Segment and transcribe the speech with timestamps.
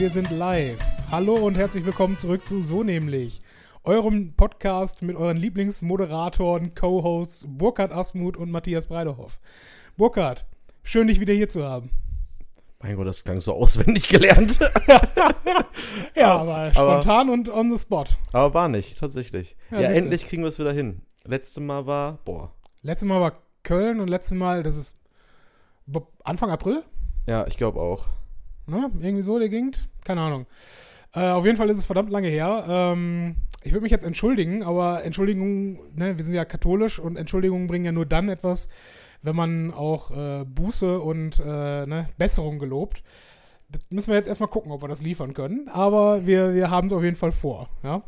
[0.00, 0.80] Wir sind live.
[1.10, 3.42] Hallo und herzlich willkommen zurück zu So nämlich,
[3.84, 9.40] eurem Podcast mit euren Lieblingsmoderatoren, Co-Hosts Burkhard Asmuth und Matthias Breidehoff.
[9.98, 10.46] Burkhard,
[10.82, 11.90] schön dich wieder hier zu haben.
[12.80, 14.58] Mein Gott, das klang so auswendig gelernt.
[16.16, 18.06] ja, aber spontan aber, und on the spot.
[18.32, 19.54] Aber war nicht, tatsächlich.
[19.70, 21.02] Ja, ja endlich kriegen wir es wieder hin.
[21.26, 22.54] Letztes Mal war, boah.
[22.80, 24.96] Letztes Mal war Köln und letztes Mal, das ist
[26.24, 26.84] Anfang April?
[27.26, 28.08] Ja, ich glaube auch.
[28.70, 28.90] Ne?
[29.00, 29.72] Irgendwie so, der ging.
[30.04, 30.46] Keine Ahnung.
[31.12, 32.64] Äh, auf jeden Fall ist es verdammt lange her.
[32.68, 37.66] Ähm, ich würde mich jetzt entschuldigen, aber Entschuldigungen, ne, wir sind ja katholisch und Entschuldigungen
[37.66, 38.68] bringen ja nur dann etwas,
[39.22, 43.02] wenn man auch äh, Buße und äh, ne, Besserung gelobt.
[43.68, 45.68] Das müssen wir jetzt erstmal gucken, ob wir das liefern können.
[45.68, 48.02] Aber wir, wir haben es auf jeden Fall vor, ja.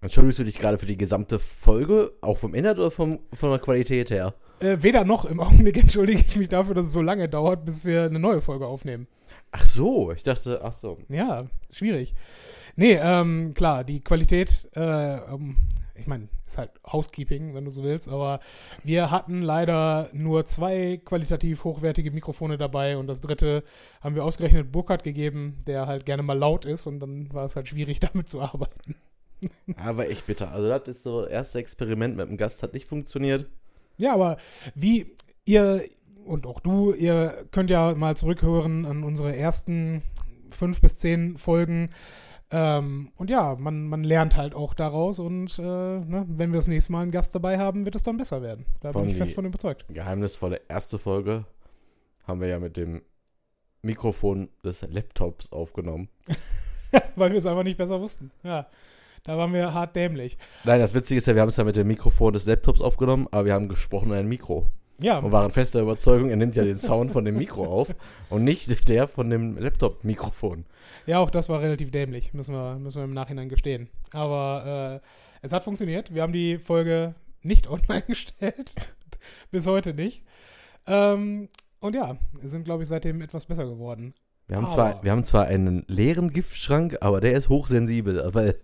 [0.00, 3.58] Entschuldigst du dich gerade für die gesamte Folge, auch vom Inhalt oder vom, von der
[3.58, 4.34] Qualität her?
[4.60, 5.24] Äh, weder noch.
[5.24, 8.40] Im Augenblick entschuldige ich mich dafür, dass es so lange dauert, bis wir eine neue
[8.40, 9.08] Folge aufnehmen.
[9.50, 10.98] Ach so, ich dachte, ach so.
[11.08, 12.14] Ja, schwierig.
[12.76, 15.56] Nee, ähm, klar, die Qualität, äh, ähm,
[15.94, 18.40] ich meine, ist halt Housekeeping, wenn du so willst, aber
[18.84, 23.64] wir hatten leider nur zwei qualitativ hochwertige Mikrofone dabei und das dritte
[24.00, 27.56] haben wir ausgerechnet Burkhardt gegeben, der halt gerne mal laut ist und dann war es
[27.56, 28.94] halt schwierig, damit zu arbeiten.
[29.76, 30.50] Aber echt bitter.
[30.50, 33.46] Also, das ist so, das erste Experiment mit dem Gast hat nicht funktioniert.
[33.96, 34.36] Ja, aber
[34.74, 35.84] wie ihr
[36.28, 40.02] und auch du, ihr könnt ja mal zurückhören an unsere ersten
[40.50, 41.90] fünf bis zehn Folgen.
[42.50, 46.68] Ähm, und ja, man, man lernt halt auch daraus und äh, ne, wenn wir das
[46.68, 48.64] nächste Mal einen Gast dabei haben, wird es dann besser werden.
[48.80, 49.84] Da von bin ich fest von überzeugt.
[49.88, 51.44] Geheimnisvolle erste Folge
[52.26, 53.02] haben wir ja mit dem
[53.82, 56.08] Mikrofon des Laptops aufgenommen.
[57.16, 58.30] Weil wir es einfach nicht besser wussten.
[58.42, 58.66] Ja.
[59.24, 60.38] Da waren wir hart dämlich.
[60.64, 63.26] Nein, das Witzige ist ja, wir haben es ja mit dem Mikrofon des Laptops aufgenommen,
[63.30, 64.68] aber wir haben gesprochen in ein Mikro.
[65.00, 65.18] Ja.
[65.18, 67.94] Und waren fester Überzeugung, er nimmt ja den Sound von dem Mikro auf
[68.30, 70.64] und nicht der von dem Laptop-Mikrofon.
[71.06, 73.88] Ja, auch das war relativ dämlich, müssen wir, müssen wir im Nachhinein gestehen.
[74.12, 75.06] Aber äh,
[75.42, 76.12] es hat funktioniert.
[76.14, 78.74] Wir haben die Folge nicht online gestellt.
[79.50, 80.24] Bis heute nicht.
[80.86, 81.48] Ähm,
[81.80, 84.14] und ja, wir sind, glaube ich, seitdem etwas besser geworden.
[84.48, 88.58] Wir haben, zwar, wir haben zwar einen leeren Giftschrank, aber der ist hochsensibel, weil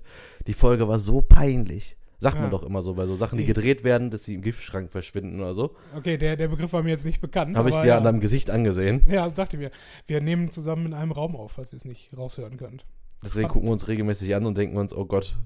[0.47, 1.99] die Folge war so peinlich.
[2.25, 2.41] Sagt ja.
[2.41, 5.41] man doch immer so, bei so Sachen, die gedreht werden, dass sie im Giftschrank verschwinden
[5.41, 5.77] oder so.
[5.95, 7.55] Okay, der, der Begriff war mir jetzt nicht bekannt.
[7.55, 7.99] Habe ich dir ja.
[7.99, 9.03] an deinem Gesicht angesehen.
[9.07, 9.71] Ja, dachte mir.
[10.07, 12.81] Wir nehmen zusammen in einem Raum auf, falls wir es nicht raushören können.
[13.23, 15.37] Deswegen gucken wir uns regelmäßig an und denken uns, oh Gott.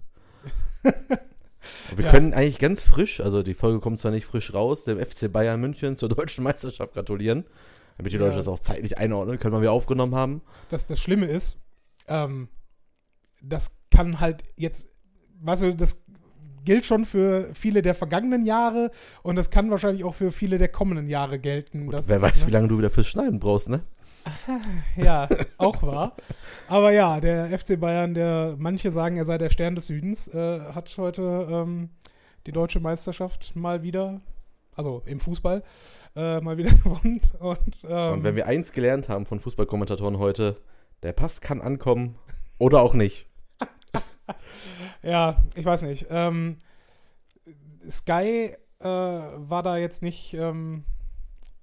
[0.84, 2.12] wir ja.
[2.12, 5.60] können eigentlich ganz frisch, also die Folge kommt zwar nicht frisch raus, dem FC Bayern
[5.60, 7.44] München zur deutschen Meisterschaft gratulieren.
[7.96, 10.42] Damit die Leute das auch zeitlich einordnen können, wann wir aufgenommen haben.
[10.68, 11.60] Das, das Schlimme ist,
[12.06, 12.46] ähm,
[13.42, 14.90] das kann halt jetzt,
[15.40, 16.04] weißt du, das
[16.68, 18.90] gilt schon für viele der vergangenen Jahre
[19.22, 21.90] und das kann wahrscheinlich auch für viele der kommenden Jahre gelten.
[21.90, 22.46] Dass, wer weiß, ne?
[22.46, 23.80] wie lange du wieder fürs Schneiden brauchst, ne?
[24.96, 26.14] ja, auch wahr.
[26.68, 30.60] Aber ja, der FC Bayern, der manche sagen, er sei der Stern des Südens, äh,
[30.60, 31.88] hat heute ähm,
[32.46, 34.20] die deutsche Meisterschaft mal wieder,
[34.76, 35.62] also im Fußball,
[36.16, 37.22] äh, mal wieder gewonnen.
[37.38, 40.58] Und, ähm, und wenn wir eins gelernt haben von Fußballkommentatoren heute,
[41.02, 42.16] der Pass kann ankommen
[42.58, 43.26] oder auch nicht.
[45.02, 46.06] ja, ich weiß nicht.
[46.10, 46.56] Ähm,
[47.88, 50.84] Sky äh, war da jetzt nicht, ähm,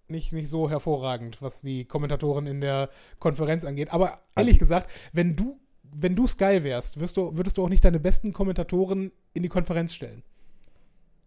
[0.07, 3.94] nicht, nicht so hervorragend, was die Kommentatoren in der Konferenz angeht.
[3.94, 7.85] Aber ehrlich gesagt, wenn du, wenn du Sky wärst, wirst du, würdest du auch nicht
[7.85, 10.23] deine besten Kommentatoren in die Konferenz stellen.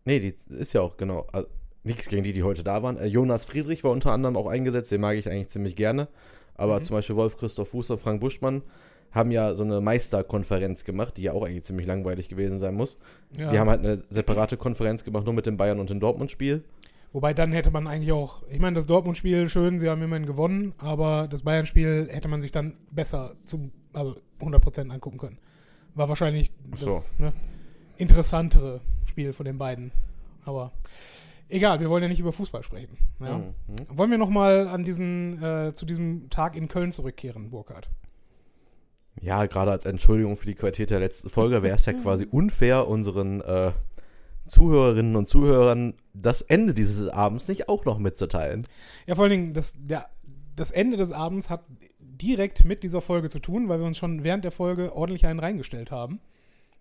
[0.04, 1.26] Nee, die ist ja auch genau.
[1.32, 1.48] Also,
[1.84, 2.96] nichts gegen die, die heute da waren.
[2.96, 6.08] Äh, Jonas Friedrich war unter anderem auch eingesetzt, den mag ich eigentlich ziemlich gerne.
[6.54, 6.84] Aber mhm.
[6.84, 8.62] zum Beispiel Wolf Christoph Fußer, Frank Buschmann
[9.12, 12.98] haben ja so eine Meisterkonferenz gemacht, die ja auch eigentlich ziemlich langweilig gewesen sein muss.
[13.36, 13.50] Ja.
[13.50, 16.64] Die haben halt eine separate Konferenz gemacht, nur mit dem Bayern und dem Dortmund-Spiel.
[17.12, 20.74] Wobei dann hätte man eigentlich auch, ich meine, das Dortmund-Spiel schön, sie haben immerhin gewonnen,
[20.78, 25.38] aber das Bayern-Spiel hätte man sich dann besser zum, also 100% angucken können.
[25.94, 27.22] War wahrscheinlich das so.
[27.22, 27.32] ne,
[27.96, 29.90] interessantere Spiel von den beiden.
[30.44, 30.72] Aber
[31.48, 32.98] Egal, wir wollen ja nicht über Fußball sprechen.
[33.20, 33.38] Ja?
[33.38, 33.54] Mhm.
[33.88, 37.88] Wollen wir nochmal an diesen, äh, zu diesem Tag in Köln zurückkehren, Burkhard?
[39.20, 42.88] Ja, gerade als Entschuldigung für die Qualität der letzten Folge wäre es ja quasi unfair,
[42.88, 43.72] unseren äh,
[44.46, 48.66] Zuhörerinnen und Zuhörern das Ende dieses Abends nicht auch noch mitzuteilen.
[49.06, 50.08] Ja, vor allen Dingen, das, der,
[50.56, 51.64] das Ende des Abends hat
[51.98, 55.40] direkt mit dieser Folge zu tun, weil wir uns schon während der Folge ordentlich einen
[55.40, 56.20] reingestellt haben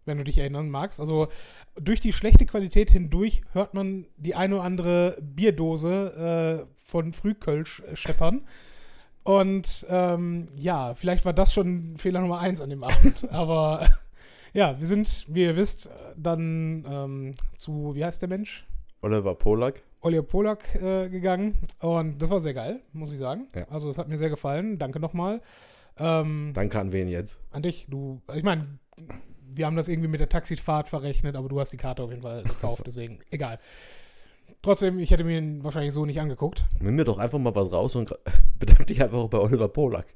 [0.07, 0.99] wenn du dich erinnern magst.
[0.99, 1.27] Also
[1.75, 7.83] durch die schlechte Qualität hindurch hört man die eine oder andere Bierdose äh, von Frühkölsch
[7.93, 8.47] scheppern.
[9.27, 13.27] Und ähm, ja, vielleicht war das schon Fehler Nummer eins an dem Abend.
[13.29, 13.85] Aber
[14.53, 18.65] ja, wir sind, wie ihr wisst, dann ähm, zu, wie heißt der Mensch?
[19.01, 19.83] Oliver Polak.
[19.99, 21.55] Oliver Polak äh, gegangen.
[21.79, 23.49] Und das war sehr geil, muss ich sagen.
[23.53, 23.67] Ja.
[23.69, 24.79] Also es hat mir sehr gefallen.
[24.79, 25.41] Danke nochmal.
[25.99, 27.37] Ähm, Danke an wen jetzt?
[27.51, 28.79] an dich, du, ich meine,
[29.45, 32.21] wir haben das irgendwie mit der Taxifahrt verrechnet, aber du hast die Karte auf jeden
[32.21, 33.59] Fall gekauft, deswegen egal.
[34.67, 36.65] Trotzdem, ich hätte mir ihn wahrscheinlich so nicht angeguckt.
[36.81, 38.13] Nimm mir doch einfach mal was raus und
[38.59, 40.07] bedanke dich einfach auch bei Oliver Polak.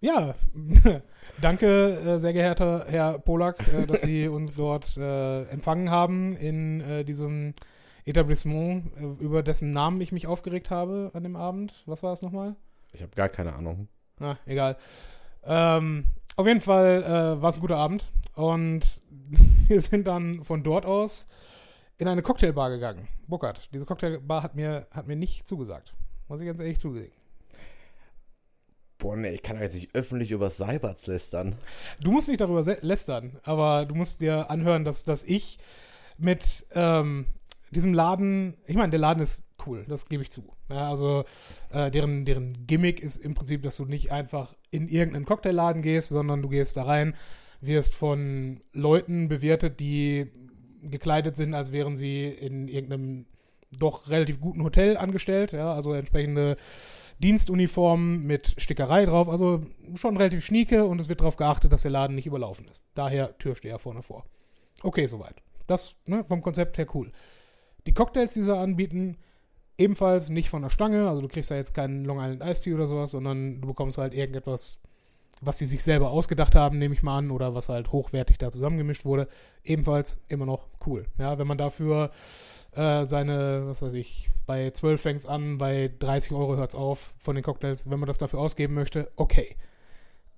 [0.00, 0.36] Ja,
[1.40, 7.04] danke, äh, sehr geehrter Herr Polak, äh, dass Sie uns dort äh, empfangen haben in
[7.04, 7.54] diesem
[8.04, 11.82] Etablissement, über dessen Namen ich mich aufgeregt habe an dem Abend.
[11.86, 12.54] Was war es nochmal?
[12.92, 13.88] Ich habe gar keine Ahnung.
[14.20, 14.76] Ah, egal.
[15.42, 16.04] Ähm,
[16.36, 19.02] auf jeden Fall äh, war es ein guter Abend und
[19.66, 21.26] wir sind dann von dort aus
[22.00, 23.08] in eine Cocktailbar gegangen.
[23.28, 25.92] Burkhard, diese Cocktailbar hat mir, hat mir nicht zugesagt.
[26.28, 27.12] Muss ich ganz ehrlich zugeben.
[28.96, 31.56] Boah, nee, ich kann doch jetzt nicht öffentlich über Cyberts lästern.
[32.00, 35.58] Du musst nicht darüber lästern, aber du musst dir anhören, dass, dass ich
[36.16, 37.26] mit ähm,
[37.70, 40.44] diesem Laden, ich meine, der Laden ist cool, das gebe ich zu.
[40.70, 41.24] Ja, also
[41.70, 46.08] äh, deren, deren Gimmick ist im Prinzip, dass du nicht einfach in irgendeinen Cocktailladen gehst,
[46.08, 47.14] sondern du gehst da rein,
[47.60, 50.30] wirst von Leuten bewertet, die
[50.82, 53.26] gekleidet sind, als wären sie in irgendeinem
[53.78, 56.56] doch relativ guten Hotel angestellt, ja, also entsprechende
[57.20, 59.62] Dienstuniformen mit Stickerei drauf, also
[59.94, 62.82] schon relativ schnieke und es wird darauf geachtet, dass der Laden nicht überlaufen ist.
[62.94, 64.24] Daher Türsteher vorne vor.
[64.82, 65.42] Okay, soweit.
[65.66, 67.12] Das ne, vom Konzept her cool.
[67.86, 69.18] Die Cocktails, die sie anbieten,
[69.78, 72.74] ebenfalls nicht von der Stange, also du kriegst da jetzt keinen Long Island Iced Tea
[72.74, 74.80] oder sowas, sondern du bekommst halt irgendetwas,
[75.40, 78.50] was sie sich selber ausgedacht haben, nehme ich mal an, oder was halt hochwertig da
[78.50, 79.28] zusammengemischt wurde.
[79.64, 81.06] Ebenfalls immer noch cool.
[81.18, 82.10] Ja, wenn man dafür
[82.72, 86.74] äh, seine, was weiß ich, bei 12 fängt es an, bei 30 Euro hört es
[86.74, 87.88] auf von den Cocktails.
[87.90, 89.56] Wenn man das dafür ausgeben möchte, okay.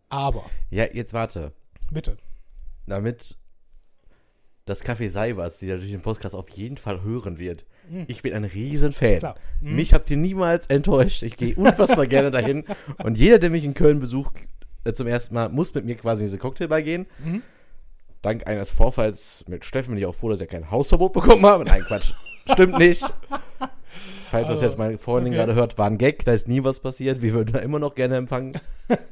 [0.09, 1.53] Aber, Ja, jetzt warte.
[1.91, 2.17] bitte.
[2.87, 3.37] Damit
[4.65, 7.65] das Café Seiberts, die natürlich den Podcast auf jeden Fall hören wird.
[7.91, 8.05] Mhm.
[8.07, 9.19] Ich bin ein Riesenfan.
[9.19, 9.37] Klar.
[9.61, 9.75] Mhm.
[9.77, 11.23] Mich habt ihr niemals enttäuscht.
[11.25, 12.65] Ich gehe unfassbar gerne dahin.
[13.03, 14.35] Und jeder, der mich in Köln besucht,
[14.95, 17.07] zum ersten Mal, muss mit mir quasi in diese Cocktailbar gehen.
[17.25, 17.43] Mhm.
[18.23, 21.65] Dank eines Vorfalls mit Steffen bin ich auch froh, dass ich kein Hausverbot bekommen habe.
[21.65, 22.13] Nein, Quatsch.
[22.53, 23.03] Stimmt nicht.
[24.31, 25.41] Falls das Also, jetzt meine Freundin okay.
[25.41, 27.21] gerade hört, war ein Gag, da ist nie was passiert.
[27.21, 28.53] Wir würden da immer noch gerne empfangen.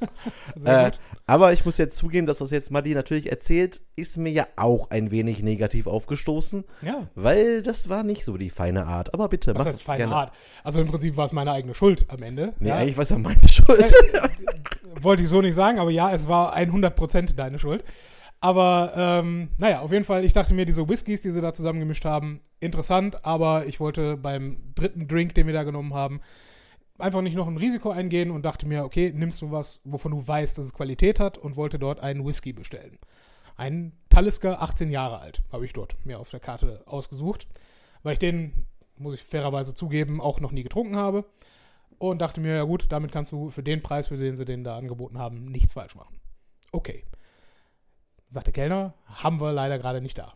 [0.56, 1.00] Sehr Äh, gut.
[1.30, 4.90] Aber ich muss jetzt zugeben, dass was jetzt Madi natürlich erzählt, ist mir ja auch
[4.90, 7.06] ein wenig negativ aufgestoßen, Ja.
[7.14, 9.14] weil das war nicht so die feine Art.
[9.14, 10.14] Aber bitte, Was mach heißt feine gerne.
[10.14, 10.32] Art?
[10.64, 12.52] Also im Prinzip war es meine eigene Schuld am Ende.
[12.58, 12.76] Nee, ja.
[12.76, 13.94] eigentlich war es ja meine Schuld.
[15.00, 17.84] Wollte ich so nicht sagen, aber ja, es war 100% deine Schuld.
[18.42, 22.04] Aber ähm, naja, auf jeden Fall, ich dachte mir, diese Whiskys, die sie da zusammengemischt
[22.06, 26.20] haben, interessant, aber ich wollte beim dritten Drink, den wir da genommen haben,
[27.00, 30.26] einfach nicht noch ein Risiko eingehen und dachte mir, okay, nimmst du was, wovon du
[30.26, 32.98] weißt, dass es Qualität hat und wollte dort einen Whisky bestellen.
[33.56, 37.46] Ein Talisker, 18 Jahre alt, habe ich dort mir auf der Karte ausgesucht,
[38.02, 38.66] weil ich den,
[38.96, 41.24] muss ich fairerweise zugeben, auch noch nie getrunken habe
[41.98, 44.64] und dachte mir, ja gut, damit kannst du für den Preis, für den sie den
[44.64, 46.18] da angeboten haben, nichts falsch machen.
[46.72, 47.04] Okay.
[48.28, 50.34] Sagt der Kellner, haben wir leider gerade nicht da.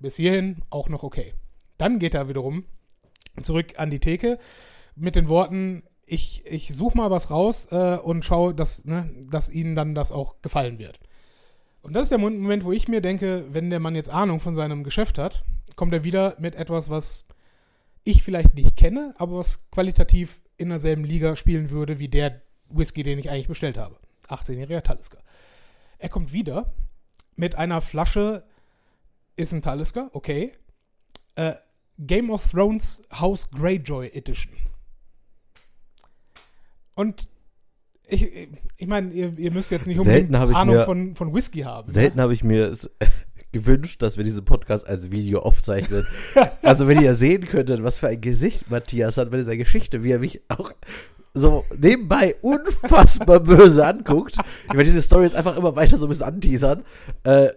[0.00, 1.32] Bis hierhin auch noch okay.
[1.78, 2.64] Dann geht er wiederum
[3.42, 4.38] zurück an die Theke
[4.96, 9.50] mit den Worten, ich, ich suche mal was raus äh, und schaue, dass, ne, dass
[9.50, 11.00] ihnen dann das auch gefallen wird.
[11.82, 14.54] Und das ist der Moment, wo ich mir denke, wenn der Mann jetzt Ahnung von
[14.54, 15.44] seinem Geschäft hat,
[15.76, 17.26] kommt er wieder mit etwas, was
[18.04, 23.02] ich vielleicht nicht kenne, aber was qualitativ in derselben Liga spielen würde wie der Whisky,
[23.02, 23.96] den ich eigentlich bestellt habe.
[24.28, 25.18] 18-jähriger Talisker.
[25.98, 26.72] Er kommt wieder
[27.36, 28.44] mit einer Flasche,
[29.36, 30.52] ist ein Talisker, okay.
[31.36, 31.54] Äh,
[31.98, 34.54] Game of Thrones House Greyjoy Edition.
[36.98, 37.28] Und
[38.08, 38.28] ich,
[38.76, 41.92] ich meine, ihr, ihr müsst jetzt nicht unbedingt Ahnung mir- von, von Whisky haben.
[41.92, 42.90] Selten habe ich mir es
[43.52, 46.04] gewünscht, dass wir diesen Podcast als Video aufzeichnen.
[46.62, 50.10] also wenn ihr sehen könntet, was für ein Gesicht Matthias hat bei dieser Geschichte, wie
[50.10, 50.72] er mich auch
[51.34, 54.36] so nebenbei unfassbar böse anguckt.
[54.66, 56.82] Ich werde diese Story jetzt einfach immer weiter so ein bisschen anteasern.
[57.22, 57.50] Äh,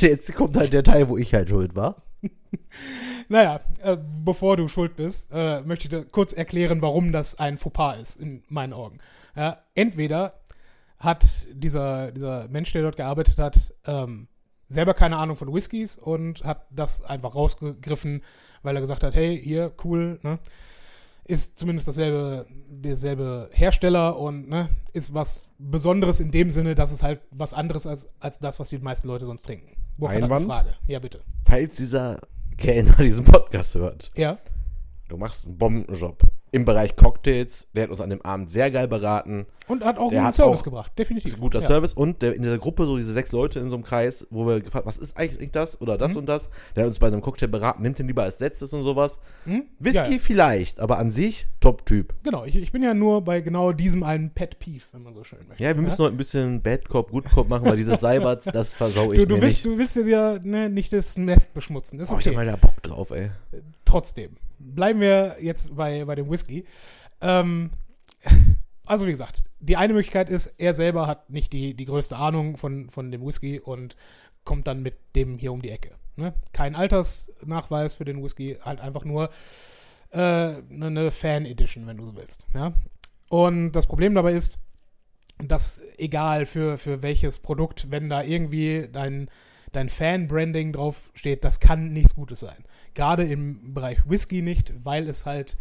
[0.00, 2.02] jetzt kommt halt der Teil, wo ich halt schuld war.
[3.28, 7.58] Naja, äh, bevor du schuld bist, äh, möchte ich dir kurz erklären, warum das ein
[7.58, 8.98] Fauxpas ist, in meinen Augen.
[9.34, 10.34] Ja, entweder
[10.98, 14.28] hat dieser, dieser Mensch, der dort gearbeitet hat, ähm,
[14.68, 18.22] selber keine Ahnung von Whiskys und hat das einfach rausgegriffen,
[18.62, 20.38] weil er gesagt hat, hey, hier, cool, ne?
[21.28, 27.02] Ist zumindest dasselbe, derselbe Hersteller und ne, ist was Besonderes in dem Sinne, dass es
[27.02, 29.76] halt was anderes als, als das, was die meisten Leute sonst trinken.
[29.98, 30.46] Burkhard Einwand?
[30.46, 30.74] Frage.
[30.86, 31.22] Ja, bitte.
[31.42, 32.20] Falls dieser
[32.56, 34.38] Kellner diesen Podcast hört, Ja.
[35.08, 36.22] du machst einen Bombenjob.
[36.52, 37.66] Im Bereich Cocktails.
[37.74, 39.46] Der hat uns an dem Abend sehr geil beraten.
[39.68, 41.32] Und hat auch Der einen hat Service auch- gebracht, Das definitiv.
[41.32, 41.66] ist ein guter ja.
[41.66, 41.92] Service.
[41.92, 44.60] Und der, in dieser Gruppe, so diese sechs Leute in so einem Kreis, wo wir
[44.60, 46.18] gefragt was ist eigentlich das oder das Mhm.
[46.18, 46.48] und das.
[46.76, 49.18] Der hat uns bei einem Cocktail beraten, nimmt den lieber als letztes und sowas.
[49.44, 49.64] Hm?
[49.80, 50.18] Whisky Ja, ja.
[50.18, 52.14] vielleicht, aber an sich Top-Typ.
[52.22, 55.24] Genau, ich, ich bin ja nur bei genau diesem einen Pet Peeve, wenn man so
[55.24, 55.62] schön möchte.
[55.64, 58.72] Ja, wir müssen heute ein bisschen Bad Cop, Good Cop machen, weil dieses Seiberts, das
[58.72, 59.74] versau ich Du, du, mir willst, nicht.
[59.74, 61.98] du willst dir ne, nicht das Nest beschmutzen.
[61.98, 63.30] Ist Oh, ich hab mal da Bock drauf, ey.
[63.84, 64.36] Trotzdem.
[64.58, 66.64] Bleiben wir jetzt bei, bei dem Whisky.
[67.20, 67.70] Ähm,
[68.86, 72.56] also wie gesagt, die eine Möglichkeit ist, er selber hat nicht die, die größte Ahnung
[72.56, 73.96] von, von dem Whisky und
[74.44, 75.92] kommt dann mit dem hier um die Ecke.
[76.16, 76.34] Ne?
[76.52, 79.30] Kein Altersnachweis für den Whisky, halt einfach nur
[80.10, 80.18] äh,
[80.70, 82.44] eine Fan-Edition, wenn du so willst.
[82.54, 82.72] Ja?
[83.28, 84.58] Und das Problem dabei ist,
[85.38, 89.28] dass egal für, für welches Produkt, wenn da irgendwie dein,
[89.76, 92.64] dein Fan-Branding drauf steht, das kann nichts Gutes sein.
[92.94, 95.56] Gerade im Bereich Whisky nicht, weil es halt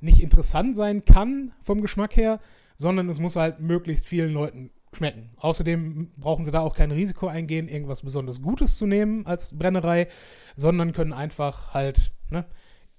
[0.00, 2.40] nicht interessant sein kann vom Geschmack her,
[2.76, 5.30] sondern es muss halt möglichst vielen Leuten schmecken.
[5.36, 10.08] Außerdem brauchen sie da auch kein Risiko eingehen, irgendwas besonders Gutes zu nehmen als Brennerei,
[10.56, 12.46] sondern können einfach halt ne,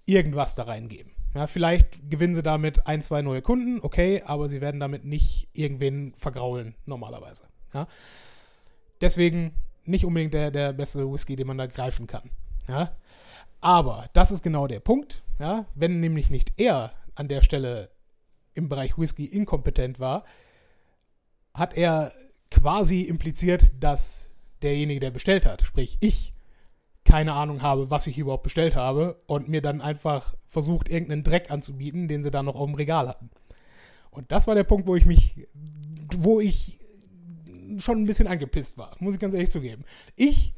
[0.06, 1.14] irgendwas da reingeben.
[1.34, 5.48] Ja, vielleicht gewinnen sie damit ein, zwei neue Kunden, okay, aber sie werden damit nicht
[5.54, 7.44] irgendwen vergraulen, normalerweise.
[7.74, 7.88] Ja.
[9.02, 9.54] Deswegen
[9.86, 12.30] nicht unbedingt der, der beste Whisky, den man da greifen kann.
[12.68, 12.92] Ja.
[13.62, 15.24] Aber das ist genau der Punkt.
[15.40, 15.66] Ja.
[15.76, 17.90] Wenn nämlich nicht er an der Stelle
[18.54, 20.24] im Bereich Whisky inkompetent war,
[21.54, 22.14] hat er
[22.52, 24.30] quasi impliziert, dass
[24.62, 26.34] derjenige, der bestellt hat, sprich ich,
[27.06, 31.50] keine Ahnung habe, was ich überhaupt bestellt habe und mir dann einfach versucht, irgendeinen Dreck
[31.50, 33.30] anzubieten, den sie dann noch auf dem Regal hatten.
[34.12, 35.48] Und das war der Punkt, wo ich mich,
[36.16, 36.79] wo ich
[37.78, 39.84] schon ein bisschen angepisst war, muss ich ganz ehrlich zugeben.
[40.16, 40.54] Ich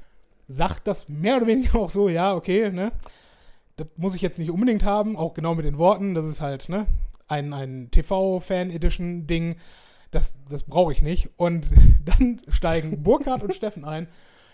[0.47, 2.91] sag das mehr oder weniger auch so, ja, okay, ne,
[3.77, 6.69] das muss ich jetzt nicht unbedingt haben, auch genau mit den Worten, das ist halt,
[6.69, 6.87] ne,
[7.27, 9.55] ein, ein TV-Fan-Edition-Ding,
[10.11, 11.29] das, das brauche ich nicht.
[11.37, 11.69] Und
[12.05, 14.07] dann steigen Burkhard und Steffen ein.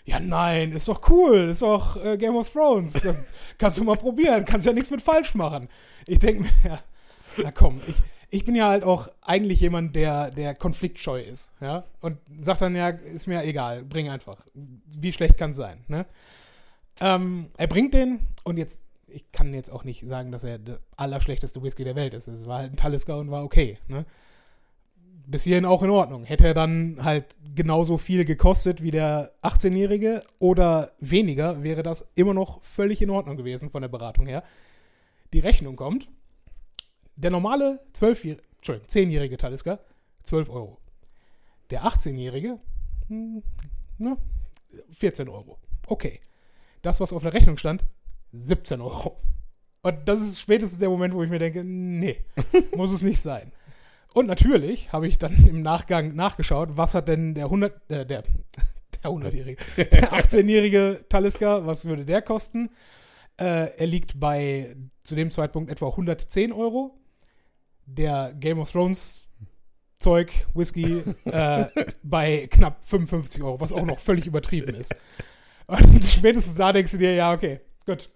[0.05, 2.93] Ja, nein, ist doch cool, ist doch äh, Game of Thrones.
[2.93, 3.15] Das
[3.57, 5.67] kannst du mal probieren, kannst ja nichts mit falsch machen.
[6.05, 6.79] Ich denke mir, ja,
[7.43, 7.95] na komm, ich,
[8.29, 12.75] ich bin ja halt auch eigentlich jemand, der, der konfliktscheu ist, ja, und sagt dann,
[12.75, 14.37] ja, ist mir egal, bring einfach.
[14.53, 16.05] Wie schlecht kann es sein, ne?
[16.99, 20.79] Ähm, er bringt den und jetzt, ich kann jetzt auch nicht sagen, dass er der
[20.95, 22.27] allerschlechteste Whisky der Welt ist.
[22.27, 24.05] Es war halt ein Talisker und war okay, ne?
[25.27, 26.23] bis hierhin auch in Ordnung.
[26.23, 32.33] Hätte er dann halt genauso viel gekostet wie der 18-Jährige oder weniger, wäre das immer
[32.33, 34.43] noch völlig in Ordnung gewesen von der Beratung her.
[35.33, 36.07] Die Rechnung kommt.
[37.17, 39.79] Der normale 12 Entschuldigung, 10-jährige Talisker,
[40.23, 40.77] 12 Euro.
[41.69, 42.59] Der 18-jährige,
[43.07, 43.43] hm,
[43.97, 44.17] na,
[44.91, 45.57] 14 Euro.
[45.87, 46.19] Okay.
[46.81, 47.83] Das, was auf der Rechnung stand,
[48.33, 49.19] 17 Euro.
[49.81, 52.23] Und das ist spätestens der Moment, wo ich mir denke, nee,
[52.75, 53.51] muss es nicht sein.
[54.13, 58.23] Und natürlich habe ich dann im Nachgang nachgeschaut, was hat denn der 100, äh, der,
[59.03, 62.69] der 100-jährige, der 18-jährige Talisker, was würde der kosten?
[63.39, 66.99] Äh, er liegt bei zu dem Zeitpunkt etwa 110 Euro.
[67.87, 69.27] Der Game of Thrones
[69.97, 71.65] Zeug, Whisky, äh,
[72.03, 74.93] bei knapp 55 Euro, was auch noch völlig übertrieben ist.
[75.65, 78.09] Und spätestens da denkst du dir, ja, okay, gut.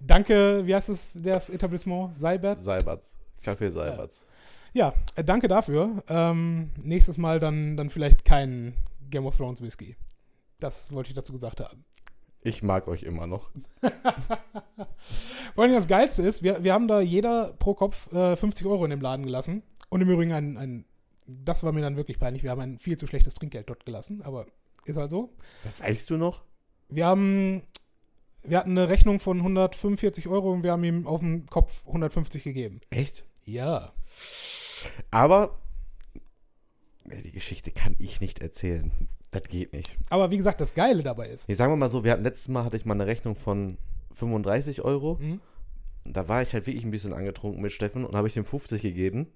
[0.00, 2.14] Danke, wie heißt es, das Etablissement?
[2.14, 2.62] Seibert?
[2.62, 3.12] Seiberts.
[3.44, 4.26] Kaffee Seiberts.
[4.72, 6.02] Ja, äh, danke dafür.
[6.08, 8.74] Ähm, nächstes Mal dann, dann vielleicht kein
[9.10, 9.96] Game of Thrones Whisky.
[10.58, 11.84] Das wollte ich dazu gesagt haben.
[12.42, 13.50] Ich mag euch immer noch.
[15.54, 18.84] Vor allem das Geilste ist, wir, wir haben da jeder pro Kopf äh, 50 Euro
[18.84, 19.62] in dem Laden gelassen.
[19.90, 20.84] Und im Übrigen ein, ein,
[21.26, 24.22] das war mir dann wirklich peinlich, wir haben ein viel zu schlechtes Trinkgeld dort gelassen,
[24.22, 24.46] aber
[24.86, 25.30] ist halt so.
[25.64, 26.42] Das weißt du noch?
[26.88, 27.62] Wir haben,
[28.42, 32.42] wir hatten eine Rechnung von 145 Euro und wir haben ihm auf dem Kopf 150
[32.42, 32.80] gegeben.
[32.90, 33.24] Echt?
[33.44, 33.92] Ja.
[35.10, 35.58] Aber
[37.04, 38.90] die Geschichte kann ich nicht erzählen.
[39.32, 39.96] Das geht nicht.
[40.08, 41.48] Aber wie gesagt, das Geile dabei ist.
[41.48, 43.76] Nee, sagen wir mal so, wir hatten letztes Mal hatte ich mal eine Rechnung von
[44.14, 45.18] 35 Euro.
[45.20, 45.40] Mhm.
[46.04, 48.82] Da war ich halt wirklich ein bisschen angetrunken mit Steffen und habe ich ihm 50
[48.82, 49.28] gegeben.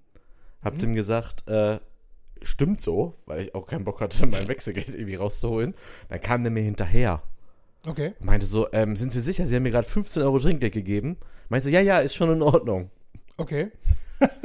[0.63, 0.79] Hab Mhm.
[0.79, 1.79] dem gesagt, äh,
[2.41, 5.75] stimmt so, weil ich auch keinen Bock hatte, mein Wechselgeld irgendwie rauszuholen.
[6.09, 7.21] Dann kam der mir hinterher
[7.87, 8.13] Okay.
[8.19, 11.17] und meinte so, ähm, sind Sie sicher, Sie haben mir gerade 15 Euro Trinkgeld gegeben?
[11.49, 12.89] Meinte so, ja, ja, ist schon in Ordnung.
[13.37, 13.71] Okay.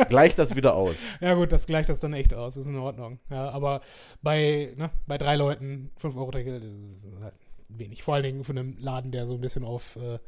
[0.09, 0.97] Gleich das wieder aus.
[1.21, 3.19] Ja gut, das gleicht das dann echt aus, ist in Ordnung.
[3.31, 3.81] Ja, aber
[4.23, 7.35] bei, ne, bei drei Leuten 5 Euro Trinkgeld ist ist halt
[7.69, 8.03] wenig.
[8.03, 10.19] Vor allen Dingen von einem Laden, der so ein bisschen auf, äh,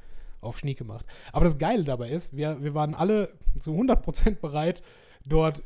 [0.40, 1.06] auf Schnieke macht.
[1.32, 4.82] Aber das Geile dabei ist, wir, wir waren alle zu 100% bereit,
[5.24, 5.62] dort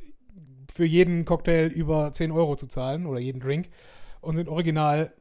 [0.73, 3.69] für jeden Cocktail über 10 Euro zu zahlen oder jeden Drink
[4.21, 5.13] und sind original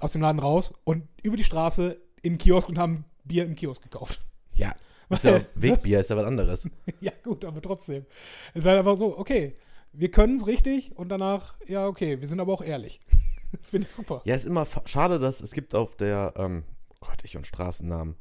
[0.00, 3.54] aus dem Laden raus und über die Straße in den Kiosk und haben Bier im
[3.54, 4.20] Kiosk gekauft.
[4.54, 4.74] Ja,
[5.10, 6.68] Ist ja Wegbier, ist ja was anderes.
[7.00, 8.06] Ja, gut, aber trotzdem.
[8.54, 9.54] Es ist halt einfach so, okay,
[9.92, 13.00] wir können es richtig und danach, ja, okay, wir sind aber auch ehrlich.
[13.62, 14.20] Finde ich super.
[14.24, 16.64] Ja, ist immer schade, dass es gibt auf der, ähm,
[17.00, 18.16] Gott, ich und Straßennamen.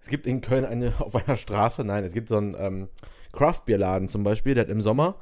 [0.00, 2.88] Es gibt in Köln eine, auf einer Straße, nein, es gibt so einen ähm,
[3.32, 5.16] Craft-Bier-Laden zum Beispiel, der hat im Sommer,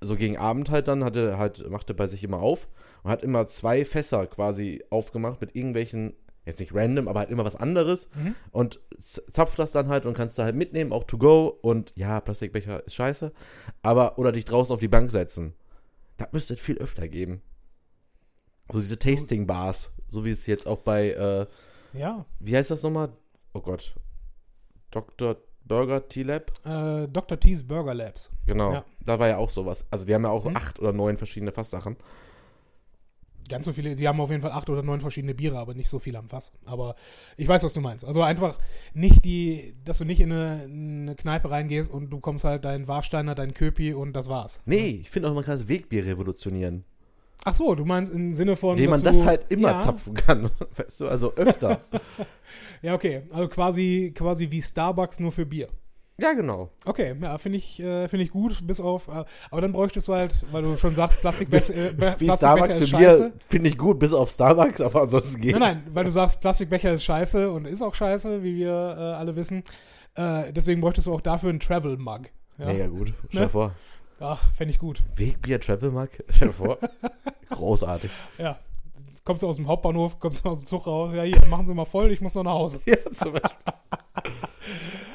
[0.00, 2.68] so gegen Abend halt dann, hatte halt, machte bei sich immer auf
[3.02, 6.14] und hat immer zwei Fässer quasi aufgemacht mit irgendwelchen,
[6.50, 8.34] jetzt nicht random, aber halt immer was anderes Mhm.
[8.52, 11.92] und z- zapft das dann halt und kannst du halt mitnehmen, auch to go und
[11.96, 13.32] ja, Plastikbecher ist scheiße,
[13.82, 15.54] aber, oder dich draußen auf die Bank setzen.
[16.18, 17.40] Das müsste es viel öfter geben.
[18.72, 21.46] So diese Tasting-Bars, so wie es jetzt auch bei, äh,
[21.98, 23.10] Ja, wie heißt das nochmal?
[23.52, 23.94] Oh Gott.
[24.90, 25.36] Dr.
[25.64, 26.52] Burger T-Lab?
[26.64, 27.38] äh, Dr.
[27.38, 28.30] T's Burger Labs.
[28.46, 28.72] Genau.
[28.72, 28.84] Ja.
[29.04, 29.86] Da war ja auch sowas.
[29.90, 30.56] Also die haben ja auch Mhm.
[30.56, 31.96] acht oder neun verschiedene Fasssachen.
[33.50, 35.90] Ganz so viele, die haben auf jeden Fall acht oder neun verschiedene Biere, aber nicht
[35.90, 36.52] so viel am Fass.
[36.64, 36.94] Aber
[37.36, 38.04] ich weiß, was du meinst.
[38.04, 38.58] Also einfach
[38.94, 42.64] nicht die, dass du nicht in eine, in eine Kneipe reingehst und du kommst halt
[42.64, 44.62] dein Warsteiner, dein Köpi und das war's.
[44.64, 46.84] Nee, ich finde auch, man kann das Wegbier revolutionieren.
[47.44, 48.72] Ach so, du meinst im Sinne von.
[48.72, 50.50] Indem man dass das du, halt immer ja, zapfen kann.
[50.76, 51.80] Weißt du, also öfter.
[52.82, 53.24] Ja, okay.
[53.30, 55.68] Also quasi, quasi wie Starbucks nur für Bier.
[56.20, 56.68] Ja, genau.
[56.84, 59.08] Okay, ja, finde ich, äh, finde ich gut, bis auf.
[59.08, 62.36] Äh, aber dann bräuchtest du halt, weil du schon sagst, Plastikbecher äh, Be- Wie Plastikbecher
[62.36, 63.22] Starbucks ist für scheiße.
[63.30, 66.40] Bier finde ich gut, bis auf Starbucks, aber ansonsten geht Nein, nein, weil du sagst,
[66.40, 69.62] Plastikbecher ist scheiße und ist auch scheiße, wie wir äh, alle wissen.
[70.14, 72.22] Äh, deswegen bräuchtest du auch dafür einen Travel Mug.
[72.58, 72.66] Ja?
[72.66, 73.12] Mega gut.
[73.28, 73.48] Stell dir Ne?
[73.50, 73.72] vor.
[74.20, 75.02] Ach, fände ich gut.
[75.16, 76.08] Wegbier Travel Mug?
[76.30, 76.78] Stell dir vor.
[77.50, 78.10] Großartig.
[78.38, 78.58] Ja.
[79.24, 81.74] Kommst du aus dem Hauptbahnhof, kommst du aus dem Zug raus, ja, hier, machen Sie
[81.74, 82.80] mal voll, ich muss noch nach Hause.
[82.86, 83.50] Ja, zum Beispiel.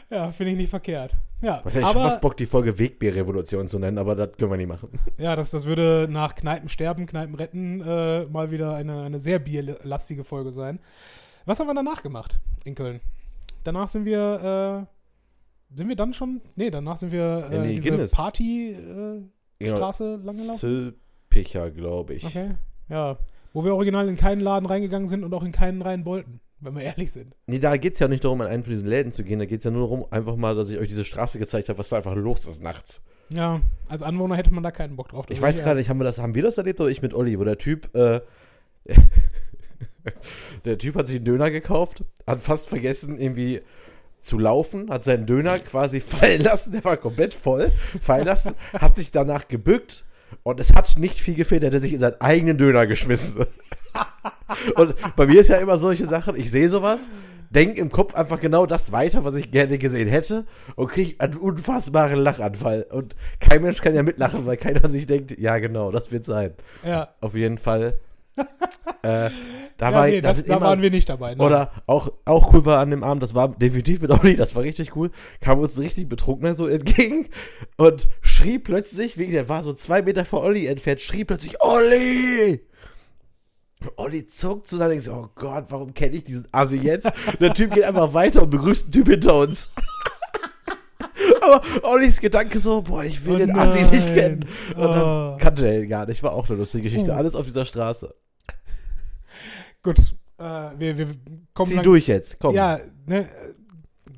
[0.09, 1.15] Ja, finde ich nicht verkehrt.
[1.41, 4.51] Ja, Was hätte ich aber, fast Bock, die Folge Wegbier-Revolution zu nennen, aber das können
[4.51, 4.89] wir nicht machen.
[5.17, 9.39] ja das, das würde nach Kneipen sterben, Kneipen retten äh, mal wieder eine, eine sehr
[9.39, 10.79] bierlastige Folge sein.
[11.45, 13.01] Was haben wir danach gemacht in Köln?
[13.63, 14.87] Danach sind wir,
[15.73, 18.11] äh, sind wir dann schon, nee, danach sind wir In äh, die diese Guinness.
[18.11, 20.25] Party-Straße Genau.
[20.25, 20.57] lang gelaufen.
[20.59, 22.25] Zülpicher, glaube ich.
[22.25, 22.51] Okay,
[22.89, 23.17] ja.
[23.53, 26.75] Wo wir original in keinen Laden reingegangen sind und auch in keinen rein wollten, wenn
[26.75, 27.35] wir ehrlich sind.
[27.47, 29.39] Nee, da geht es ja nicht darum, in einen von diesen Läden zu gehen.
[29.39, 31.79] Da geht es ja nur darum, einfach mal, dass ich euch diese Straße gezeigt habe,
[31.79, 33.01] was da einfach los ist nachts.
[33.29, 35.25] Ja, als Anwohner hätte man da keinen Bock drauf.
[35.29, 37.39] Ich weiß gerade nicht, haben wir das, haben wir das erlebt oder ich mit Olli,
[37.39, 38.21] wo der Typ, äh,
[40.65, 43.61] der Typ hat sich einen Döner gekauft, hat fast vergessen, irgendwie
[44.19, 48.95] zu laufen, hat seinen Döner quasi fallen lassen, der war komplett voll, fallen lassen, hat
[48.95, 50.05] sich danach gebückt
[50.43, 53.45] und es hat nicht viel gefehlt, er hätte sich in seinen eigenen Döner geschmissen.
[54.75, 57.07] und bei mir ist ja immer solche Sachen, ich sehe sowas,
[57.49, 61.35] denke im Kopf einfach genau das weiter, was ich gerne gesehen hätte und kriege einen
[61.35, 62.85] unfassbaren Lachanfall.
[62.91, 66.53] Und kein Mensch kann ja mitlachen, weil keiner sich denkt, ja genau, das wird sein.
[66.85, 67.95] Ja, Auf jeden Fall.
[68.37, 69.29] Äh,
[69.77, 71.35] da ja war, nee, da das, da immer- waren wir nicht dabei.
[71.35, 71.43] Ne?
[71.43, 74.63] oder auch, auch cool war an dem Abend, das war definitiv mit Olli, das war
[74.63, 77.27] richtig cool, kam uns ein richtig Betrunkener so entgegen
[77.77, 82.61] und schrie plötzlich, wegen der war so zwei Meter vor Olli entfernt, schrie plötzlich, Olli!
[83.81, 87.05] Und Olli zuckt zu und denkt so, oh Gott, warum kenne ich diesen Assi jetzt?
[87.27, 89.69] Und der Typ geht einfach weiter und begrüßt einen Typ hinter uns.
[91.41, 94.45] Aber Ollis Gedanke so, boah, ich will Oh den Assi nicht kennen.
[94.75, 94.93] Und Oh.
[94.93, 96.23] dann kannte er ihn gar nicht.
[96.23, 97.11] War auch eine lustige Geschichte.
[97.11, 97.15] Uh.
[97.15, 98.15] Alles auf dieser Straße.
[99.85, 99.99] Gut,
[100.39, 100.43] äh,
[100.79, 101.07] wir, wir
[101.53, 102.55] kommen Zieh lang- durch jetzt, komm.
[102.55, 103.29] Ja, ne,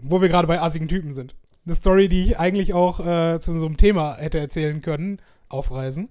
[0.01, 1.35] wo wir gerade bei assigen Typen sind.
[1.65, 5.69] Eine Story, die ich eigentlich auch äh, zu so einem Thema hätte erzählen können, auf
[5.69, 6.09] Reisen.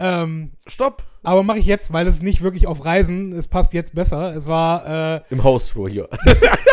[0.00, 1.04] Ähm, Stopp.
[1.22, 4.34] aber mache ich jetzt, weil es nicht wirklich auf Reisen, es passt jetzt besser.
[4.34, 6.08] Es war äh, Im Hausflur hier.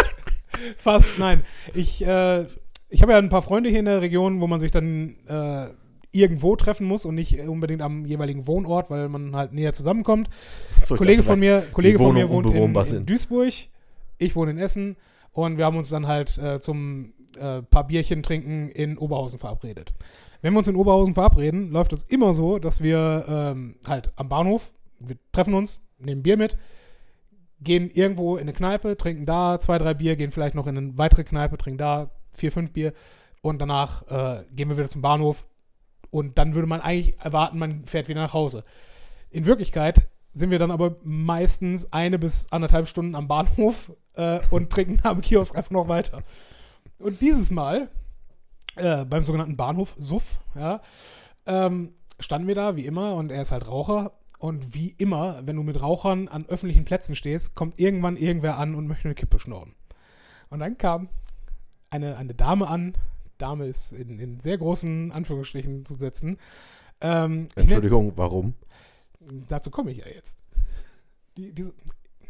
[0.77, 1.43] fast, nein.
[1.75, 2.45] Ich, äh,
[2.89, 5.67] ich habe ja ein paar Freunde hier in der Region, wo man sich dann äh,
[6.12, 10.30] irgendwo treffen muss und nicht unbedingt am jeweiligen Wohnort, weil man halt näher zusammenkommt.
[10.80, 13.06] So, Kollege von mir, Kollege von mir wohnt in, in.
[13.06, 13.54] Duisburg,
[14.17, 14.96] ich wohne in Essen
[15.32, 19.93] und wir haben uns dann halt äh, zum äh, paar Bierchen trinken in Oberhausen verabredet.
[20.41, 24.30] Wenn wir uns in Oberhausen verabreden, läuft es immer so, dass wir ähm, halt am
[24.30, 26.58] Bahnhof, wir treffen uns, nehmen Bier mit,
[27.60, 30.98] gehen irgendwo in eine Kneipe, trinken da zwei, drei Bier, gehen vielleicht noch in eine
[30.98, 32.93] weitere Kneipe, trinken da vier, fünf Bier
[33.41, 35.48] und danach äh, gehen wir wieder zum Bahnhof
[36.12, 38.63] und dann würde man eigentlich erwarten, man fährt wieder nach Hause.
[39.30, 44.70] In Wirklichkeit sind wir dann aber meistens eine bis anderthalb Stunden am Bahnhof äh, und
[44.72, 46.24] trinken am Kiosk einfach noch weiter.
[47.00, 47.89] Und dieses Mal,
[48.76, 50.82] äh, beim sogenannten Bahnhof Suff, ja,
[51.46, 54.13] ähm, standen wir da wie immer und er ist halt Raucher.
[54.39, 58.76] Und wie immer, wenn du mit Rauchern an öffentlichen Plätzen stehst, kommt irgendwann irgendwer an
[58.76, 59.74] und möchte eine Kippe schnorren.
[60.50, 61.10] Und dann kam
[61.89, 62.93] eine, eine Dame an.
[63.38, 66.38] Dame ist in, in sehr großen Anführungsstrichen zu setzen.
[67.02, 68.56] Ähm, Entschuldigung, warum?
[69.47, 70.38] dazu komme ich ja jetzt.
[71.38, 71.73] Die, diese,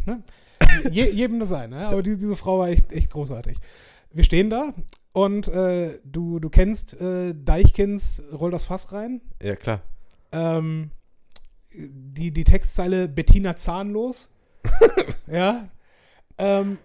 [0.06, 0.24] ne?
[0.92, 1.88] Je, jedem das sein, ne?
[1.88, 3.58] aber die, diese Frau war echt, echt großartig.
[4.12, 4.74] Wir stehen da
[5.14, 9.22] Und äh, du, du kennst äh, Deichkins Roll das Fass rein.
[9.42, 9.82] Ja, klar.
[10.32, 10.92] Ähm,
[11.72, 14.30] die, die Textzeile Bettina zahnlos.
[15.28, 15.70] ja.
[16.38, 16.78] Ähm,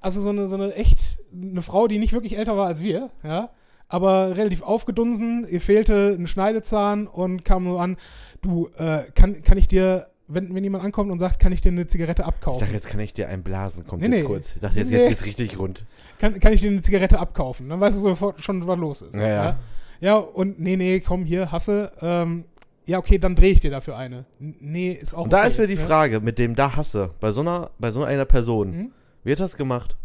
[0.00, 3.10] also so eine, so eine echt, eine Frau, die nicht wirklich älter war als wir,
[3.22, 3.50] ja.
[3.88, 7.96] Aber relativ aufgedunsen, ihr fehlte ein Schneidezahn und kam so an,
[8.42, 11.70] du, äh, kann, kann ich dir, wenn, wenn jemand ankommt und sagt, kann ich dir
[11.72, 12.60] eine Zigarette Ich abkaufen?
[12.60, 13.86] dachte, jetzt kann ich dir einen blasen.
[13.86, 14.26] Kommt Nee, jetzt nee.
[14.26, 14.54] kurz.
[14.54, 14.98] Ich dachte, jetzt, Nee.
[14.98, 15.86] jetzt geht's richtig rund.
[16.18, 17.68] kann, kann ich dir eine Zigarette abkaufen?
[17.70, 19.14] Dann weißt du sofort schon, was los ist.
[19.14, 19.58] Ja, ja.
[20.00, 21.90] Ja, und nee, nee, komm hier, hasse.
[22.02, 22.44] Ähm,
[22.86, 24.26] ja, okay, dann drehe ich dir dafür eine.
[24.38, 25.80] Nee, ist auch Und da okay, ist mir die ja.
[25.80, 28.90] Frage, mit dem da hasse, bei so einer, bei so einer Person, Mhm.
[29.24, 29.96] wird das gemacht?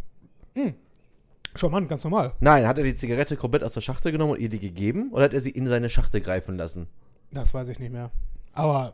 [1.56, 2.34] Charmant, ganz normal.
[2.40, 5.12] Nein, hat er die Zigarette komplett aus der Schachtel genommen und ihr die gegeben?
[5.12, 6.88] Oder hat er sie in seine Schachtel greifen lassen?
[7.32, 8.12] Das weiß ich nicht mehr.
[8.54, 8.94] Aber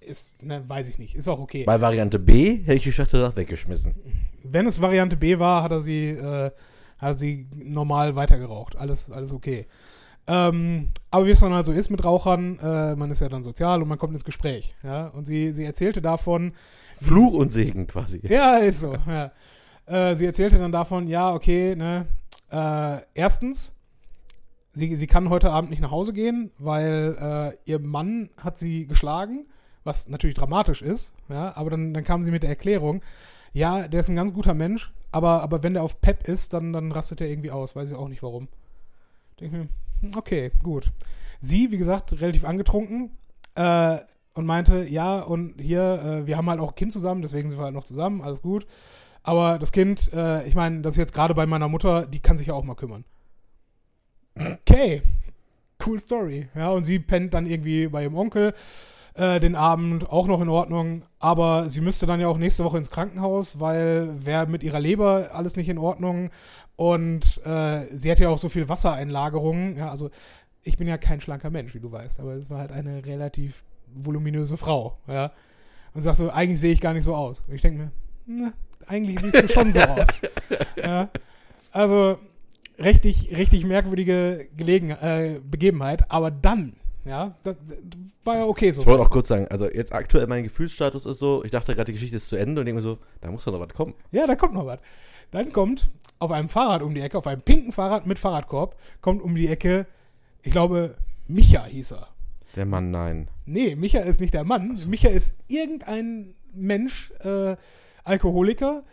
[0.00, 1.14] ist, ne, weiß ich nicht.
[1.14, 1.64] Ist auch okay.
[1.64, 3.94] Bei Variante B hätte ich die Schachtel danach weggeschmissen.
[4.42, 6.50] Wenn es Variante B war, hat er sie, äh,
[6.98, 8.76] hat er sie normal weitergeraucht.
[8.76, 9.66] Alles, alles okay.
[10.28, 13.44] Ähm, aber wie es dann halt so ist mit Rauchern, äh, man ist ja dann
[13.44, 14.74] sozial und man kommt ins Gespräch.
[14.82, 15.08] Ja?
[15.08, 16.52] Und sie, sie erzählte davon,
[17.00, 18.20] Fluch und Segen quasi.
[18.26, 18.94] Ja, ist so.
[19.06, 19.32] Ja.
[19.86, 22.06] Äh, sie erzählte dann davon, ja, okay, ne,
[22.50, 23.72] äh, erstens,
[24.72, 28.86] sie, sie kann heute Abend nicht nach Hause gehen, weil äh, ihr Mann hat sie
[28.86, 29.46] geschlagen,
[29.84, 33.02] was natürlich dramatisch ist, ja, aber dann, dann kam sie mit der Erklärung,
[33.52, 36.72] ja, der ist ein ganz guter Mensch, aber, aber wenn der auf Pep ist, dann,
[36.72, 38.48] dann rastet er irgendwie aus, weiß ich auch nicht warum.
[39.40, 39.68] Denke mir,
[40.00, 40.92] hm, okay, gut.
[41.40, 43.10] Sie, wie gesagt, relativ angetrunken,
[43.54, 43.98] äh,
[44.34, 47.58] und meinte, ja, und hier, äh, wir haben halt auch ein Kind zusammen, deswegen sind
[47.58, 48.66] wir halt noch zusammen, alles gut.
[49.26, 52.38] Aber das Kind, äh, ich meine, das ist jetzt gerade bei meiner Mutter, die kann
[52.38, 53.04] sich ja auch mal kümmern.
[54.38, 55.02] Okay,
[55.84, 56.48] cool Story.
[56.54, 58.54] Ja, und sie pennt dann irgendwie bei ihrem Onkel
[59.14, 61.02] äh, den Abend, auch noch in Ordnung.
[61.18, 65.30] Aber sie müsste dann ja auch nächste Woche ins Krankenhaus, weil wäre mit ihrer Leber
[65.32, 66.30] alles nicht in Ordnung.
[66.76, 69.76] Und äh, sie hat ja auch so viel Wassereinlagerungen.
[69.76, 70.08] Ja, also
[70.62, 73.64] ich bin ja kein schlanker Mensch, wie du weißt, aber es war halt eine relativ
[73.92, 75.32] voluminöse Frau, ja.
[75.94, 77.42] Und sagst so, eigentlich sehe ich gar nicht so aus.
[77.48, 77.90] Und ich denke mir,
[78.26, 78.52] na,
[78.86, 80.22] eigentlich siehst du schon so aus.
[80.76, 81.08] ja.
[81.72, 82.18] Also,
[82.78, 88.80] richtig, richtig merkwürdige Gelegen äh, Begebenheit, aber dann, ja, das, das war ja okay so.
[88.80, 91.86] Ich wollte auch kurz sagen, also jetzt aktuell mein Gefühlsstatus ist so, ich dachte gerade,
[91.86, 93.94] die Geschichte ist zu Ende und denke mir so, da muss doch noch was kommen.
[94.10, 94.78] Ja, da kommt noch was.
[95.30, 99.22] Dann kommt auf einem Fahrrad um die Ecke, auf einem pinken Fahrrad mit Fahrradkorb, kommt
[99.22, 99.86] um die Ecke,
[100.42, 100.96] ich glaube,
[101.28, 102.08] Micha hieß er.
[102.54, 103.28] Der Mann, nein.
[103.44, 104.78] Nee, Micha ist nicht der Mann.
[104.88, 107.56] Micha ist irgendein Mensch, äh,
[108.06, 108.84] Alkoholiker,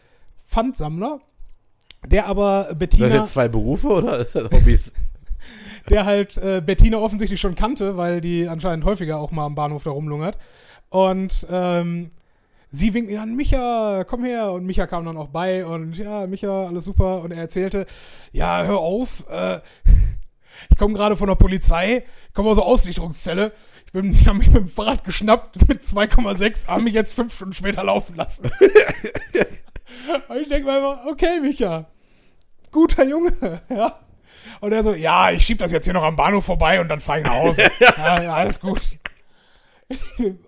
[0.47, 1.21] Pfandsammler,
[2.06, 4.93] der aber Sind das Bettina, jetzt zwei Berufe oder Hobbys?
[5.89, 9.84] der halt äh, Bettina offensichtlich schon kannte, weil die anscheinend häufiger auch mal am Bahnhof
[9.84, 10.38] da rumlungert.
[10.89, 12.12] Und ähm,
[12.71, 14.52] sie winkt ihn an, Micha, komm her.
[14.52, 17.21] Und Micha kam dann auch bei und ja, Micha, alles super.
[17.21, 17.86] Und er erzählte,
[18.32, 19.60] ja, hör auf, äh,
[20.69, 23.52] ich komme gerade von der Polizei, ich komme aus der Aussicherungszelle.
[23.93, 27.36] Ich bin, die haben mich mit dem Fahrrad geschnappt mit 2,6, haben mich jetzt fünf
[27.36, 28.45] Stunden später laufen lassen.
[30.29, 31.86] und ich denke mir einfach, okay, Micha,
[32.71, 33.99] guter Junge, ja.
[34.62, 37.01] Und er so, ja, ich schieb das jetzt hier noch am Bahnhof vorbei und dann
[37.01, 37.65] fahre ich nach Hause.
[37.79, 38.82] ja, ja, alles gut.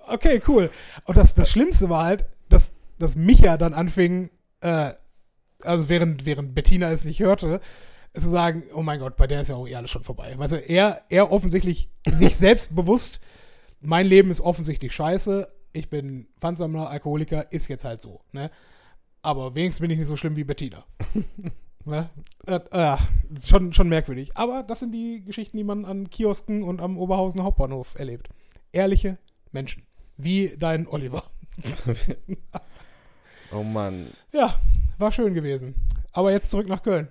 [0.08, 0.72] okay, cool.
[1.04, 4.32] Und das, das Schlimmste war halt, dass, dass Micha dann anfing,
[4.62, 4.94] äh,
[5.62, 7.62] also während, während Bettina es nicht hörte,
[8.18, 10.36] zu sagen, oh mein Gott, bei der ist ja auch eh alles schon vorbei.
[10.40, 13.22] Also er, er offensichtlich sich selbst bewusst,
[13.86, 18.22] mein Leben ist offensichtlich scheiße, ich bin Pfandsammler, Alkoholiker, ist jetzt halt so.
[18.32, 18.50] Ne?
[19.22, 20.86] Aber wenigstens bin ich nicht so schlimm wie Bettina.
[21.86, 22.10] ne?
[22.48, 22.98] äh, äh,
[23.44, 24.36] schon, schon merkwürdig.
[24.36, 28.30] Aber das sind die Geschichten, die man an Kiosken und am Oberhausener Hauptbahnhof erlebt.
[28.72, 29.18] Ehrliche
[29.52, 29.84] Menschen.
[30.18, 31.24] Wie dein Oliver.
[33.52, 34.08] Oh Mann.
[34.34, 34.56] Ja,
[34.98, 35.76] war schön gewesen.
[36.12, 37.08] Aber jetzt zurück nach Köln.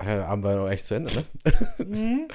[0.00, 1.24] Ja, haben wir noch echt zu Ende, ne?
[1.84, 2.28] Mhm.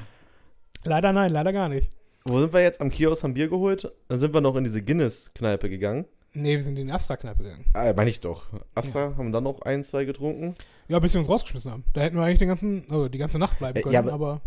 [0.84, 1.90] Leider nein, leider gar nicht.
[2.26, 2.80] Wo sind wir jetzt?
[2.80, 3.92] Am Kiosk haben Bier geholt.
[4.08, 6.06] Dann sind wir noch in diese Guinness-Kneipe gegangen.
[6.34, 7.66] Nee, wir sind in die Astra-Kneipe gegangen.
[7.74, 8.48] Ah, meine ich doch.
[8.74, 10.56] Astra haben dann noch ein, zwei getrunken.
[10.88, 11.84] Ja, bis wir uns rausgeschmissen haben.
[11.94, 14.14] Da hätten wir eigentlich den ganzen, also die ganze Nacht bleiben Äh, können, ja, aber,
[14.14, 14.42] aber-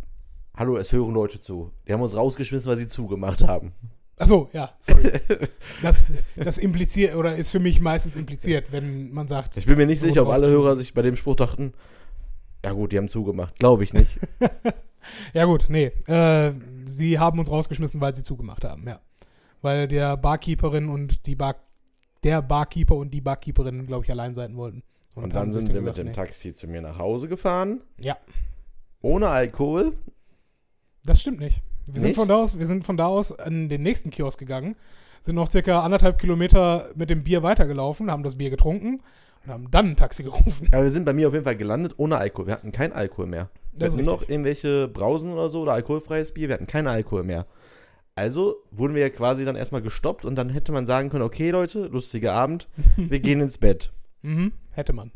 [0.57, 1.71] Hallo, es hören Leute zu.
[1.87, 3.73] Die haben uns rausgeschmissen, weil sie zugemacht haben.
[4.17, 5.13] Achso, ja, sorry.
[5.83, 9.85] das, das impliziert, oder ist für mich meistens impliziert, wenn man sagt, Ich bin mir
[9.87, 10.49] nicht sicher, ob alle.
[10.49, 11.75] Hörer sich bei dem Spruch dachten,
[12.65, 13.59] ja gut, die haben zugemacht.
[13.59, 14.19] Glaube ich nicht.
[15.35, 16.53] ja gut, nee, äh,
[16.85, 19.01] sie haben uns rausgeschmissen, weil sie zugemacht haben, ja.
[19.63, 21.57] Weil der Barkeeperin und die Bar,
[22.23, 24.83] der Barkeeper und die Barkeeperin, glaube ich, allein sein wollten.
[25.15, 26.13] Und haben dann sind wir mit gesagt, dem nee.
[26.13, 27.81] Taxi zu mir nach Hause gefahren.
[28.01, 28.17] Ja,
[29.01, 29.95] Ohne Alkohol.
[31.05, 31.63] das stimmt nicht.
[31.87, 32.17] Wir sind, Nicht?
[32.17, 34.75] von da aus, wir sind von da aus an den nächsten Kiosk gegangen,
[35.23, 39.01] sind noch circa anderthalb Kilometer mit dem Bier weitergelaufen, haben das Bier getrunken
[39.45, 40.69] und haben dann ein Taxi gerufen.
[40.73, 42.49] Aber wir sind bei mir auf jeden Fall gelandet ohne Alkohol.
[42.49, 43.49] Wir hatten keinen Alkohol mehr.
[43.77, 46.49] Wir hatten noch irgendwelche Brausen oder so oder alkoholfreies Bier.
[46.49, 47.47] Wir hatten keinen Alkohol mehr.
[48.15, 51.51] Also wurden wir ja quasi dann erstmal gestoppt und dann hätte man sagen können, okay
[51.51, 53.93] Leute, lustiger Abend, wir gehen ins Bett.
[54.23, 55.13] Mhm, hätte man.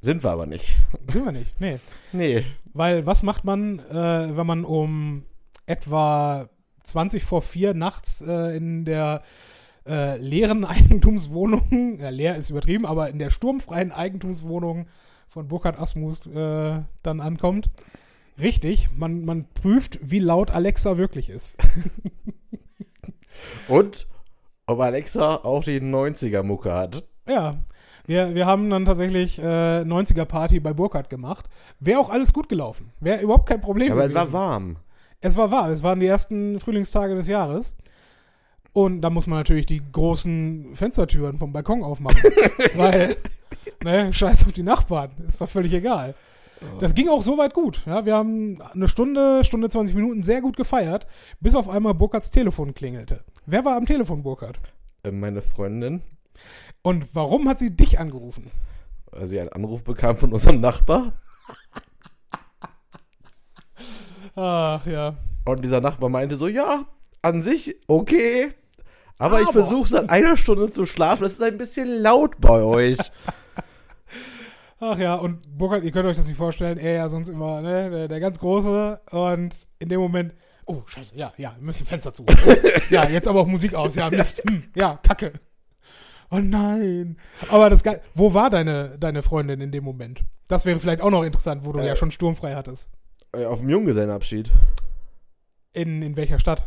[0.00, 0.76] Sind wir aber nicht.
[1.10, 1.80] Sind wir nicht, nee.
[2.12, 2.44] Nee.
[2.72, 5.24] Weil was macht man, äh, wenn man um
[5.66, 6.50] etwa
[6.84, 9.22] 20 vor 4 nachts äh, in der
[9.86, 14.86] äh, leeren Eigentumswohnung, ja, leer ist übertrieben, aber in der sturmfreien Eigentumswohnung
[15.28, 17.70] von Burkhard Asmus äh, dann ankommt?
[18.40, 21.58] Richtig, man, man prüft, wie laut Alexa wirklich ist.
[23.68, 24.06] Und
[24.66, 27.04] ob Alexa auch die 90er-Mucke hat.
[27.26, 27.58] Ja,
[28.06, 31.48] wir, wir haben dann tatsächlich äh, 90er-Party bei Burkhard gemacht.
[31.80, 32.90] Wäre auch alles gut gelaufen.
[33.00, 34.32] Wäre überhaupt kein Problem Aber es gewesen.
[34.32, 34.76] war warm.
[35.20, 37.76] Es war wahr, es waren die ersten Frühlingstage des Jahres.
[38.72, 42.22] Und da muss man natürlich die großen Fenstertüren vom Balkon aufmachen.
[42.76, 43.16] weil,
[43.84, 46.14] ne, scheiß auf die Nachbarn, ist doch völlig egal.
[46.80, 47.82] Das ging auch soweit gut.
[47.86, 51.06] Ja, wir haben eine Stunde, Stunde 20 Minuten sehr gut gefeiert,
[51.38, 53.22] bis auf einmal Burkhards Telefon klingelte.
[53.46, 54.56] Wer war am Telefon, Burkhard?
[55.04, 56.02] Äh, Meine Freundin,
[56.82, 58.50] Und warum hat sie dich angerufen?
[59.10, 61.12] weil sie einen Anruf bekam von unserem Nachbar.
[64.36, 65.14] Ach ja.
[65.44, 66.84] Und dieser Nachbar meinte so, ja,
[67.22, 68.52] an sich okay.
[69.18, 71.22] Aber, ich Aber- versuche seit einer Stunde zu schlafen.
[71.22, 72.98] Das ist ein bisschen laut bei euch.
[74.80, 77.90] Ach ja, und Burkhard, ihr könnt euch das nicht vorstellen, er ja sonst immer, ne,
[77.90, 80.34] der, der ganz Große und in dem Moment,
[80.66, 82.24] oh, scheiße, ja, ja, wir müssen Fenster zu.
[82.90, 85.32] Ja, jetzt aber auch Musik aus, ja, Mist, hm, ja, Kacke.
[86.30, 87.16] Oh nein.
[87.48, 90.22] Aber das Geil, wo war deine, deine Freundin in dem Moment?
[90.46, 91.86] Das wäre vielleicht auch noch interessant, wo du Äh.
[91.86, 92.88] ja schon sturmfrei hattest.
[93.32, 94.50] Äh, Auf dem Junggesellenabschied.
[95.72, 96.66] In, in welcher Stadt?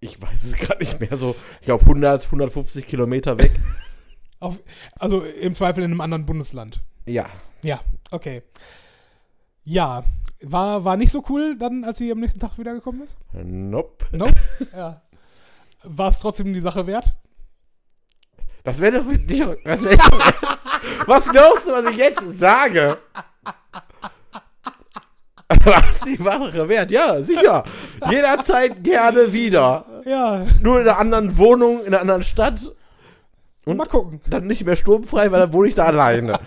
[0.00, 1.36] Ich weiß es gerade nicht mehr so.
[1.60, 3.52] Ich glaube 100, 150 Kilometer weg.
[4.40, 4.60] Auf,
[4.98, 6.80] also im Zweifel in einem anderen Bundesland.
[7.06, 7.26] ja.
[7.62, 7.80] Ja,
[8.12, 8.42] okay.
[9.64, 10.04] Ja,
[10.40, 13.18] war, war nicht so cool dann, als sie am nächsten Tag wiedergekommen ist?
[13.32, 14.06] Nope.
[14.12, 14.34] Nope.
[14.72, 15.02] ja.
[15.82, 17.16] War es trotzdem die Sache wert?
[18.62, 19.56] Das wäre doch mit dir.
[19.64, 19.98] Das wär
[21.06, 22.96] was glaubst du, was ich jetzt sage?
[25.64, 26.90] Was die Sache wert?
[26.90, 27.64] Ja, sicher.
[28.08, 29.84] Jederzeit gerne wieder.
[30.04, 32.60] Ja, Nur in einer anderen Wohnung, in einer anderen Stadt.
[33.68, 34.20] Und mal gucken.
[34.28, 36.38] dann nicht mehr sturmfrei, weil dann wohne ich da alleine.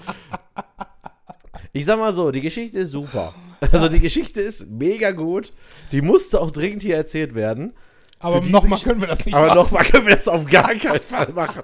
[1.74, 3.34] Ich sag mal so, die Geschichte ist super.
[3.72, 5.52] Also die Geschichte ist mega gut.
[5.92, 7.74] Die musste auch dringend hier erzählt werden.
[8.20, 9.58] Aber nochmal können wir das nicht Aber machen.
[9.58, 11.62] nochmal können wir das auf gar keinen Fall machen.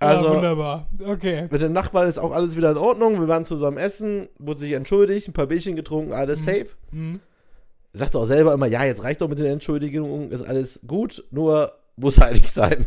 [0.00, 0.88] ja, Also wunderbar.
[1.04, 1.46] Okay.
[1.50, 3.20] mit den Nachbarn ist auch alles wieder in Ordnung.
[3.20, 6.66] Wir waren zusammen essen, wurde sich entschuldigt, ein paar Bierchen getrunken, alles safe.
[6.90, 7.20] Mhm.
[7.92, 11.72] Sagt auch selber immer, ja, jetzt reicht doch mit den Entschuldigungen, ist alles gut, nur
[11.96, 12.84] muss halt nicht sein.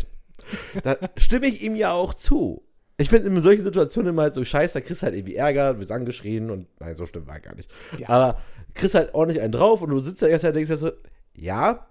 [0.84, 2.64] Da stimme ich ihm ja auch zu.
[2.98, 5.80] Ich finde in solchen Situationen immer halt so scheiße, da kriegst du halt irgendwie Ärger,
[5.80, 7.72] wirst angeschrien und nein, so stimmt war gar nicht.
[7.98, 8.10] Ja.
[8.10, 8.42] Aber
[8.74, 10.92] kriegst halt ordentlich einen drauf und du sitzt da erst und denkst dir so,
[11.34, 11.88] ja,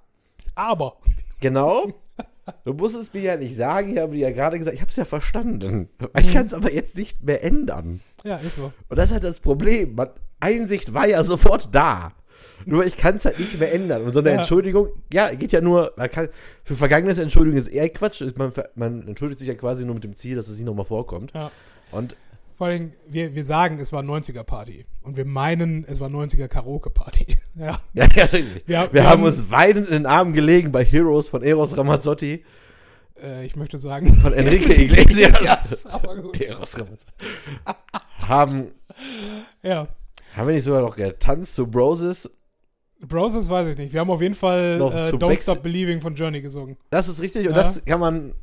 [0.55, 0.99] Aber.
[1.41, 1.93] genau.
[2.65, 4.91] Du musst es mir ja nicht sagen, ich habe dir ja gerade gesagt, ich habe
[4.91, 5.89] es ja verstanden.
[6.19, 8.01] Ich kann es aber jetzt nicht mehr ändern.
[8.25, 8.73] Ja, ist so.
[8.89, 9.95] Und das ist halt das Problem.
[9.95, 10.11] Man,
[10.41, 12.13] Einsicht war ja sofort da.
[12.67, 14.03] Nur ich kann es halt nicht mehr ändern.
[14.03, 14.37] Und so eine Ja.
[14.39, 16.29] Entschuldigung, ja, geht ja nur, kann,
[16.65, 18.23] für vergangenes Entschuldigung ist eher Quatsch.
[18.37, 21.33] Man, man entschuldigt sich ja quasi nur mit dem Ziel, dass es nicht nochmal vorkommt.
[21.35, 21.51] Ja.
[21.91, 22.17] Und
[22.57, 24.85] Vor allem, wir, wir sagen, es war 90er-Party.
[25.03, 27.39] Und wir meinen, es war 90er-Karaoke-Party.
[27.57, 27.81] Ja.
[27.95, 28.33] ja, ja.
[28.33, 31.77] Wir- wir, wir haben haben- uns weinend in den Armen gelegen bei Heroes von Eros
[31.77, 32.45] Ramazzotti,
[33.23, 34.15] Äh, ich möchte sagen.
[34.23, 35.41] von Enrique Iglesias.
[35.43, 36.41] yes, aber gut.
[36.41, 37.13] Eros Ramazzotti.
[38.21, 38.69] haben,
[39.63, 39.89] Ja.
[40.35, 42.31] haben wir nicht sogar noch getanzt zu Broses?
[43.07, 43.93] Broses weiß ich nicht.
[43.93, 46.77] Wir haben auf jeden Fall äh, Don't Backst- Stop Believing von Journey gesungen.
[46.91, 47.63] Das ist richtig und Ja.
[47.63, 48.35] das kann man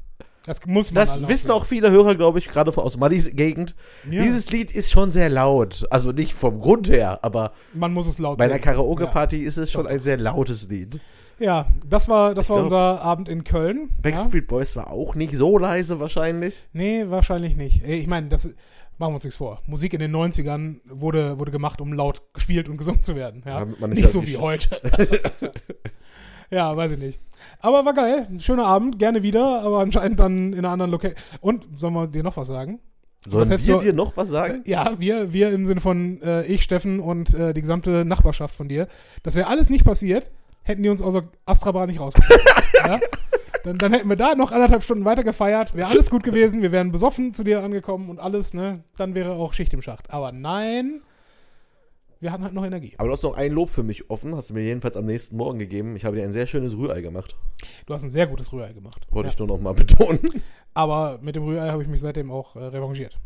[0.46, 3.76] Das muss man Das wissen auch viele Hörer, glaube ich, gerade aus Maddys Gegend.
[4.10, 4.22] Ja.
[4.24, 5.86] Dieses Lied ist schon sehr laut.
[5.92, 8.64] Also nicht vom Grund her, aber Man muss es laut bei einer singen.
[8.64, 11.00] Karaoke-Party ist es schon ein sehr lautes Lied.
[11.40, 13.90] Ja, das war, das Ich war glaub- unser Abend in Köln.
[13.92, 13.96] Ja?
[14.02, 16.66] Backstreet Boys war auch nicht so leise wahrscheinlich.
[16.74, 17.84] Nee, wahrscheinlich nicht.
[17.86, 18.50] Ich meine, das
[18.98, 19.60] machen wir uns nichts vor.
[19.68, 23.44] Musik in den 90ern wurde, wurde gemacht, um laut gespielt und gesungen zu werden.
[23.46, 23.60] Ja?
[23.60, 24.80] Damit man Nicht, nicht so wie heute.
[26.50, 27.20] ja, weiß ich nicht.
[27.60, 28.28] Aber war geil.
[28.40, 31.18] Schöner Abend, gerne wieder, aber anscheinend dann in einer anderen Location.
[31.42, 32.80] Und sollen wir dir noch was sagen?
[33.28, 34.64] Sollen wir du- dir noch was sagen?
[34.66, 38.70] Ja, wir, wir im Sinne von äh, ich, Steffen und äh, die gesamte Nachbarschaft von
[38.70, 38.88] dir.
[39.24, 40.32] Das wäre alles nicht passiert,
[40.64, 42.46] hätten die uns außer Astrabahn nicht rausgeschmissen.
[42.86, 43.00] ja?
[43.68, 46.72] Dann, dann hätten wir da noch anderthalb Stunden weiter gefeiert, wäre alles gut gewesen, wir
[46.72, 48.84] wären besoffen zu dir angekommen und alles, ne?
[48.98, 50.10] Dann wäre auch Schicht im Schacht.
[50.12, 51.02] Aber nein,
[52.20, 52.94] wir hatten halt noch Energie.
[52.98, 55.38] Aber du hast noch ein Lob für mich offen, hast du mir jedenfalls am nächsten
[55.38, 55.96] Morgen gegeben.
[55.96, 57.36] Ich habe dir ein sehr schönes Rührei gemacht.
[57.86, 59.06] Du hast ein sehr gutes Rührei gemacht.
[59.12, 59.34] Wollte Ja.
[59.34, 60.20] ich nur noch mal betonen.
[60.74, 63.20] Aber mit dem Rührei habe ich mich seitdem auch äh, revanchiert.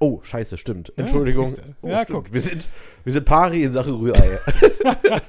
[0.00, 0.92] Oh, scheiße, stimmt.
[0.96, 1.46] Entschuldigung.
[1.46, 1.76] siehste.
[1.82, 2.24] Oh, Ja, stimmt.
[2.24, 2.32] guck.
[2.32, 2.68] Wir sind,
[3.04, 4.38] wir sind pari in Sachen Rührei.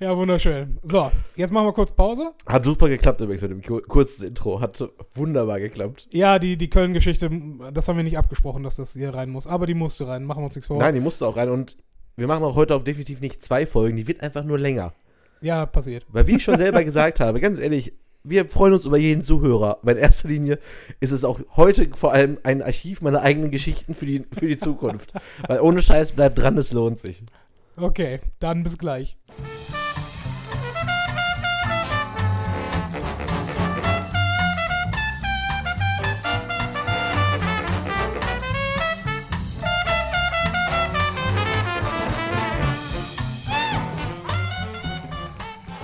[0.00, 0.78] Ja, wunderschön.
[0.82, 2.32] So, jetzt machen wir kurz Pause.
[2.46, 4.60] Hat super geklappt übrigens mit dem kur- kurzen Intro.
[4.60, 4.82] Hat
[5.14, 6.06] wunderbar geklappt.
[6.10, 7.28] Ja, die, die Köln-Geschichte,
[7.72, 9.46] das haben wir nicht abgesprochen, dass das hier rein muss.
[9.46, 10.24] Aber die musste rein.
[10.24, 10.78] Machen wir uns nichts vor.
[10.78, 11.76] Nein, die musste auch rein und
[12.16, 13.96] wir machen auch heute auch definitiv nicht zwei Folgen.
[13.96, 14.92] Die wird einfach nur länger.
[15.40, 16.06] Ja, passiert.
[16.08, 17.92] Weil wie ich schon selber gesagt habe, ganz ehrlich,
[18.30, 19.78] wir freuen uns über jeden Zuhörer.
[19.82, 20.58] Aber in erster Linie
[21.00, 24.58] ist es auch heute vor allem ein Archiv meiner eigenen Geschichten für die, für die
[24.58, 25.12] Zukunft.
[25.46, 27.22] Weil ohne Scheiß bleibt dran, es lohnt sich.
[27.76, 29.16] Okay, dann bis gleich.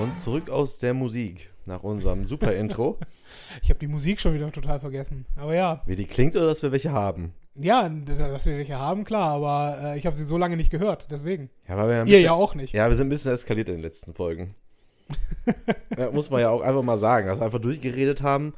[0.04, 2.98] Und zurück aus der Musik nach unserem super Intro.
[3.62, 5.26] Ich habe die Musik schon wieder total vergessen.
[5.34, 7.32] Aber ja, Wie die klingt oder dass wir welche haben.
[7.56, 9.30] ja, dass wir welche haben, klar.
[9.32, 11.10] Aber äh, ich habe sie so lange nicht gehört.
[11.10, 11.50] Deswegen.
[11.68, 12.72] Ja, weil wir ein Ihr bisschen- ja auch nicht.
[12.74, 14.54] Ja, wir sind ein bisschen eskaliert in den letzten Folgen.
[15.98, 18.54] ja, muss man ja auch einfach mal sagen, dass wir einfach durchgeredet haben.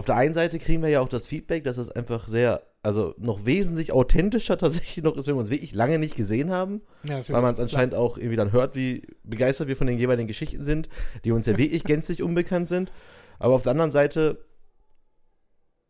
[0.00, 3.14] Auf der einen Seite kriegen wir ja auch das Feedback, dass es einfach sehr, also
[3.18, 6.80] noch wesentlich authentischer tatsächlich noch ist, wenn wir uns wirklich lange nicht gesehen haben.
[7.02, 7.20] Ja.
[7.28, 10.64] Weil man es anscheinend auch irgendwie dann hört, wie begeistert wir von den jeweiligen Geschichten
[10.64, 10.88] sind,
[11.22, 12.92] die uns ja wirklich gänzlich unbekannt sind.
[13.38, 14.42] Aber auf der anderen Seite,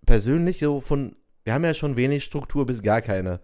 [0.06, 3.38] persönlich so von, wir haben ja schon wenig Struktur bis gar keine.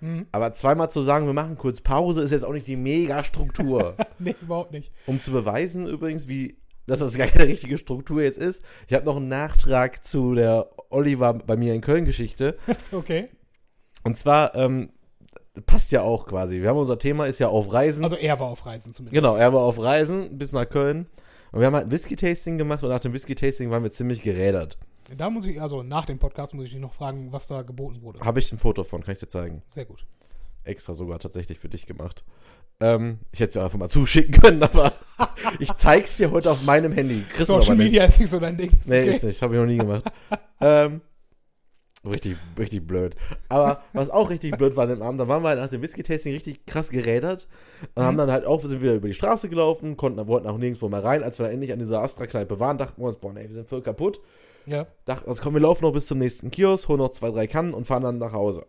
[0.00, 0.26] Mhm.
[0.32, 3.94] Aber zweimal zu sagen, wir machen kurz Pause, ist jetzt auch nicht die Mega-Struktur.
[4.18, 4.92] Nee, überhaupt nicht.
[5.06, 6.56] Um zu beweisen übrigens, wie,
[6.88, 8.62] dass das gar keine richtige Struktur jetzt ist.
[8.88, 12.58] Ich habe noch einen Nachtrag zu der Oliver bei mir in Köln Geschichte.
[12.92, 13.28] Okay.
[14.04, 14.90] Und zwar, ähm,
[15.66, 16.60] passt ja auch quasi.
[16.60, 18.04] Wir haben unser Thema ist ja auf Reisen.
[18.04, 19.14] Also er war auf Reisen zumindest.
[19.22, 21.06] genau, er war auf Reisen bis nach Köln.
[21.52, 24.78] Und wir haben halt ein Whisky-Tasting gemacht und nach dem Whisky-Tasting waren wir ziemlich gerädert.
[25.16, 28.02] Da muss ich, also nach dem Podcast muss ich dich noch fragen, was da geboten
[28.02, 28.20] wurde.
[28.20, 29.62] Habe ich ein Foto von, kann ich dir zeigen.
[29.66, 30.04] Sehr gut.
[30.64, 32.24] Extra sogar tatsächlich für dich gemacht.
[32.80, 34.92] Ähm, ich hätte es ja einfach mal zuschicken können, aber
[35.58, 37.24] ich zeig's dir heute auf meinem Handy.
[37.28, 37.76] Kriegst Social.
[37.76, 38.70] Media ist nicht so dein Ding.
[38.84, 39.16] Nee, okay.
[39.16, 39.42] ist nicht.
[39.42, 40.04] Habe ich noch nie gemacht.
[40.60, 41.00] ähm,
[42.04, 43.16] richtig, richtig blöd.
[43.48, 45.82] Aber was auch richtig blöd war an dem Abend, da waren wir halt nach dem
[45.82, 47.48] Whisky-Tasting richtig krass gerädert
[47.96, 50.88] und haben dann halt auch, sind wieder über die Straße gelaufen, konnten, wollten auch nirgendwo
[50.88, 51.24] mehr rein.
[51.24, 53.68] Als wir dann endlich an dieser Astra-Kneipe waren, dachten wir uns, boah, nee, wir sind
[53.68, 54.20] voll kaputt.
[54.66, 54.86] Ja.
[55.04, 57.74] Dachten uns, komm, wir laufen noch bis zum nächsten Kiosk, holen noch zwei, drei Kannen
[57.74, 58.66] und fahren dann nach Hause.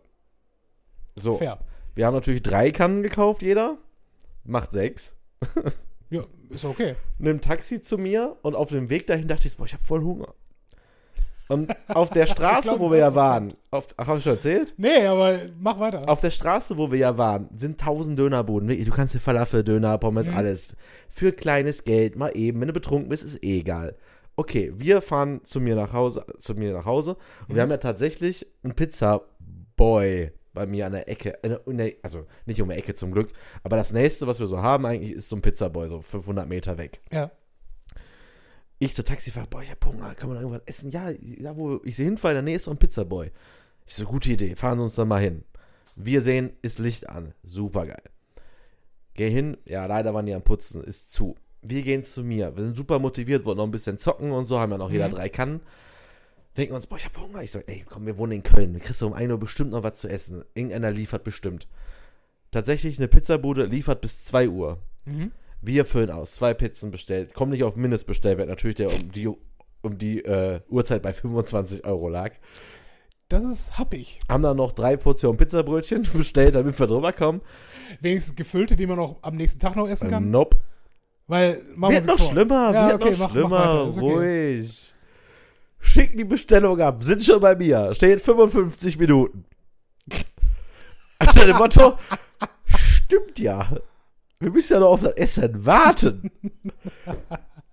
[1.14, 1.58] So, Fair.
[1.94, 3.78] wir haben natürlich drei Kannen gekauft, jeder.
[4.44, 5.14] Macht sechs.
[6.12, 6.96] Ja, ist okay.
[7.18, 10.02] Nimm Taxi zu mir und auf dem Weg dahin dachte ich, boah, ich habe voll
[10.02, 10.34] Hunger.
[11.48, 14.74] Und auf der Straße, glaub, wo wir ja waren, auf, ach, hab ich schon erzählt?
[14.76, 16.08] Nee, aber mach weiter.
[16.08, 18.68] Auf der Straße, wo wir ja waren, sind tausend Dönerbuden.
[18.68, 20.34] Wirklich, Du kannst dir Falafel, Döner, Pommes, Mhm.
[20.34, 20.68] alles.
[21.08, 22.60] Für kleines Geld, mal eben.
[22.60, 23.94] Wenn du betrunken bist, ist eh egal.
[24.34, 27.60] Okay, wir fahren zu mir nach Hause, zu mir nach Hause und wir Mhm.
[27.60, 32.68] haben ja tatsächlich einen Pizzaboy bei mir an der Ecke, in der, also nicht um
[32.68, 35.40] die Ecke zum Glück, aber das nächste, was wir so haben eigentlich, ist so ein
[35.40, 37.00] Pizzaboy, so 500 Meter weg.
[37.10, 37.30] ja.
[38.82, 40.90] Ich zur Taxifahrer, boah, ich hab Hunger, kann man irgendwas essen?
[40.90, 43.30] Ja, da wo ich sehe hinfall, in der Nähe ist so ein Pizzaboy.
[43.86, 45.44] Ich so, gute Idee, fahren wir uns da mal hin.
[45.96, 48.02] Wir sehen, ist Licht an, super geil.
[49.14, 51.36] Geh hin, ja, leider waren die am Putzen, ist zu.
[51.60, 54.58] Wir gehen zu mir, wir sind super motiviert, wollten noch ein bisschen zocken und so,
[54.58, 55.12] haben ja noch jeder Mhm.
[55.12, 55.60] drei Kannen.
[56.56, 57.42] Denken uns, boah, ich hab Hunger.
[57.42, 59.70] Ich so, ey, komm, wir wohnen in Köln, du kriegst du um 1 Uhr bestimmt
[59.70, 60.44] noch was zu essen.
[60.54, 61.68] Irgendeiner liefert bestimmt.
[62.50, 64.78] Tatsächlich, eine Pizzabude liefert bis 2 Uhr.
[65.04, 65.30] Mhm.
[65.62, 69.28] Wir füllen aus, zwei Pizzen bestellt, kommen nicht auf Mindestbestellwert, natürlich, der um die,
[69.82, 72.32] um die äh, Uhrzeit bei 25 Euro lag.
[73.28, 74.18] Das ist happig.
[74.28, 77.42] Haben dann noch drei Portionen Pizzabrötchen bestellt, damit wir drüber kommen.
[78.00, 80.30] Wenigstens gefüllte, die man auch am nächsten Tag noch essen Äh, kann.
[80.30, 80.56] nope.
[81.28, 82.30] Weil, machen wir noch vor.
[82.32, 84.68] schlimmer, Ja, wird okay, noch mach- mach schlimmer, ist okay.
[85.90, 89.44] Schicken die Bestellung ab, sind schon bei mir, steht 55 Minuten.
[91.18, 91.98] Anstatt dem Motto,
[92.76, 93.68] stimmt ja,
[94.38, 96.30] wir müssen ja noch auf das Essen warten.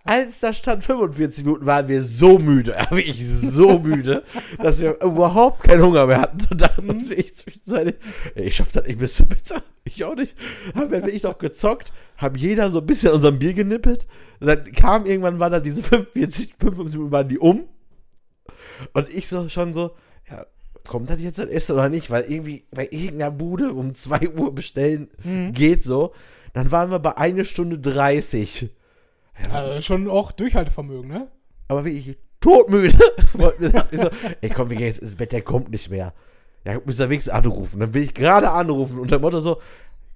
[0.03, 4.23] Als da stand 45 Minuten, waren wir so müde, wirklich so müde,
[4.57, 7.97] dass wir überhaupt keinen Hunger mehr hatten und dachten uns zwischenzeitlich,
[8.33, 9.61] ey, ich schaff das nicht bis zur Pizza.
[9.83, 10.35] Ich auch nicht.
[10.73, 14.07] Haben wir wirklich noch gezockt, haben jeder so ein bisschen an unserem Bier genippelt.
[14.39, 17.67] Und dann kam irgendwann, waren da diese 45, 55 Minuten, waren die um.
[18.93, 19.91] Und ich so schon so,
[20.29, 20.45] ja,
[20.87, 22.09] kommt das jetzt das Essen oder nicht?
[22.09, 25.53] Weil irgendwie bei irgendeiner Bude um 2 Uhr bestellen Mhm.
[25.53, 26.13] geht so.
[26.53, 28.69] Dann waren wir bei 1 Stunde 30.
[29.51, 31.27] Also schon auch Durchhaltevermögen, ne?
[31.67, 32.97] aber wirklich todmüde.
[33.91, 34.09] Ich so,
[34.41, 36.13] ey, komm, wir gehen jetzt ins Bett, der kommt nicht mehr.
[36.65, 37.79] Ja, müssen wir wenigstens anrufen.
[37.79, 39.61] Dann will ich gerade anrufen unter dem Motto so,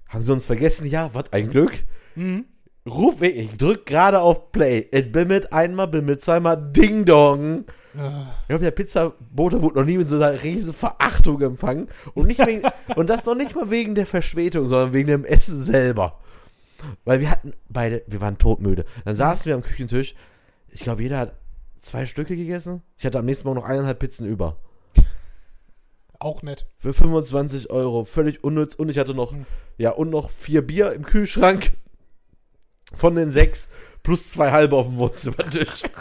[0.08, 0.86] Haben sie uns vergessen?
[0.86, 1.84] Ja, was ein Glück.
[2.16, 2.44] Mhm.
[2.86, 4.88] Ruf ich, ich drück gerade auf Play.
[4.90, 7.64] Es bimmelt einmal, bimmelt zweimal, Ding Dong.
[7.98, 11.88] Ah, Ich glaube, der Pizzabote wurde noch nie mit so einer riesen Verachtung empfangen.
[12.14, 12.62] Und, nicht wegen,
[12.96, 16.18] und das noch nicht mal wegen der Verspätung, sondern wegen dem Essen selber.
[17.04, 18.84] Weil wir hatten beide, wir waren todmüde.
[19.04, 20.14] Dann saßen wir am Küchentisch.
[20.70, 21.34] Ich glaube, jeder hat
[21.80, 22.82] zwei Stücke gegessen.
[22.96, 24.56] Ich hatte am nächsten Morgen noch eineinhalb Pizzen über.
[26.18, 26.66] auch nett.
[26.78, 28.04] Für 25 Euro.
[28.04, 28.74] Völlig unnütz.
[28.74, 29.44] Und ich hatte noch, Hm.
[29.78, 31.72] ja, und noch vier Bier im Kühlschrank.
[32.94, 33.68] Von den sechs.
[34.02, 35.82] Plus zwei halbe auf dem Wohnzimmertisch.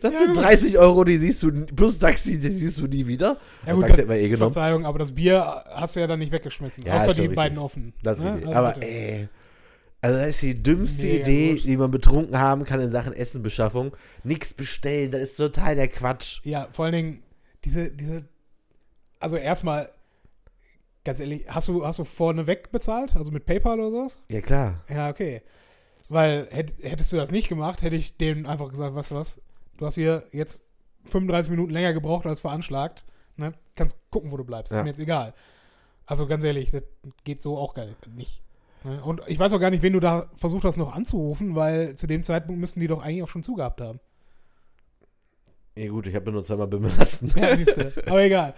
[0.00, 0.44] Das Ja, sind gut.
[0.44, 3.36] 30 Euro, die siehst du, plus Taxi, die siehst du nie wieder.
[3.66, 4.52] Ja, Das gut, Taxi hätten wir eh genommen.
[4.52, 5.42] Verzeihung, aber das Bier
[5.74, 6.84] hast du ja dann nicht weggeschmissen.
[6.84, 7.58] Ja, außer die beiden richtig.
[7.58, 7.92] offen.
[8.02, 8.32] Das ist ne?
[8.34, 8.48] richtig.
[8.48, 8.86] Also Aber bitte.
[8.86, 9.28] ey,
[10.02, 11.64] also das ist die dümmste Mega Idee, gut.
[11.64, 13.94] die man betrunken haben kann in Sachen Essenbeschaffung.
[14.24, 16.40] Nichts bestellen, das ist total der Quatsch.
[16.44, 17.22] Ja, vor allen Dingen,
[17.64, 18.24] diese, diese,
[19.18, 19.90] also erstmal,
[21.04, 23.14] ganz ehrlich, hast du, hast du vorneweg bezahlt?
[23.16, 24.18] Also mit PayPal oder sowas?
[24.28, 24.82] Ja, klar.
[24.88, 25.42] Ja, okay.
[26.08, 29.40] Weil hätt, hättest du das nicht gemacht, hätte ich denen einfach gesagt, du was,
[29.80, 30.62] du hast hier jetzt
[31.06, 33.04] 35 Minuten länger gebraucht als veranschlagt.
[33.36, 33.52] Ne?
[33.74, 34.70] Kannst gucken, wo du bleibst.
[34.70, 34.78] Ja.
[34.78, 35.34] Ist mir jetzt egal.
[36.06, 36.82] Also ganz ehrlich, das
[37.24, 38.42] geht so auch gar nicht.
[38.84, 39.02] Ne?
[39.02, 42.06] Und ich weiß auch gar nicht, wen du da versucht hast noch anzurufen, weil zu
[42.06, 44.00] dem Zeitpunkt müssten die doch eigentlich auch schon zugehabt haben.
[45.76, 47.32] Ja gut, ich habe nur zweimal bimmeln lassen.
[47.34, 47.92] Ja, siehst du.
[48.06, 48.54] Aber egal.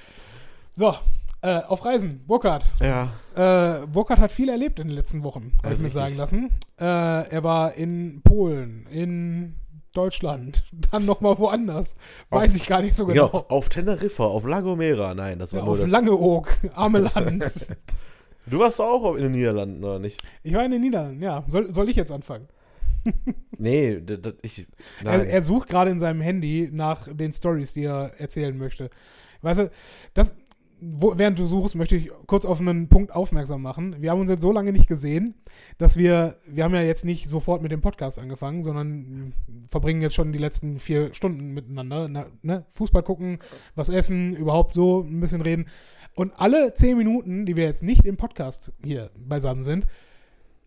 [0.72, 0.94] So,
[1.42, 2.24] äh, auf Reisen.
[2.26, 2.72] Burkhard.
[2.80, 3.12] Ja.
[3.34, 6.18] Äh, Burkhard hat viel erlebt in den letzten Wochen, habe ich mir ist sagen richtig.
[6.18, 6.50] lassen.
[6.80, 9.54] Äh, er war in Polen, in
[9.92, 11.96] Deutschland, dann nochmal woanders.
[12.30, 13.28] Weiß Auf- ich gar nicht so genau.
[13.28, 15.14] Genau, auf Teneriffa, auf La Gomera.
[15.14, 15.90] Nein, das war Ja, nur auf das.
[15.90, 17.76] Langeoog, arme Land.
[18.44, 20.20] Du warst auch in den Niederlanden, oder nicht?
[20.42, 21.44] ich war in den Niederlanden, ja.
[21.46, 22.48] Soll, soll ich jetzt anfangen?
[23.58, 24.00] Nee,
[24.42, 24.66] ich.
[25.04, 28.90] Er, er sucht gerade in seinem Handy nach den Stories, die er erzählen möchte.
[29.42, 29.70] Weißt du,
[30.14, 30.34] das,
[30.84, 34.02] wo, während du suchst, möchte ich kurz auf einen Punkt aufmerksam machen.
[34.02, 35.34] Wir haben uns jetzt so lange nicht gesehen,
[35.78, 39.32] dass wir, wir haben ja jetzt nicht sofort mit dem Podcast angefangen, sondern
[39.68, 42.08] verbringen jetzt schon die letzten vier Stunden miteinander.
[42.08, 42.66] Na, ne?
[42.72, 43.38] Fußball gucken,
[43.76, 45.66] was essen, überhaupt so ein bisschen reden.
[46.16, 49.86] Und alle zehn Minuten, die wir jetzt nicht im Podcast hier beisammen sind,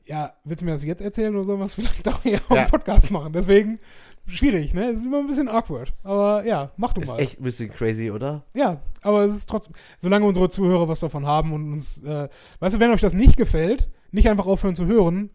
[0.05, 2.63] ja, willst du mir das jetzt erzählen oder sollen wir es vielleicht auch hier Ja.
[2.63, 3.33] im Podcast machen?
[3.33, 3.79] Deswegen
[4.27, 4.89] schwierig, ne?
[4.89, 5.93] Es ist immer ein bisschen awkward.
[6.03, 7.19] Aber ja, mach du ist mal.
[7.19, 8.43] echt ein bisschen crazy, oder?
[8.53, 12.75] Ja, aber es ist trotzdem, solange unsere Zuhörer was davon haben und uns, äh, weißt
[12.75, 15.29] du, wenn euch das nicht gefällt, nicht einfach aufhören zu hören,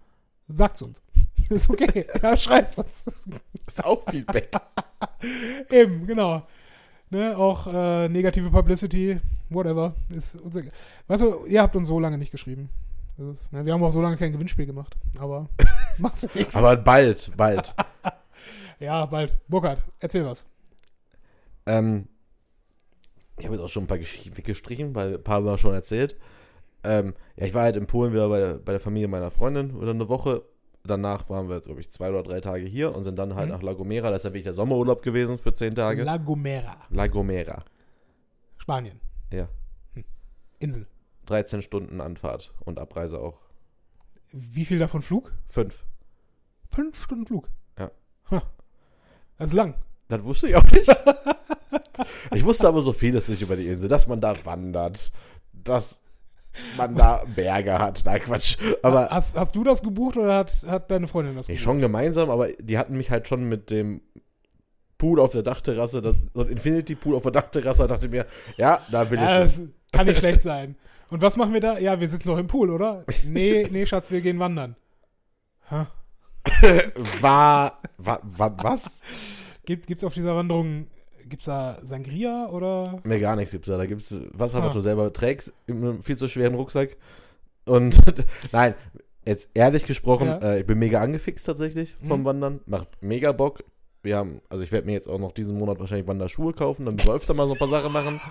[0.48, 1.02] sagt's uns.
[1.48, 2.06] ist okay.
[2.22, 3.04] ja, schreibt uns.
[3.66, 4.50] Ist auch Feedback.
[5.70, 6.42] Eben, genau.
[7.10, 9.18] Ne, auch äh, negative Publicity,
[9.48, 9.94] whatever.
[10.14, 10.72] Ist uns egal.
[11.08, 12.70] Weißt du, ihr habt uns so lange nicht geschrieben.
[13.18, 15.48] Ist, ne, wir haben auch so lange kein Gewinnspiel gemacht, aber
[15.98, 16.54] macht's nichts.
[16.54, 17.74] Aber bald, bald.
[18.80, 19.38] Ja, bald.
[19.48, 20.44] Burkhard, erzähl was.
[21.66, 22.08] Ähm,
[23.38, 25.74] ich habe jetzt auch schon ein paar Geschichten weggestrichen, weil ein paar haben wir schon
[25.74, 26.16] erzählt.
[26.82, 29.90] Ähm, ja, ich war halt in Polen wieder bei, bei der Familie meiner Freundin oder
[29.90, 30.42] eine Woche.
[30.82, 33.54] Danach waren wir, glaube ich, zwei oder drei Tage hier und sind dann halt Mhm.
[33.54, 34.08] nach La Gomera.
[34.08, 36.02] Das ist ja wirklich der Sommerurlaub gewesen für zehn Tage.
[36.04, 37.64] La Gomera, La Gomera.
[38.56, 38.98] Spanien.
[39.30, 39.48] Ja.
[39.94, 40.04] Hm.
[40.58, 40.86] Insel.
[41.26, 43.38] 13 Stunden Anfahrt und Abreise auch.
[44.32, 45.32] Wie viel davon Flug?
[45.48, 45.84] Fünf.
[46.70, 47.48] Fünf Stunden Flug.
[49.40, 49.74] Das ist lang.
[50.08, 50.86] Das wusste ich auch nicht.
[52.34, 55.10] ich wusste aber so vieles nicht über die Insel, dass man da wandert,
[55.52, 56.02] dass
[56.76, 58.02] man da Berge hat.
[58.04, 58.58] Nein, Quatsch.
[58.82, 61.64] Aber hast, hast du das gebucht oder hat, hat deine Freundin das nee, gebucht?
[61.64, 64.02] schon gemeinsam, aber die hatten mich halt schon mit dem
[64.98, 68.26] Pool auf der Dachterrasse, das, so ein Infinity Pool auf der Dachterrasse, dachte ich mir,
[68.58, 70.76] ja, da will ich Ja, das kann nicht schlecht sein.
[71.08, 71.78] Und was machen wir da?
[71.78, 73.06] Ja, wir sitzen noch im Pool, oder?
[73.24, 74.76] Nee, nee, Schatz, wir gehen wandern.
[75.70, 75.86] Ha.
[77.20, 78.82] War, war, war, was?
[79.66, 80.86] Gibt's, gibt's auf dieser Wanderung,
[81.28, 83.00] gibt's da Sangria oder?
[83.04, 83.76] Nee, gar nichts gibt's da.
[83.76, 84.66] Da gibt's Wasser, Ah.
[84.66, 86.96] was du selber trägst, in einem viel zu schweren Rucksack.
[87.66, 88.00] Und
[88.52, 88.74] nein,
[89.26, 90.38] jetzt ehrlich gesprochen, Ja.
[90.38, 92.24] äh, ich bin mega angefixt tatsächlich vom Mhm.
[92.24, 92.60] Wandern.
[92.66, 93.62] Macht mega Bock.
[94.02, 96.98] Wir haben, also ich werde mir jetzt auch noch diesen Monat wahrscheinlich Wanderschuhe kaufen, dann
[96.98, 98.20] wir öfter mal so ein paar Sachen machen.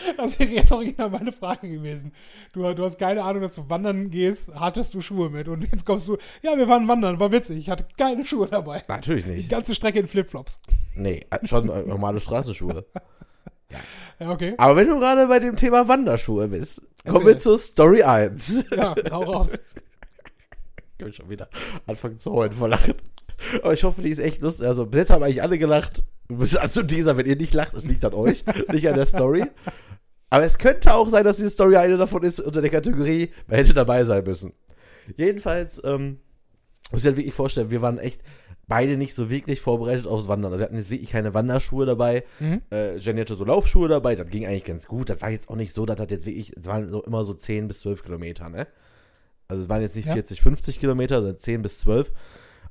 [0.16, 2.12] Das wäre jetzt original meine Frage gewesen.
[2.52, 5.84] Du, du hast keine Ahnung, dass du wandern gehst, hattest du Schuhe mit und jetzt
[5.86, 8.82] kommst du, ja, wir waren wandern, war witzig, ich hatte keine Schuhe dabei.
[8.88, 9.50] Natürlich Die nicht.
[9.50, 10.60] ganze Strecke in Flipflops.
[10.94, 12.84] Nee, äh, schon äh, normale Straßenschuhe.
[14.18, 14.54] Ja, okay.
[14.58, 18.64] Aber wenn du gerade bei dem Thema Wanderschuhe bist, kommen wir zu Story 1.
[18.74, 19.56] Ja, hau raus.
[20.92, 21.48] Ich kann schon wieder
[21.86, 22.94] anfangen zu heulen vor Lachen.
[23.62, 24.66] Aber ich hoffe, die ist echt lustig.
[24.66, 26.02] Also, bis jetzt haben eigentlich alle gelacht.
[26.30, 29.06] Du bist also dieser, wenn ihr nicht lacht, es liegt an euch, nicht an der
[29.06, 29.44] Story.
[30.30, 33.56] Aber es könnte auch sein, dass diese Story eine davon ist unter der Kategorie, man
[33.56, 34.52] hätte dabei sein müssen.
[35.16, 36.20] Jedenfalls, ähm,
[36.92, 38.20] muss ich halt wirklich vorstellen, wir waren echt
[38.68, 40.52] beide nicht so wirklich vorbereitet aufs Wandern.
[40.52, 42.22] Also wir hatten jetzt wirklich keine Wanderschuhe dabei.
[42.38, 42.62] Mhm.
[42.70, 45.10] Äh, Jenny hatte so Laufschuhe dabei, das ging eigentlich ganz gut.
[45.10, 47.66] Das war jetzt auch nicht so, das jetzt wirklich, es waren so immer so 10
[47.66, 48.68] bis 12 Kilometer, ne?
[49.48, 50.12] Also es waren jetzt nicht Ja.
[50.12, 52.12] 40, 50 Kilometer, sondern 10 bis 12.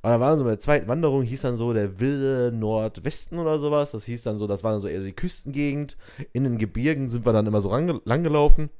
[0.02, 3.58] Und dann waren so bei der zweiten Wanderung, hieß dann so der wilde Nordwesten oder
[3.58, 3.90] sowas.
[3.92, 5.96] Das hieß dann so, das war dann so eher die Küstengegend.
[6.32, 7.70] In den Gebirgen sind wir dann immer so
[8.04, 8.70] langgelaufen.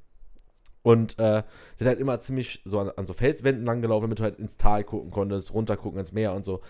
[0.82, 1.42] Und äh,
[1.76, 4.82] sind halt immer ziemlich so an, an so Felswänden langgelaufen, damit du halt ins Tal
[4.82, 6.60] gucken konntest, runter gucken ins Meer und so.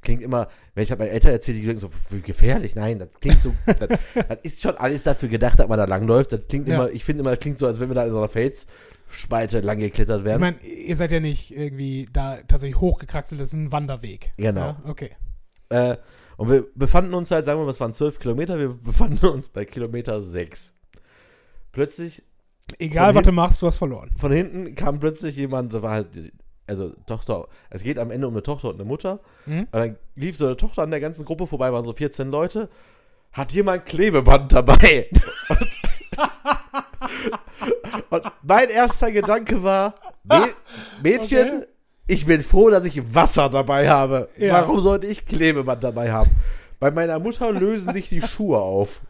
[0.00, 2.74] Klingt immer, wenn ich halt meinen Eltern erzähle, die denken so, wie gefährlich.
[2.74, 3.76] Nein, das klingt so, das,
[4.14, 6.32] das ist schon alles dafür gedacht, dass man da langläuft.
[6.32, 6.76] Das klingt Ja.
[6.76, 8.28] immer, ich finde immer, das klingt so, als wenn wir da in so einer
[9.10, 10.40] Felsspalte lang geklettert Ich wären.
[10.40, 14.32] meine, ihr seid ja nicht irgendwie da tatsächlich hochgekraxelt, das ist ein Wanderweg.
[14.36, 14.60] Genau.
[14.60, 15.10] Ja, okay.
[15.68, 15.96] Äh,
[16.36, 19.50] und wir befanden uns halt, sagen wir mal, es waren 12 Kilometer, wir befanden uns
[19.50, 20.72] bei Kilometer 6.
[21.72, 22.22] Plötzlich,
[22.78, 24.10] Egal, was du machst, du hast verloren.
[24.16, 26.32] von hinten kam plötzlich jemand, da war halt,
[26.66, 29.20] also Tochter, es geht am Ende um eine Tochter und eine Mutter.
[29.46, 29.60] Mhm.
[29.60, 32.68] Und dann lief so eine Tochter an der ganzen Gruppe vorbei, waren so 14 Leute.
[33.32, 35.08] Hat jemand Klebeband dabei?
[38.10, 39.94] und mein erster Gedanke war,
[40.28, 40.48] Mä-
[41.02, 41.66] Mädchen, Okay.
[42.06, 44.28] ich bin froh, dass ich Wasser dabei habe.
[44.36, 44.54] Ja.
[44.54, 46.30] Warum sollte ich Klebeband dabei haben?
[46.78, 49.02] Bei meiner Mutter lösen sich die Schuhe auf.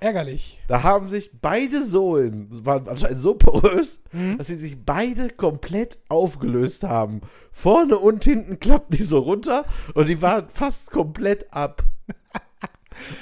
[0.00, 0.60] Ärgerlich.
[0.68, 4.36] Da haben sich beide Sohlen, waren anscheinend so porös, Mhm.
[4.36, 7.22] dass sie sich beide komplett aufgelöst haben.
[7.52, 11.84] Vorne und hinten klappten die so runter und die waren fast komplett ab.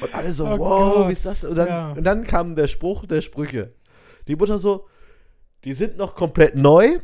[0.00, 1.44] Und alle so, Oh wow, Gott, wie ist das?
[1.44, 1.92] Und dann, ja.
[1.92, 3.72] und dann kam der Spruch der Sprüche.
[4.28, 4.86] Die Mutter so,
[5.64, 6.98] die sind noch komplett neu.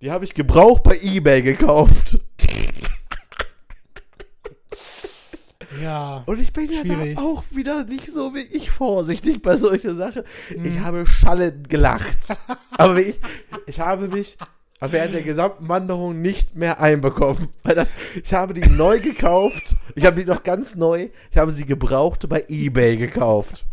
[0.00, 2.18] Die habe ich gebraucht bei Ebay gekauft.
[5.80, 6.22] Ja.
[6.26, 7.16] Und ich bin ja Schwierig.
[7.16, 10.22] da auch wieder nicht so wirklich vorsichtig bei solchen Sachen.
[10.50, 10.84] Ich Mhm.
[10.84, 12.06] habe schallend gelacht.
[12.72, 13.18] Aber ich,
[13.66, 14.36] ich habe mich
[14.90, 17.48] während der gesamten Wanderung nicht mehr einbekommen.
[17.62, 17.90] Weil das,
[18.22, 19.76] ich habe die neu gekauft.
[19.94, 21.10] Ich habe die noch ganz neu.
[21.30, 23.64] Ich habe sie gebraucht bei Ebay gekauft.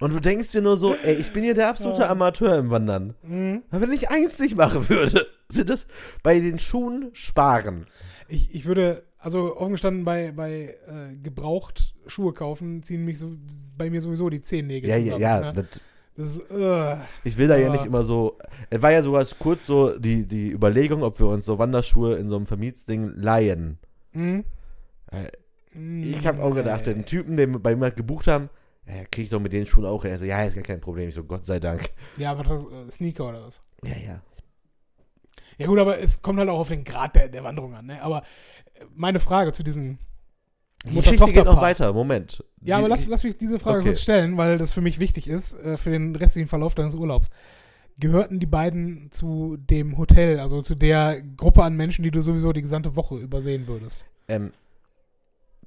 [0.00, 2.10] Und du denkst dir nur so, ey, ich bin hier der absolute Ja.
[2.10, 3.14] Amateur im Wandern.
[3.22, 3.62] Mhm.
[3.70, 5.86] Wenn ich eins nicht machen würde, sind das
[6.22, 7.86] bei den Schuhen sparen.
[8.28, 13.32] Ich, ich würde, also offen gestanden, bei, bei äh, gebraucht Schuhe kaufen, ziehen mich so
[13.76, 15.22] bei mir sowieso die Zehennägel Ja, ja, zusammen.
[15.22, 15.52] ja.
[15.52, 15.68] ne?
[16.18, 18.36] Das, äh, Ich will da ja Aber- nicht immer so.
[18.70, 22.28] Es war ja sogar kurz so die, die Überlegung, ob wir uns so Wanderschuhe in
[22.28, 23.78] so einem Vermietsding leihen.
[24.12, 24.44] mhm.
[26.12, 28.50] Ich habe auch gedacht, den Typen, den wir bei mir gebucht haben,
[28.86, 30.02] ja, krieg ich doch mit den Schuhen auch.
[30.02, 30.10] hin.
[30.10, 31.08] Er so, ja, ist gar kein Problem.
[31.08, 31.90] Ich so, Gott sei Dank.
[32.16, 33.62] Ja, aber das äh, Sneaker oder was?
[33.84, 34.20] Ja, ja.
[35.56, 37.86] Ja gut, aber es kommt halt auch auf den Grad der, der Wanderung an.
[37.86, 38.02] Ne?
[38.02, 38.18] Aber
[38.74, 39.98] äh, meine Frage zu diesen
[40.86, 41.92] Die Geschichte geht noch weiter.
[41.92, 42.44] Moment.
[42.60, 43.88] Ja, Die- aber lass, lass mich diese Frage Okay.
[43.88, 47.30] kurz stellen, weil das für mich wichtig ist, äh, für den restlichen Verlauf deines Urlaubs.
[48.00, 52.52] Gehörten die beiden zu dem Hotel, also zu der Gruppe an Menschen, die du sowieso
[52.52, 54.04] die gesamte Woche übersehen würdest?
[54.28, 54.52] Ähm,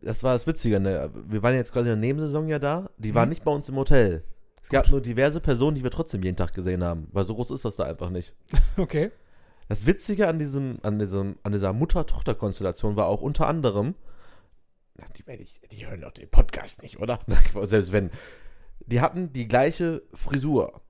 [0.01, 0.79] das war das Witzige.
[0.79, 1.09] Ne?
[1.27, 2.89] Wir waren jetzt quasi in der Nebensaison ja da.
[2.97, 3.31] Die waren Mhm.
[3.31, 4.23] nicht bei uns im Hotel.
[4.63, 7.07] Es gab nur diverse Personen, die wir trotzdem jeden Tag gesehen haben.
[7.11, 8.33] Weil so groß ist das da einfach nicht.
[8.77, 9.11] Okay.
[9.67, 13.95] Das Witzige an diesem, an diesem, an dieser Mutter-Tochter-Konstellation war auch unter anderem,
[15.09, 15.23] die,
[15.71, 17.19] die hören doch den Podcast nicht, oder?
[17.63, 18.09] Selbst wenn.
[18.85, 20.81] Die hatten die gleiche Frisur.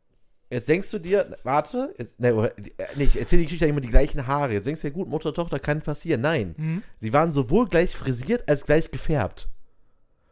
[0.49, 2.63] Jetzt denkst du dir, warte, jetzt, ne, oder- äh,
[2.95, 4.53] nee, ich erzähle die Geschichte immer die gleichen Haare.
[4.53, 6.21] Jetzt denkst du dir, gut, Mutter, Tochter kann passieren.
[6.21, 6.55] Nein.
[6.57, 6.83] Mhm.
[6.99, 9.49] Sie waren sowohl gleich frisiert als gleich gefärbt.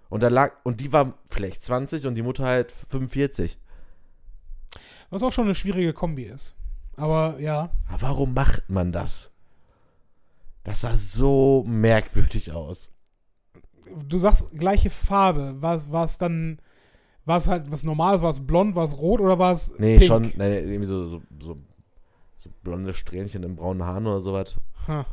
[0.10, 3.60] Und da lag, und die war vielleicht 20 und die Mutter halt 45.
[5.10, 6.56] Was auch schon eine schwierige Kombi ist.
[6.96, 9.32] Aber ja, Aber warum macht man das?
[10.64, 12.92] Das sah so merkwürdig aus.
[14.08, 15.56] Du sagst gleiche Farbe.
[15.62, 16.60] War es war es dann,
[17.26, 19.98] war es halt was Normales, war es blond, war es rot oder war es Nee,
[19.98, 20.08] pink?
[20.08, 21.58] schon, nee, irgendwie so, so, so,
[22.38, 24.56] so blonde Strähnchen im braunen Haaren oder sowas.
[24.88, 25.06] Ha.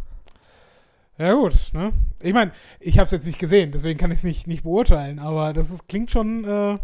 [1.19, 1.93] Ja gut, ne?
[2.21, 5.19] Ich meine, ich habe es jetzt nicht gesehen, deswegen kann ich es nicht, nicht beurteilen,
[5.19, 6.79] aber das ist, klingt schon äh,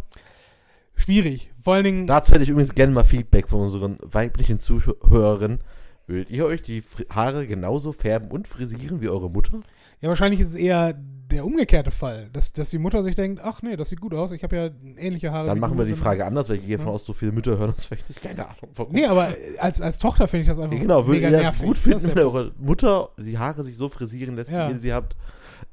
[0.94, 1.52] schwierig.
[1.60, 5.60] Vor allen Dingen, Dazu hätte ich übrigens gerne mal Feedback von unseren weiblichen Zuhörerinnen.
[6.06, 9.60] Würdet ihr euch die Haare genauso färben und frisieren wie eure Mutter?
[10.02, 13.62] Ja wahrscheinlich ist es eher der umgekehrte Fall, dass, dass die Mutter sich denkt, ach
[13.62, 15.46] nee, das sieht gut aus, ich habe ja ähnliche Haare.
[15.46, 16.94] Dann machen wir die Frage anders, weil ich gehe davon Ja.
[16.96, 18.20] aus, so viele Mütter hören uns vielleicht nicht.
[18.22, 18.92] Keine Ahnung, warum.
[18.92, 19.28] Nee, aber
[19.58, 21.62] als, als Tochter finde ich das einfach Ja, genau, mega nervig.
[21.62, 24.68] gut Das finden, wenn eure Mutter die Haare sich so frisieren lässt, Ja.
[24.68, 25.16] wie ihr sie habt?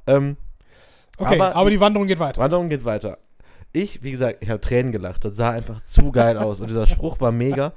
[0.08, 0.38] Ähm,
[1.18, 2.40] Okay, aber, aber- die Wanderung geht weiter.
[2.40, 3.18] Wanderung geht weiter.
[3.74, 5.26] Ich, wie gesagt, ich habe Tränen gelacht.
[5.26, 6.62] Das sah einfach zu geil aus.
[6.62, 7.74] Und dieser Spruch war mega.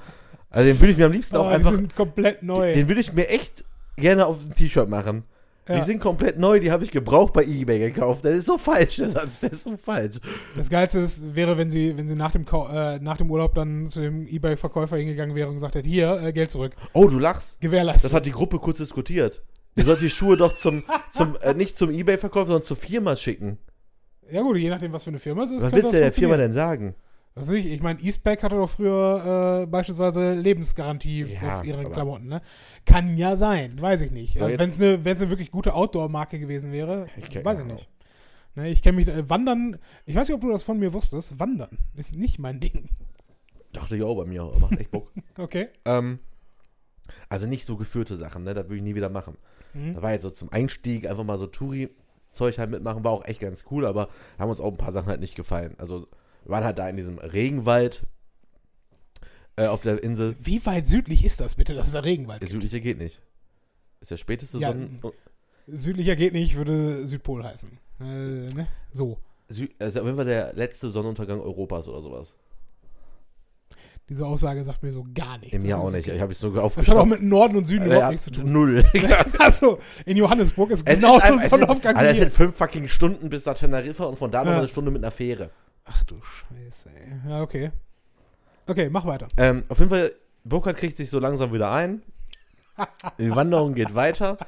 [0.49, 2.73] Also den würde ich mir am liebsten auch Oh, die einfach, sind komplett neu.
[2.73, 3.65] den würde ich mir echt
[3.97, 5.25] gerne auf ein T-Shirt machen.
[5.69, 5.79] Ja.
[5.79, 8.25] Die sind komplett neu, die habe ich gebraucht bei Ebay gekauft.
[8.25, 10.17] Das ist so falsch, der Satz, der ist so falsch.
[10.57, 13.55] Das Geilste ist, wäre, wenn sie, wenn sie nach dem, Kau- äh, nach dem Urlaub
[13.55, 16.73] dann zu dem Ebay-Verkäufer hingegangen wäre und gesagt hätte, hier, äh, Geld zurück.
[16.95, 17.61] Oh, du lachst.
[17.61, 18.11] Gewährleistung.
[18.11, 19.41] Das hat die Gruppe kurz diskutiert.
[19.77, 20.83] Du sollst die Schuhe doch zum,
[21.13, 23.59] zum äh, nicht zum Ebay-Verkauf, sondern zur Firma schicken.
[24.31, 25.63] Ja gut, je nachdem, was für eine Firma es ist.
[25.63, 26.95] Was willst das du der Firma denn sagen?
[27.35, 31.85] Was weiß ich, ich meine, Eastpak hatte doch früher äh, beispielsweise Lebensgarantie Ja, auf ihre
[31.91, 32.43] Klamotten, ne?
[32.85, 34.39] Kann ja sein, weiß ich nicht.
[34.39, 37.89] So, Wenn es eine eine wirklich gute Outdoor-Marke gewesen wäre, Ich weiß ich nicht.
[38.55, 41.41] Ne, ich kenne mich, äh, Wandern, ich weiß nicht, ob du das von mir wusstest,
[41.41, 42.91] Wandern ist nicht mein Ding.
[43.73, 45.11] Dachte ich auch bei mir, macht echt Bock.
[45.39, 45.69] Okay.
[45.87, 46.19] ähm,
[47.31, 48.53] also nicht so geführte Sachen, ne?
[48.53, 49.39] Das würde ich nie wieder machen.
[49.73, 49.95] Mhm.
[49.95, 53.41] Da war jetzt so zum Einstieg einfach mal so Touri-Zeug halt mitmachen, war auch echt
[53.41, 55.75] ganz cool, aber haben uns auch ein paar Sachen halt nicht gefallen.
[55.79, 56.07] Also
[56.45, 58.03] wir waren halt da in diesem Regenwald
[59.57, 60.35] äh, auf der Insel.
[60.41, 62.53] Wie weit südlich ist das bitte, dass es da Regenwald Der gibt?
[62.63, 63.21] südliche geht nicht.
[64.01, 65.01] Ist der späteste Ja, Sonnen...
[65.67, 67.71] Südlicher geht nicht, würde Südpol heißen.
[68.01, 68.67] Äh, ne?
[68.91, 69.19] So.
[69.49, 72.35] Sü also auf jeden Fall der letzte Sonnenuntergang Europas oder sowas.
[74.09, 75.63] Diese Aussage sagt mir so gar nichts.
[75.63, 76.09] Mir Aber auch ist nicht.
[76.09, 77.09] Ich habe es nur Das hat auch aufgeschrieben.
[77.09, 78.51] mit Norden und Süden überhaupt nichts zu tun.
[78.53, 78.85] Null.
[79.39, 82.25] Achso, in Johannesburg ist Es genauso ist einfach- es sind, Sonnenaufgang Alter, wie es hier.
[82.27, 84.59] sind fünf fucking Stunden bis nach Teneriffa und von da noch Ja.
[84.59, 85.51] eine Stunde mit einer Fähre.
[85.85, 87.31] Ach du Scheiße, ey.
[87.31, 87.71] Ja, okay.
[88.67, 89.29] Okay, mach weiter.
[89.37, 90.13] Ähm, auf jeden Fall,
[90.45, 92.03] Burkhard kriegt sich so langsam wieder ein.
[93.19, 94.39] Die Wanderung geht weiter.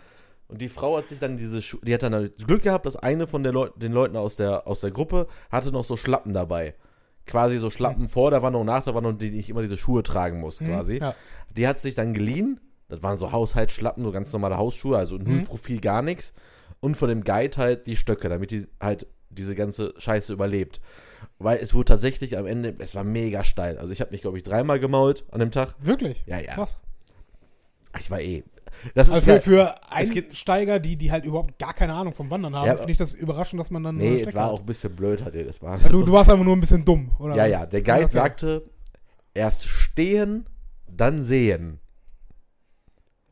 [0.48, 2.96] Und die Frau hat sich dann diese Schuhe, die hat dann das Glück gehabt, dass
[2.96, 6.74] eine von Leu den Leuten aus der, aus der Gruppe hatte noch so Schlappen dabei.
[7.26, 10.40] Quasi so Schlappen vor der Wanderung, nach der Wanderung, die ich immer diese Schuhe tragen
[10.40, 10.94] muss, quasi.
[10.98, 11.14] Hm, Ja.
[11.56, 12.60] Die hat sich dann geliehen.
[12.88, 15.44] Das waren so Haushaltsschlappen, so ganz normale Hausschuhe, also null Mhm.
[15.44, 16.34] Profil, gar nichts.
[16.80, 20.80] Und von dem Guide halt die Stöcke, damit die halt diese ganze Scheiße überlebt.
[21.38, 23.78] Weil es wurde tatsächlich am Ende, es war mega steil.
[23.78, 25.74] Also ich habe mich, glaube ich, dreimal gemault an dem Tag.
[25.80, 26.22] Wirklich?
[26.26, 26.54] Ja, ja.
[26.54, 26.80] Krass.
[27.98, 28.44] Ich war eh.
[28.94, 29.40] Das ist Also für, geil.
[29.40, 32.76] für Es gibt- Einsteiger, die, die halt überhaupt gar keine Ahnung vom Wandern haben, Ja,
[32.76, 34.50] finde ich das überraschend, dass man dann Nee, es war hat.
[34.52, 35.80] auch ein bisschen blöd, hat er das war.
[35.80, 37.36] Ja, du, du warst einfach nur ein bisschen dumm, oder?
[37.36, 37.50] ja, was?
[37.50, 38.12] ja, der Guide Okay.
[38.12, 38.62] sagte,
[39.32, 40.46] erst stehen,
[40.88, 41.78] dann sehen.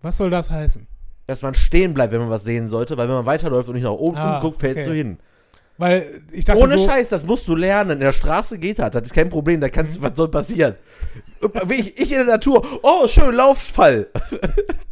[0.00, 0.86] Was soll das heißen?
[1.26, 3.84] Dass man stehen bleibt, wenn man was sehen sollte, weil wenn man weiterläuft und nicht
[3.84, 4.88] nach oben Ah, guckt, fällst okay.
[4.90, 5.18] du hin.
[5.78, 7.92] Weil ich dachte Ohne so, Scheiß, das musst du lernen.
[7.92, 10.04] In der Straße geht das, das ist kein Problem, da kannst Mhm.
[10.04, 10.74] was soll passieren.
[11.70, 14.06] Ich, ich in der Natur, oh, schön, Laufsfall.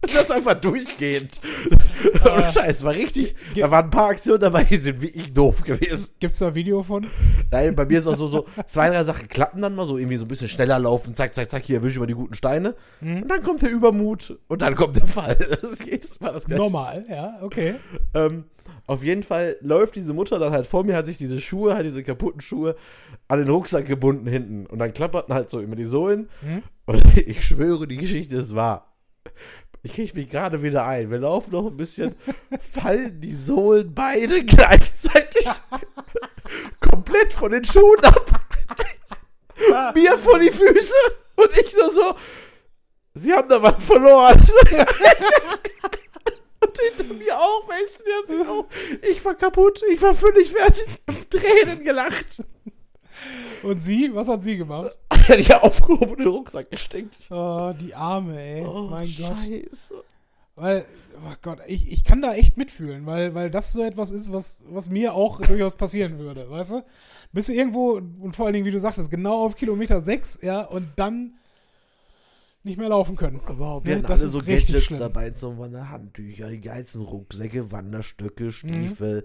[0.01, 1.41] das ist einfach durchgehend.
[2.25, 2.53] Ohne Ah.
[2.53, 6.09] Scheiß, war richtig, da waren ein paar Aktionen dabei, die sind wirklich doof gewesen.
[6.19, 7.07] gibt's da ein Video von?
[7.53, 10.17] Nein, bei mir ist auch so, so zwei, drei Sachen klappen dann mal, so irgendwie
[10.17, 12.75] so ein bisschen schneller laufen, zack, zack, zack, hier erwische ich mal die guten Steine.
[13.01, 13.23] Mhm.
[13.23, 15.37] Und dann kommt der Übermut und dann kommt der Fall.
[15.61, 16.63] Das ist jedes Mal das Gleiche.
[16.63, 17.75] Normal, ja, okay.
[18.15, 18.45] Ähm,
[18.91, 21.87] auf jeden Fall läuft diese Mutter dann halt vor mir, hat sich diese Schuhe, halt
[21.87, 22.75] diese kaputten Schuhe
[23.29, 24.67] an den Rucksack gebunden hinten.
[24.67, 26.29] Und dann klapperten halt so immer die Sohlen.
[26.43, 26.65] Mhm.
[26.87, 28.93] Und ich schwöre, die Geschichte ist wahr.
[29.85, 31.09] Ich kriege mich gerade wieder ein.
[31.09, 32.17] Wir laufen noch ein bisschen,
[32.61, 35.47] fallen die Sohlen beide gleichzeitig
[36.81, 38.41] komplett von den Schuhen ab.
[39.95, 40.95] Mir vor die Füße.
[41.37, 42.15] Und ich so so,
[43.15, 44.43] sie haben da was verloren.
[46.63, 48.67] Und hinter mir auch welche, die haben sich auch.
[49.11, 50.87] Ich war kaputt, ich war völlig fertig,
[51.31, 52.43] Tränen gelacht.
[53.63, 54.99] Und sie, was hat sie gemacht?
[55.27, 57.29] Hätte ich ja aufgehoben und den Rucksack gesteckt.
[57.31, 58.63] Oh, die Arme, ey.
[58.63, 59.33] mein Gott.
[59.33, 60.05] Oh, Scheiße.
[60.57, 60.85] Weil,
[61.17, 64.65] oh Gott, ich, ich kann da echt mitfühlen, weil, weil das so etwas ist, was,
[64.69, 66.85] was mir auch durchaus passieren würde, weißt du?
[67.33, 70.63] Bist du irgendwo, und vor allen Dingen, wie du sagtest, genau auf Kilometer 6, ja,
[70.63, 71.35] und dann
[72.63, 73.41] nicht mehr laufen können.
[73.47, 74.99] Wow, Ne, wir hatten das alle so Gadgets schlimm.
[75.01, 78.51] dabei, so meine Handtücher, die geilsten Rucksäcke, Wanderstöcke, Mhm.
[78.53, 79.25] Stiefel,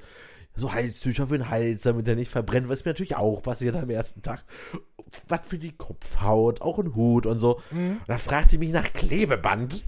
[0.55, 3.89] so Halstücher für den Hals, damit der nicht verbrennt, was mir natürlich auch passiert am
[3.89, 4.45] ersten Tag.
[5.27, 7.59] Was für die Kopfhaut, auch ein Hut und so.
[7.71, 7.91] Mhm.
[7.97, 9.83] Und dann fragte ich mich nach Klebeband.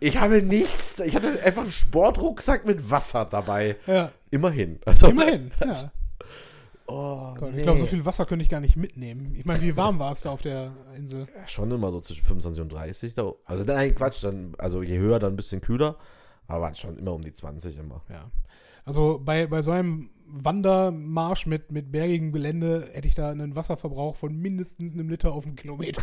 [0.00, 3.76] Ich habe nichts, ich hatte einfach einen Sportrucksack mit Wasser dabei.
[3.86, 4.80] Ja, Immerhin.
[4.84, 5.92] Also, immerhin, ja.
[6.88, 7.58] Oh, Gott, nee.
[7.58, 9.34] Ich glaube, so viel Wasser könnte ich gar nicht mitnehmen.
[9.36, 11.26] Ich meine, wie warm war es da auf der Insel?
[11.36, 13.14] Ja, schon immer so zwischen 25 und 30.
[13.14, 13.32] Da.
[13.44, 15.96] Also nein, Quatsch, dann, also je höher, dann ein bisschen kühler.
[16.46, 18.02] Aber schon immer um die 20 immer.
[18.08, 18.30] Ja.
[18.84, 24.16] Also bei, bei so einem Wandermarsch mit, mit bergigem Gelände hätte ich da einen Wasserverbrauch
[24.16, 26.02] von mindestens einem Liter auf einen Kilometer.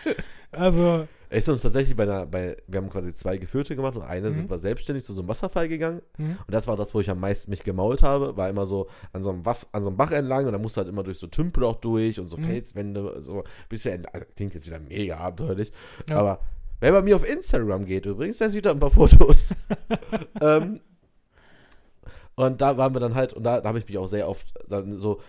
[0.52, 4.30] also, ist uns tatsächlich bei einer, bei, wir haben quasi zwei Geführte gemacht und eine
[4.30, 4.34] Mhm.
[4.34, 6.02] sind wir selbstständig zu so einem Wasserfall gegangen.
[6.18, 6.38] mhm.
[6.46, 8.36] Und das war das, wo ich am meisten mich gemault habe.
[8.36, 10.76] War immer so an so einem, Was, an so einem Bach entlang und da musst
[10.76, 12.44] du halt immer durch so Tümpel auch durch und so Mhm.
[12.44, 13.20] Felswände.
[13.20, 15.70] So bisschen, also klingt jetzt wieder mega abenteuerlich.
[16.08, 16.18] Ja.
[16.18, 16.40] Aber
[16.80, 19.54] wer bei mir auf Instagram geht übrigens, der sieht da ein paar Fotos.
[20.40, 20.80] ähm,
[22.46, 24.46] und da waren wir dann halt, und da, da habe ich mich auch sehr oft
[24.68, 25.20] dann so,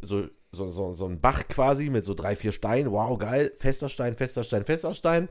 [0.00, 2.90] so, so, so, so ein Bach quasi mit so drei, vier Steinen.
[2.92, 3.52] Wow, geil.
[3.56, 5.28] Fester Stein, fester Stein, fester Stein.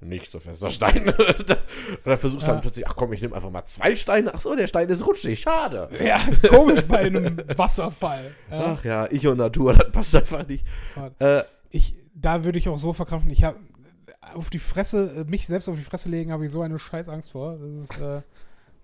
[0.00, 1.08] Nicht so fester Stein.
[1.08, 1.50] und
[2.04, 2.52] dann versuchst du Ja.
[2.54, 4.32] dann plötzlich, ach komm, ich nehme einfach mal zwei Steine.
[4.34, 5.88] Ach so, der Stein ist rutschig, schade.
[6.04, 6.18] ja,
[6.48, 8.32] komisch bei einem Wasserfall.
[8.50, 8.76] Ja.
[8.78, 10.64] Ach ja, ich und Natur, das passt einfach nicht.
[11.18, 13.30] Äh, Ich, da würde ich auch so verkrampfen.
[13.30, 13.58] Ich habe
[14.34, 17.08] auf die Fresse, äh, mich selbst auf die Fresse legen, habe ich so eine scheiß
[17.08, 17.56] Angst vor.
[17.58, 18.22] Das ist, äh,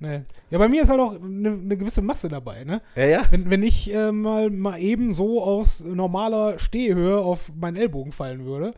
[0.05, 0.22] Nee.
[0.50, 2.82] Ja, bei mir ist halt auch eine ne gewisse Masse dabei, ne?
[2.94, 3.22] Ja, ja.
[3.30, 8.44] Wenn, wenn ich äh, mal, mal eben so aus normaler Stehhöhe auf meinen Ellbogen fallen
[8.44, 8.72] würde,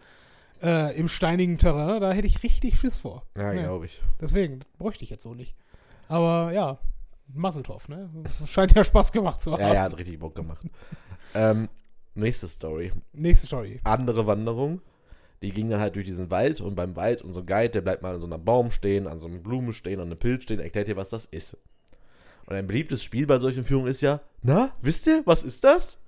[0.63, 3.25] äh, im steinigen Terrain, da hätte ich richtig Schiss vor.
[3.37, 3.63] Ja, Nee.
[3.63, 4.01] glaube ich.
[4.21, 5.55] Deswegen, das bräuchte ich jetzt so nicht.
[6.09, 6.79] Aber ja,
[7.35, 8.09] Masseltoff, ne?
[8.47, 9.61] Scheint ja Spaß gemacht zu haben.
[9.61, 10.65] Ja, ja, hat richtig Bock gemacht.
[11.35, 11.69] ähm,
[12.15, 12.93] nächste Story.
[13.13, 13.81] Nächste Story.
[13.85, 14.81] Andere Wanderung.
[15.43, 18.15] Die ging dann halt durch diesen Wald und beim Wald, unser Guide, der bleibt mal
[18.15, 20.89] an so einem Baum stehen, an so einer Blume stehen, an einem Pilz stehen, erklärt
[20.89, 21.57] dir, was das ist.
[22.47, 25.99] Und ein beliebtes Spiel bei solchen Führungen ist ja, na, wisst ihr, was ist das?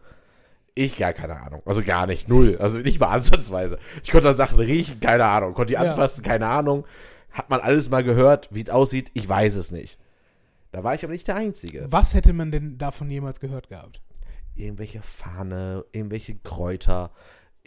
[0.74, 1.60] Ich gar keine Ahnung.
[1.66, 2.56] Also gar nicht, null.
[2.58, 3.78] Also nicht mal ansatzweise.
[4.04, 5.52] Ich konnte dann Sachen riechen, keine Ahnung.
[5.54, 5.90] Konnte die Ja.
[5.90, 6.86] anfassen, keine Ahnung.
[7.32, 9.98] Hat man alles mal gehört, wie es aussieht, ich weiß es nicht.
[10.70, 11.86] Da war ich aber nicht der Einzige.
[11.90, 14.00] Was hätte man denn davon jemals gehört gehabt?
[14.54, 17.12] irgendwelche Fahne, irgendwelche Kräuter,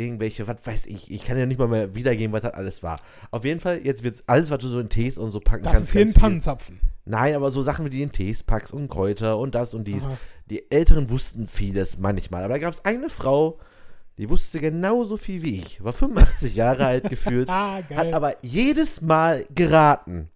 [0.03, 1.09] irgendwelche, was weiß ich.
[1.11, 2.99] Ich kann ja nicht mal mehr wiedergeben, was das alles war.
[3.31, 5.73] Auf jeden Fall, jetzt wird alles, was du so in Tees und so packen Das
[5.73, 5.87] kannst.
[5.89, 6.13] ist hier ein.
[6.13, 6.79] Pannenzapfen.
[7.05, 10.03] Nein, aber so Sachen wie die in Tees packst und Kräuter und das und dies.
[10.05, 10.17] Aha.
[10.49, 12.43] Die Älteren wussten vieles manchmal.
[12.43, 13.59] Aber da gab es eine Frau,
[14.17, 15.83] die wusste genauso viel wie ich.
[15.83, 17.49] War 85 Jahre alt gefühlt.
[17.51, 18.13] Ah, Hat geil.
[18.13, 20.29] aber jedes Mal geraten.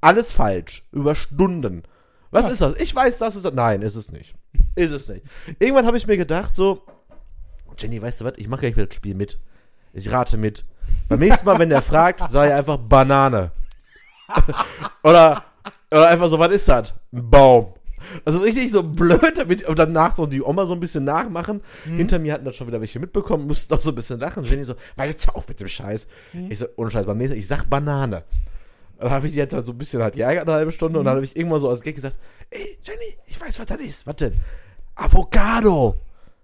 [0.00, 0.86] Alles falsch.
[0.92, 1.82] Über Stunden.
[2.30, 2.50] Was Ja.
[2.50, 2.80] ist das?
[2.80, 3.52] Ich weiß, das ist das.
[3.54, 4.34] Nein, ist es nicht.
[4.74, 5.24] Ist es nicht.
[5.58, 6.82] Irgendwann habe ich mir gedacht, so,
[7.78, 8.34] Jenny, weißt du was?
[8.36, 9.38] Ich mache gleich wieder das Spiel mit.
[9.92, 10.64] Ich rate mit.
[11.08, 13.50] Beim nächsten Mal, wenn der fragt, sage ich einfach Banane.
[15.02, 15.44] oder,
[15.90, 16.94] oder einfach so, was ist das?
[17.12, 17.74] Ein Baum.
[18.24, 21.60] Also richtig so blöd, damit und danach so die Oma so ein bisschen nachmachen.
[21.84, 24.44] Hinter mir hatten das schon wieder welche mitbekommen, mussten auch so ein bisschen lachen.
[24.44, 26.06] Jenny so, weil jetzt auf mit dem Scheiß.
[26.48, 28.22] Ich so, ohne Scheiß, beim nächsten Mal, ich sag Banane.
[28.98, 31.16] Dann habe ich die halt so ein bisschen halt geärgert, eine halbe Stunde, und dann
[31.16, 32.16] habe ich irgendwann so als Gag gesagt,
[32.50, 34.06] ey, Jenny, ich weiß, was das ist.
[34.06, 34.32] Was denn?
[34.94, 35.96] Avocado.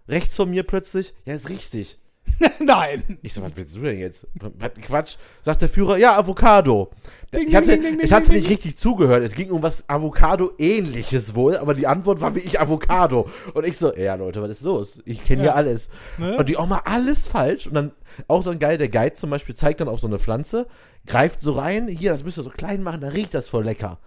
[0.08, 1.98] Rechts von mir plötzlich, ja, ist richtig.
[2.60, 3.18] Nein.
[3.22, 4.26] Ich so, was willst du denn jetzt?
[4.34, 5.16] Was, Quatsch.
[5.42, 6.90] Sagt der Führer, ja, Avocado.
[7.34, 9.22] Ding, ich hatte, ding, ding, ich hatte nicht richtig zugehört.
[9.22, 13.28] Es ging um was Avocado-ähnliches wohl, aber die Antwort war wie ich Avocado.
[13.54, 15.02] Und ich so, ja, Leute, was ist los?
[15.04, 15.48] Ich kenne ja.
[15.50, 15.54] Ja.
[15.54, 15.88] alles.
[16.18, 16.36] Ne?
[16.36, 17.66] Und die auch mal alles falsch.
[17.66, 17.92] Und dann
[18.28, 20.66] auch dann geil, der Guide zum Beispiel zeigt dann auf so eine Pflanze,
[21.06, 23.98] greift so rein, hier, das müsst ihr so klein machen, da riecht das voll lecker.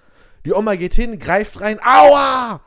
[0.45, 2.61] Die Oma geht hin, greift rein, aua!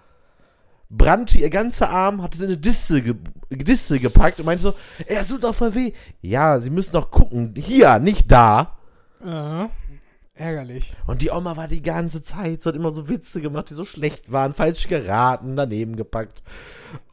[0.91, 3.15] Brannte ihr ganzer Arm, hatte sie in eine Distel, ge
[3.51, 4.75] Distel gepackt und meinte so,
[5.09, 5.93] das tut doch voll weh.
[6.23, 8.79] Ja, sie müssen doch gucken, hier, nicht da.
[9.23, 9.71] Aha.
[10.35, 10.95] Ärgerlich.
[11.07, 13.85] Und die Oma war die ganze Zeit, so hat immer so Witze gemacht, die so
[13.85, 16.43] schlecht waren, falsch geraten, daneben gepackt.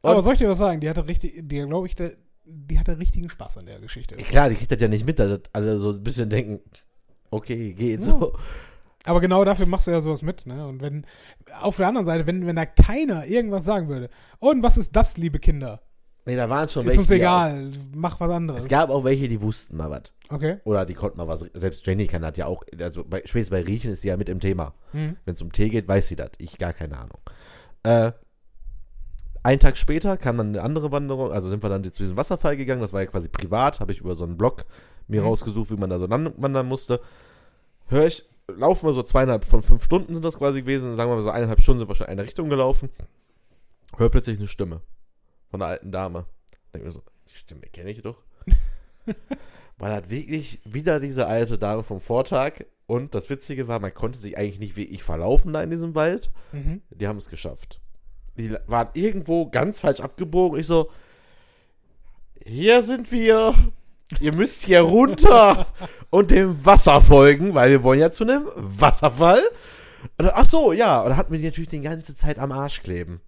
[0.01, 0.79] Und Aber soll ich dir was sagen?
[0.79, 4.15] Die hatte richtig, die glaube ich, die hatte richtigen Spaß an der Geschichte.
[4.15, 6.59] klar, die kriegt das ja nicht mit, dass alle so ein bisschen denken,
[7.31, 8.37] okay, geht so.
[9.05, 10.67] Aber genau dafür machst du ja sowas mit, ne?
[10.67, 11.05] Und wenn,
[11.61, 15.17] auf der anderen Seite, wenn, wenn da keiner irgendwas sagen würde, und was ist das,
[15.17, 15.81] liebe Kinder?
[16.27, 18.63] Nee, da waren schon Ist uns die egal, mach was Auch, anderes.
[18.63, 20.11] es gab auch welche, die wussten mal was.
[20.29, 20.57] okay.
[20.63, 21.45] Oder die konnten mal was.
[21.53, 22.63] Selbst Jenny kann das ja auch.
[22.79, 24.73] Also bei, spätestens bei Riechen ist sie ja mit im Thema.
[24.91, 25.17] Hm.
[25.23, 26.31] Wenn es um Tee geht, weiß sie das.
[26.39, 27.19] Ich gar keine Ahnung.
[27.83, 28.11] Äh,
[29.43, 31.31] einen Tag später kam dann eine andere Wanderung.
[31.31, 32.81] Also sind wir dann zu diesem Wasserfall gegangen.
[32.81, 33.79] Das war ja quasi privat.
[33.79, 34.65] Habe ich über so einen Blog
[35.07, 35.27] mir Mhm.
[35.27, 36.99] rausgesucht, wie man da so wandern musste.
[37.87, 40.95] Hör ich, laufen wir so zweieinhalb von fünf Stunden sind das quasi gewesen.
[40.95, 42.89] Sagen wir mal so eineinhalb Stunden sind wir schon in eine Richtung gelaufen.
[43.97, 44.81] Hör plötzlich eine Stimme
[45.49, 46.25] von einer alten Dame.
[46.73, 48.21] Denk mir so, die Stimme kenne ich doch.
[49.77, 52.65] Weil hat wirklich wieder diese alte Dame vom Vortag.
[52.87, 55.95] Und das Witzige war, man konnte sich eigentlich nicht wie ich verlaufen da in diesem
[55.95, 56.31] Wald.
[56.51, 56.81] Mhm.
[56.89, 57.81] Die haben es geschafft.
[58.37, 60.59] Die waren irgendwo ganz falsch abgebogen.
[60.59, 60.91] Ich so,
[62.43, 63.53] hier sind wir.
[64.19, 65.65] Ihr müsst hier runter
[66.09, 69.41] und dem Wasser folgen, weil wir wollen ja zu einem Wasserfall.
[70.19, 71.01] Und ach so, ja.
[71.01, 73.21] Und dann hatten wir die natürlich die ganze Zeit am Arsch kleben.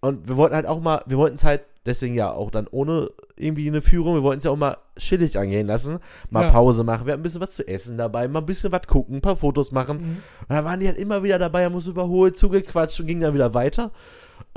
[0.00, 3.10] Und wir wollten halt auch mal, wir wollten es halt, deswegen ja auch dann ohne
[3.36, 5.98] irgendwie eine Führung, wir wollten es ja auch mal chillig angehen lassen,
[6.30, 6.50] mal Ja.
[6.50, 9.16] Pause machen, wir hatten ein bisschen was zu essen dabei, mal ein bisschen was gucken,
[9.16, 9.98] ein paar Fotos machen.
[9.98, 10.22] Mhm.
[10.48, 13.34] Und dann waren die halt immer wieder dabei, haben uns überholt, zugequatscht und gingen dann
[13.34, 13.90] wieder weiter.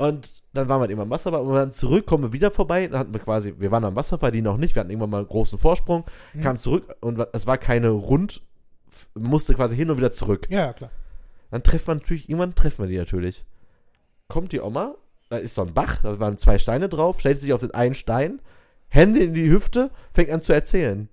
[0.00, 2.86] Und dann waren wir halt immer am Wasserfall und dann zurück, kommen wir wieder vorbei.
[2.86, 5.18] Dann hatten wir quasi, wir waren am Wasserfall, die noch nicht, wir hatten irgendwann mal
[5.18, 6.40] einen großen Vorsprung, Mhm.
[6.40, 8.42] kamen zurück und es war keine Rund,
[9.14, 10.46] musste quasi hin und wieder zurück.
[10.48, 10.90] Ja, ja, klar.
[11.50, 13.44] Dann treffen wir natürlich, irgendwann treffen wir die natürlich.
[14.28, 14.94] Kommt die Oma,
[15.28, 17.94] da ist so ein Bach, da waren zwei Steine drauf, stellt sich auf den einen
[17.94, 18.40] Stein,
[18.88, 21.08] Hände in die Hüfte, fängt an zu erzählen.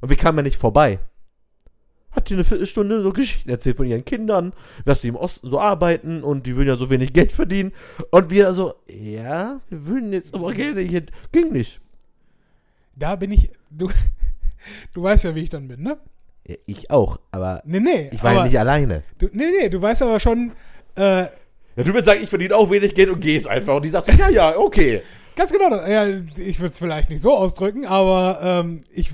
[0.00, 0.98] Und wir kamen ja nicht vorbei.
[2.12, 4.52] Hat die eine Viertelstunde so Geschichten erzählt von ihren Kindern,
[4.84, 7.72] dass sie im Osten so arbeiten und die würden ja so wenig Geld verdienen.
[8.10, 11.02] Und wir so, ja, wir würden jetzt aber gerne hier.
[11.30, 11.80] Ging nicht.
[12.96, 13.88] Da bin ich, du,
[14.94, 15.98] du weißt ja, wie ich dann bin, ne?
[16.46, 18.10] Ja, ich auch, aber Nee, nee.
[18.12, 19.02] ich war ja nicht alleine.
[19.18, 20.52] du, nee, nee, du weißt aber schon,
[20.96, 21.28] äh, Ja,
[21.76, 23.76] du würdest sagen, ich verdiene auch wenig Geld und gehst einfach.
[23.76, 25.02] Und die sagt so, ja, ja, okay.
[25.36, 25.70] Ganz genau.
[25.86, 29.12] Ja, ich würde es vielleicht nicht so ausdrücken, aber ähm, ich,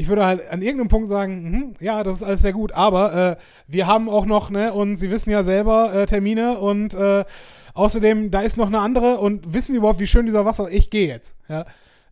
[0.00, 3.32] ich würde halt an irgendeinem Punkt sagen, mhm, ja, das ist alles sehr gut, aber
[3.32, 3.36] äh,
[3.66, 7.26] wir haben auch noch, ne, und Sie wissen ja selber äh, Termine und äh,
[7.74, 10.88] außerdem, da ist noch eine andere und wissen Sie überhaupt, wie schön dieser Wasser, ich
[10.88, 11.66] gehe jetzt, ja.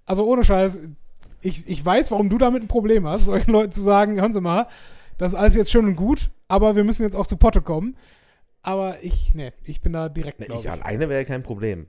[0.04, 0.80] Also ohne Scheiß,
[1.40, 4.42] ich, ich weiß, warum du damit ein Problem hast, solchen Leuten zu sagen, hören Sie
[4.42, 4.66] mal,
[5.16, 7.96] das ist alles jetzt schön und gut, aber wir müssen jetzt auch zu Potte kommen.
[8.60, 11.86] Aber ich, ne, ich bin da direkt, Ne, glaub ich alleine wäre kein Problem.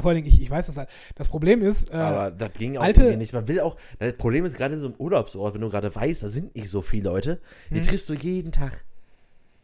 [0.00, 0.88] Vor allen Dingen, ich, ich weiß das halt.
[1.14, 3.32] Das Problem ist, äh, Aber das ging auch alte- nicht.
[3.32, 6.22] Man will auch, das Problem ist gerade in so einem Urlaubsort, wenn du gerade weißt,
[6.24, 7.40] da sind nicht so viele Leute,
[7.70, 7.82] die Hm.
[7.84, 8.84] triffst du jeden Tag.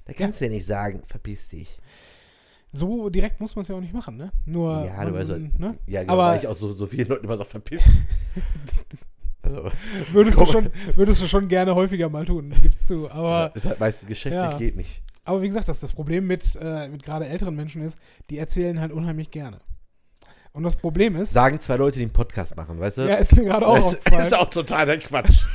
[0.04, 1.78] Da kannst du ja nicht sagen, verpiss dich.
[2.72, 4.30] so direkt muss man es ja auch nicht machen, ne?
[4.46, 5.72] Nur, Ja, du weißt halt, ne?
[5.88, 7.82] Ja, genau, Aber- weil ich auch so, so vielen Leuten immer sage, verpiss.
[9.42, 9.70] also,
[10.12, 13.10] Würdest du, schon, würdest du schon gerne häufiger mal tun, gibst zu.
[13.10, 14.56] Aber, ist halt meistens geschäftlich, ja.
[14.58, 15.02] geht nicht.
[15.24, 17.98] aber wie gesagt, das, das Problem mit, äh, mit gerade älteren Menschen ist,
[18.30, 19.60] die erzählen halt unheimlich gerne.
[20.52, 23.02] Und das Problem ist, Sagen zwei Leute, die einen Podcast machen, weißt du?
[23.08, 24.26] ja, ist mir gerade auch das aufgefallen.
[24.26, 25.40] ist auch totaler Quatsch.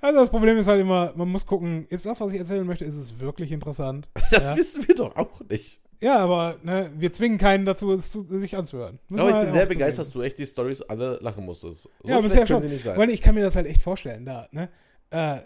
[0.00, 2.84] Also das Problem ist halt immer, man muss gucken, ist das, was ich erzählen möchte,
[2.84, 4.08] ist es wirklich interessant?
[4.30, 4.56] Das ja.
[4.56, 5.80] wissen wir doch auch nicht.
[6.00, 8.98] ja, aber ne, wir zwingen keinen dazu, es zu, sich anzuhören.
[9.08, 9.78] Müssen Aber ich bin halt sehr auch zugeben.
[9.80, 11.84] begeistert, dass du echt die Stories alle lachen musstest.
[11.84, 12.60] So Ja, bisher können schon.
[12.62, 12.98] sie nicht sein.
[12.98, 14.68] Weil ich kann mir das halt echt vorstellen, da, ne?
[15.10, 15.38] Äh,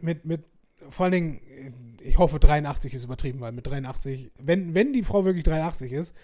[0.00, 0.44] mit, mit,
[0.90, 1.40] vor allen Dingen,
[2.00, 5.90] äh, ich hoffe, 83 ist übertrieben, weil mit 83, wenn, wenn die Frau wirklich 83
[5.90, 6.14] ist,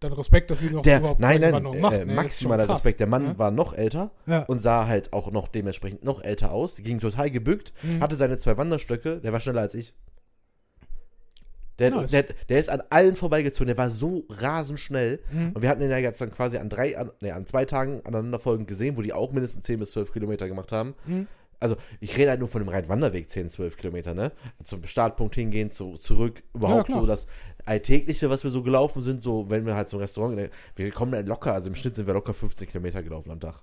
[0.00, 2.06] dann Respekt, dass sie noch der, überhaupt nein, nein, Wanderung äh, macht.
[2.06, 2.14] ne?
[2.14, 3.00] maximaler Respekt.
[3.00, 3.38] Der Mann ne?
[3.38, 4.42] war noch älter Ja.
[4.44, 6.74] und sah halt auch noch dementsprechend noch älter aus.
[6.76, 8.00] Die ging total gebückt, Mhm.
[8.00, 9.94] hatte seine zwei Wanderstöcke, der war schneller als ich.
[11.78, 12.10] Der, Nice.
[12.10, 15.20] der, der ist an allen vorbeigezogen, der war so rasend schnell.
[15.32, 15.52] Mhm.
[15.54, 18.02] Und wir hatten ihn ja jetzt dann quasi an drei, an, nee, an zwei Tagen
[18.04, 20.94] aneinanderfolgend gesehen, wo die auch mindestens 10 bis 12 Kilometer gemacht haben.
[21.06, 21.26] Mhm.
[21.58, 24.32] Also, ich rede halt nur von dem reinen Wanderweg 10, 12 Kilometer, ne?
[24.64, 27.00] Zum Startpunkt hingehen, zu, zurück, überhaupt klar.
[27.00, 27.26] so das
[27.70, 31.26] Alltägliche, was wir so gelaufen sind, so, wenn wir halt zum Restaurant, wir kommen dann
[31.26, 33.62] locker, also im Schnitt sind wir locker 15 Kilometer gelaufen am Tag.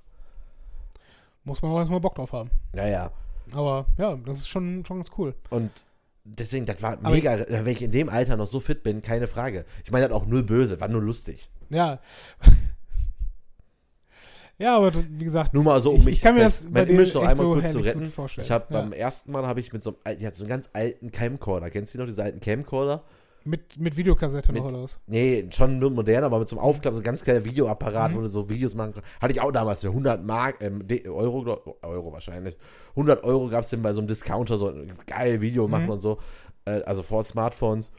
[1.44, 2.50] Muss man auch erstmal Bock drauf haben.
[2.74, 3.12] Ja, ja.
[3.52, 5.36] Aber ja, das ist schon, schon ganz cool.
[5.50, 5.72] Und
[6.24, 9.28] deswegen, das war Aber mega, wenn ich in dem Alter noch so fit bin, keine
[9.28, 9.66] Frage.
[9.84, 11.50] Ich meine, das auch null böse, war nur lustig.
[11.70, 12.00] Ja.
[14.58, 16.88] ja, aber wie gesagt, Nur mal so, um ich, mich, ich kann mir das mein
[16.88, 18.10] Image noch einmal so kurz zu retten.
[18.38, 18.80] Ich habe ja.
[18.80, 21.70] beim ersten Mal habe ich mit so einem, die hat so einen ganz alten Camcorder.
[21.70, 23.04] Kennst du noch diese alten Camcorder?
[23.48, 25.00] Mit, mit Videokassette mit- noch oder was?
[25.08, 28.16] Nee, schon nur modern, aber mit so einem Aufklapp, so ein ganz kleiner Videoapparat, Mhm.
[28.18, 29.10] wo du so Videos machen kannst.
[29.22, 32.58] Hatte ich auch damals für 100 Mark, ähm, Euro, Euro wahrscheinlich.
[32.96, 35.92] 100 Euro gab es denn bei so einem Discounter, so ein geil Video machen Mhm.
[35.92, 36.18] und so.
[36.66, 37.92] Äh, also vor Smartphones.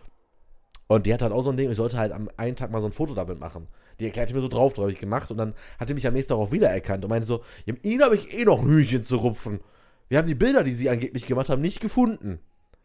[0.86, 2.80] Und die hat halt auch so ein Ding, ich sollte halt am einen Tag mal
[2.80, 3.68] so ein Foto damit machen.
[4.00, 6.14] Die erklärte mir so drauf, drauf habe ich gemacht und dann hat die mich am
[6.14, 9.16] nächsten Tag auch wiedererkannt und meinte so, ja, Ihnen habe ich eh noch Hühnchen zu
[9.16, 9.60] rupfen.
[10.08, 12.38] Wir haben die Bilder, die Sie angeblich gemacht haben, nicht gefunden.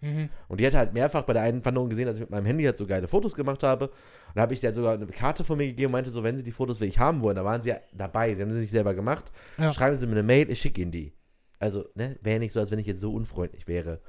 [0.04, 0.30] Mhm.
[0.49, 2.64] Und die hat halt mehrfach bei der einen Wanderung gesehen, dass ich mit meinem Handy
[2.66, 3.88] halt so geile Fotos gemacht habe.
[3.88, 3.93] Und
[4.36, 6.43] da habe ich der sogar eine Karte von mir gegeben und meinte so, wenn Sie
[6.43, 8.93] die Fotos wirklich haben wollen, da waren Sie ja dabei, Sie haben sie nicht selber
[8.93, 9.72] gemacht, Ja.
[9.72, 11.14] schreiben Sie mir eine Mail, ich schicke Ihnen die.
[11.60, 14.01] Also, ne, wäre nicht so, als wenn ich jetzt so unfreundlich wäre.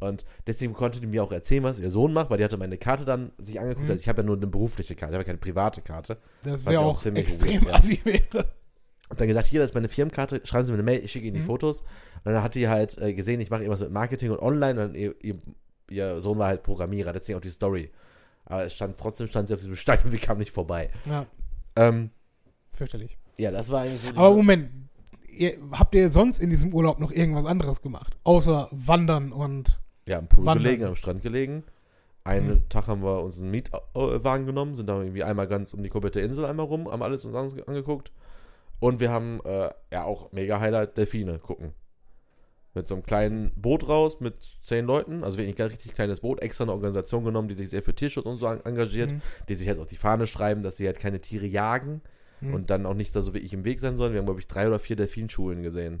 [0.00, 2.78] Und deswegen konnte die mir auch erzählen, was ihr Sohn macht, weil die hatte meine
[2.78, 3.86] Karte dann sich angeguckt.
[3.86, 3.90] Mhm.
[3.90, 6.18] Also ich habe ja nur eine berufliche Karte, ich habe ja keine private Karte.
[6.42, 8.46] Das wäre ja auch auch extrem assi wäre.
[9.10, 11.26] Und dann gesagt, hier, das ist meine Firmenkarte, schreiben Sie mir eine Mail, ich schicke
[11.26, 11.46] Ihnen die Mhm.
[11.46, 11.82] Fotos.
[12.24, 14.82] Und dann hat die halt äh, gesehen, ich mache irgendwas mit Marketing und online.
[14.82, 15.36] Und ihr, ihr,
[15.90, 17.90] ihr Sohn war halt Programmierer, deswegen auch die Story.
[18.46, 20.90] Aber es stand, trotzdem stand sie auf diesem Stein und wir kamen nicht vorbei.
[21.06, 21.26] Ja,
[21.76, 22.10] Ähm,
[22.72, 23.18] fürchterlich.
[23.36, 24.08] ja, das war eigentlich so.
[24.20, 24.70] Aber Moment,
[25.28, 28.16] ihr, habt ihr sonst in diesem Urlaub noch irgendwas anderes gemacht?
[28.24, 29.80] Außer wandern und.
[30.06, 30.64] ja, am Pool Wandern.
[30.64, 31.62] gelegen, am Strand gelegen.
[32.26, 32.68] Einen Mhm.
[32.70, 36.20] Tag haben wir uns einen Mietwagen genommen, sind da irgendwie einmal ganz um die komplette
[36.22, 38.12] Insel einmal rum, haben alles uns ange- angeguckt.
[38.84, 41.72] Und wir haben, äh, ja, auch mega Highlight, Delfine gucken.
[42.74, 46.42] Mit so einem kleinen Boot raus mit zehn Leuten, also wirklich ein richtig kleines Boot,
[46.42, 49.22] extra eine Organisation genommen, die sich sehr für Tierschutz und so en- engagiert, Mhm.
[49.48, 52.02] die sich halt auf die Fahne schreiben, dass sie halt keine Tiere jagen
[52.42, 52.52] Mhm.
[52.54, 54.12] und dann auch nicht da so wirklich im Weg sein sollen.
[54.12, 56.00] Wir haben, glaube ich, drei oder vier Delfinschulen gesehen.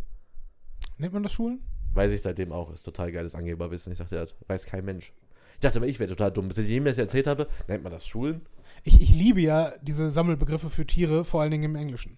[0.98, 1.60] Nennt man das Schulen?
[1.94, 2.70] Weiß ich seitdem auch.
[2.70, 3.92] Ist total geiles Angeberwissen.
[3.92, 5.14] Ich dachte, das weiß kein Mensch.
[5.54, 6.48] Ich dachte aber, ich wäre total dumm.
[6.48, 8.42] Bis ich jedem das erzählt habe, nennt man das Schulen?
[8.82, 12.16] Ich, ich liebe ja diese Sammelbegriffe für Tiere, vor allen Dingen im Englischen.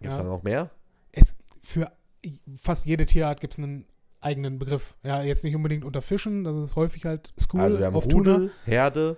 [0.00, 0.22] Gibt es Ja.
[0.24, 0.70] da noch mehr?
[1.12, 1.90] Es, für
[2.56, 3.84] fast jede Tierart gibt es einen
[4.20, 4.96] eigenen Begriff.
[5.04, 8.06] Ja, jetzt nicht unbedingt unter Fischen, das ist häufig halt School also wir haben auf
[8.06, 8.50] Rudel, Tuna.
[8.64, 9.16] Herde,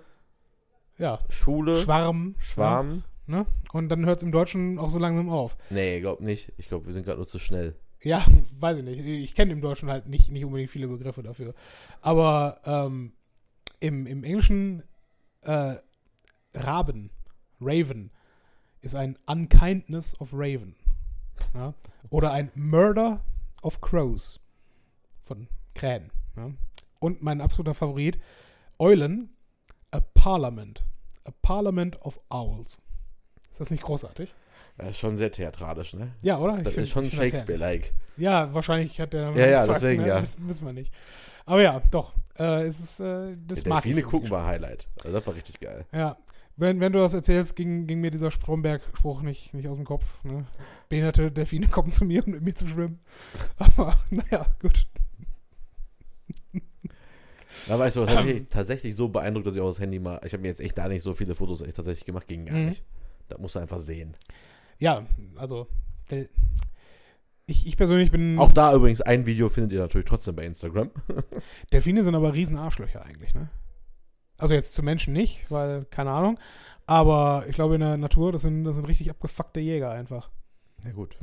[0.97, 2.35] Ja, Schule, Schwarm.
[2.39, 3.03] Schwarm.
[3.27, 3.45] Ja, ne?
[3.73, 5.57] Und dann hört es im Deutschen auch so langsam auf.
[5.71, 6.51] Nee, glaub nicht.
[6.57, 7.75] Ich glaube, wir sind gerade nur zu schnell.
[8.03, 8.23] Ja,
[8.59, 8.99] weiß ich nicht.
[9.05, 11.53] Ich kenne im Deutschen halt nicht, nicht unbedingt viele Begriffe dafür.
[12.01, 13.13] Aber ähm,
[13.79, 14.83] im, im Englischen
[15.41, 15.75] äh,
[16.53, 17.09] Raben,
[17.59, 18.11] Raven,
[18.81, 20.75] ist ein Unkindness of Raven.
[21.53, 21.73] Ja?
[22.09, 23.21] Oder ein Murder
[23.61, 24.39] of Crows
[25.23, 26.11] von Krähen.
[26.35, 26.51] Ja?
[26.99, 28.19] Und mein absoluter Favorit,
[28.79, 29.29] Eulen,
[29.91, 30.83] a Parliament.
[31.25, 32.81] A Parliament of Owls.
[33.51, 34.33] Ist das nicht großartig?
[34.77, 36.13] Das ist schon sehr theatralisch, ne?
[36.21, 36.57] Ja, oder?
[36.57, 37.11] Ich Das find- ist schon.
[37.11, 37.93] Shakespeare-like.
[38.17, 39.31] Ja, wahrscheinlich hat der.
[39.35, 40.07] Ja, ja, Fuck, deswegen, ne?
[40.07, 40.19] ja.
[40.21, 40.93] Das wissen wir nicht.
[41.45, 42.13] Aber ja, doch.
[42.39, 44.87] Äh, es ist, äh, das Die mag Delfine gucken war Highlight.
[45.03, 45.85] Also das war richtig geil.
[45.91, 46.17] Ja.
[46.61, 50.23] Wenn, wenn du das erzählst, ging, ging mir dieser Stromberg-Spruch nicht, nicht aus dem Kopf.
[50.23, 50.45] Ne?
[50.89, 52.99] Behinderte Delfine kommen zu mir, um mit mir zu schwimmen.
[53.57, 54.85] Aber naja, gut.
[57.67, 59.97] Da war ich so, das hat mich tatsächlich so beeindruckt, dass ich auch das Handy
[59.97, 60.21] mal.
[60.23, 62.55] Ich habe mir jetzt echt da nicht so viele Fotos echt tatsächlich gemacht, ging gar
[62.57, 62.67] Mhm.
[62.67, 62.83] nicht.
[63.27, 64.13] Das musst du einfach sehen.
[64.77, 65.05] Ja,
[65.37, 65.67] also.
[67.47, 68.37] Ich, ich persönlich bin.
[68.37, 70.91] Auch da übrigens, ein Video findet ihr natürlich trotzdem bei Instagram.
[71.73, 73.49] Delfine sind aber riesen Arschlöcher eigentlich, ne?
[74.41, 76.39] Also jetzt zu Menschen nicht, weil, keine Ahnung.
[76.87, 80.31] Aber ich glaube in der Natur, das sind, das sind richtig abgefuckte Jäger einfach.
[80.83, 81.17] Ja, gut.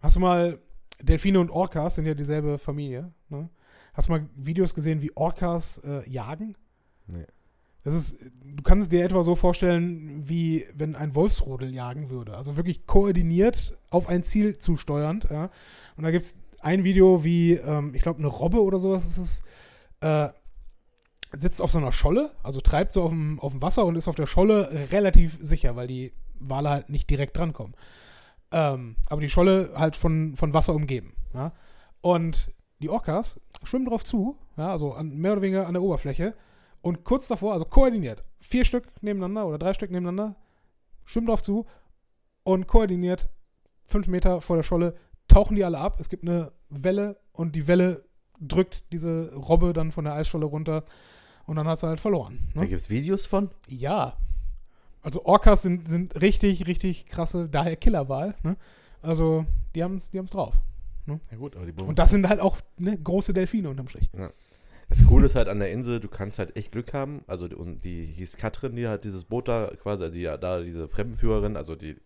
[0.00, 0.58] Hast du mal,
[1.00, 3.50] Delfine und Orcas sind ja dieselbe Familie, ne?
[3.92, 6.56] Hast du mal Videos gesehen, wie Orcas äh, jagen?
[7.06, 7.26] Nee.
[7.82, 12.36] Das ist, du kannst es dir etwa so vorstellen, wie wenn ein Wolfsrudel jagen würde.
[12.36, 15.28] Also wirklich koordiniert auf ein Ziel zusteuernd.
[15.30, 15.50] Ja?
[15.96, 19.18] Und da gibt es ein Video, wie, ähm, ich glaube, eine Robbe oder sowas ist
[19.18, 19.42] es,
[20.00, 20.30] äh,
[21.40, 24.08] sitzt auf so einer Scholle, also treibt so auf dem, auf dem Wasser und ist
[24.08, 27.74] auf der Scholle relativ sicher, weil die Wale halt nicht direkt drankommen.
[28.52, 31.14] Ähm, aber die Scholle halt von, von Wasser umgeben.
[31.34, 31.52] Ja?
[32.00, 36.34] Und die Orcas schwimmen drauf zu, ja, also an, mehr oder weniger an der Oberfläche.
[36.82, 40.36] Und kurz davor, also koordiniert, vier Stück nebeneinander oder drei Stück nebeneinander,
[41.04, 41.66] schwimmen drauf zu
[42.44, 43.28] und koordiniert
[43.86, 44.94] fünf Meter vor der Scholle,
[45.26, 45.96] tauchen die alle ab.
[45.98, 48.04] Es gibt eine Welle und die Welle
[48.40, 50.84] drückt diese Robbe dann von der Eisscholle runter
[51.46, 52.38] und dann hat sie halt verloren.
[52.54, 52.68] Da Ne?
[52.68, 53.50] gibt es Videos von.
[53.68, 54.16] Ja.
[55.02, 58.34] Also Orcas sind, sind richtig, richtig krasse, daher Killerwahl.
[58.42, 58.56] Ne?
[59.02, 60.60] Also die haben es die haben's drauf.
[61.06, 64.10] Ja, gut, aber die Und das sind halt auch ne, große Delfine unterm Strich.
[64.88, 67.22] Das Coole ist halt an der Insel, du kannst halt echt Glück haben.
[67.28, 70.36] Also, die- und die hieß Katrin, die halt dieses Boot da quasi, also die ja
[70.36, 71.96] da diese Fremdenführerin, also die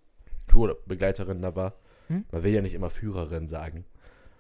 [0.49, 1.75] Tourbegleiterin da war.
[2.09, 2.25] Hm?
[2.33, 3.85] Man will ja nicht immer Führerin sagen.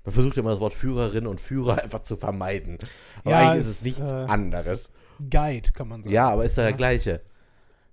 [0.04, 2.78] Man versucht ja immer das Wort Führerin und Führer einfach zu vermeiden.
[3.24, 4.90] Aber Ja, eigentlich ist es, nichts äh, anderes.
[5.30, 6.14] Guide, kann man sagen.
[6.14, 6.76] Ja, aber ist doch der Ja.
[6.76, 7.20] gleiche.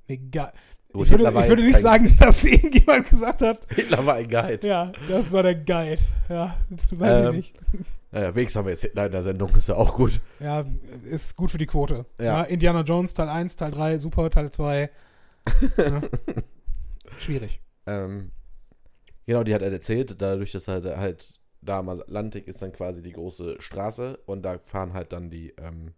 [0.08, 0.39] Nee, Gu-
[0.93, 4.66] Gut, ich würde, ich würde nicht sagen, dass irgendjemand gesagt hat, Hitler war ein Guide.
[4.66, 6.01] ja, das war der Guide.
[6.30, 7.55] Ja, das weiß Ähm, ich nicht.
[8.10, 10.22] Naja, wenigstens haben wir jetzt Hitler in der Sendung, ist ja auch gut.
[10.39, 10.66] Ja,
[11.03, 12.05] ist gut für die Quote.
[12.18, 12.26] Ja.
[12.26, 12.43] Ja.
[12.43, 14.89] Indiana Jones, Teil 1, Teil 3, super, Teil 2.
[15.78, 16.01] ja.
[17.20, 17.62] Schwierig.
[17.86, 18.32] Ähm,
[19.26, 21.34] genau, die hat halt erzählt, dadurch, dass halt, halt
[21.68, 25.53] da am Atlantik ist dann quasi die große Straße und da fahren halt dann die,
[25.57, 25.93] ähm,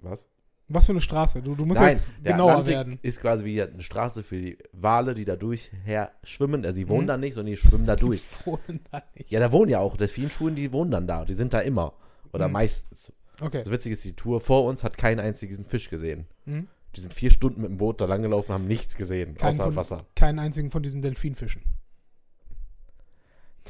[0.00, 0.26] was?
[0.68, 1.42] Was für eine Straße?
[1.42, 2.98] Du, du musst jetzt der genauer Atlantik werden.
[3.02, 6.64] ist quasi wie eine Straße für die Wale, die da durchher schwimmen.
[6.64, 7.08] Also die wohnen Mhm.
[7.08, 8.22] da nicht, sondern die schwimmen da durch.
[8.40, 9.30] Die wohnen da nicht.
[9.30, 11.24] Ja, da wohnen ja auch Delfinschulen, die wohnen dann da.
[11.24, 11.92] Die sind da immer.
[12.32, 12.52] Oder Mhm.
[12.54, 13.12] meistens.
[13.40, 13.62] Okay.
[13.64, 16.26] Das Witzige ist, die Tour vor uns hat keinen einzigen Fisch gesehen.
[16.46, 16.68] Mhm.
[16.96, 19.76] Die sind vier Stunden mit dem Boot da langgelaufen, haben nichts gesehen, Keinen außer von-
[19.76, 20.06] Wasser.
[20.14, 21.62] Keinen einzigen von diesen Delfinfischen.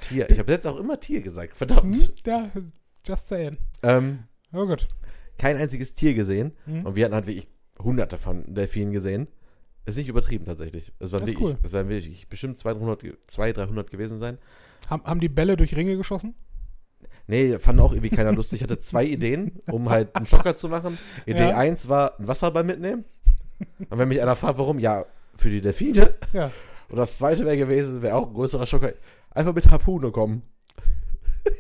[0.03, 0.31] Tier.
[0.31, 1.97] Ich habe jetzt auch immer Tier gesagt, verdammt.
[1.97, 2.09] Hm?
[2.27, 2.51] Ja,
[3.07, 3.57] just saying.
[3.83, 4.87] Ähm, Oh gut.
[5.39, 6.53] kein einziges Tier gesehen.
[6.67, 6.85] Mhm.
[6.87, 7.49] Und wir hatten halt wirklich
[7.83, 9.29] hunderte von Delfinen gesehen.
[9.87, 10.93] Ist nicht übertrieben tatsächlich.
[11.01, 11.59] Es waren Das wirklich, cool.
[11.65, 14.39] es werden wirklich bestimmt 200, ge- 200, 300 gewesen sein.
[14.89, 16.35] Haben, haben die Bälle durch Ringe geschossen?
[17.27, 18.61] Nee, fand auch irgendwie keiner lustig.
[18.61, 20.99] Ich hatte zwei Ideen, um halt einen Schocker zu machen.
[21.27, 21.57] Idee Ja.
[21.57, 23.05] 1 war ein Wasserball mitnehmen.
[23.91, 26.15] Und wenn mich einer fragt, warum, ja, für die Delfine.
[26.33, 26.51] Ja.
[26.93, 28.93] Und das zweite wäre gewesen, wäre auch ein größerer Schocker,
[29.31, 30.43] einfach mit Harpune kommen.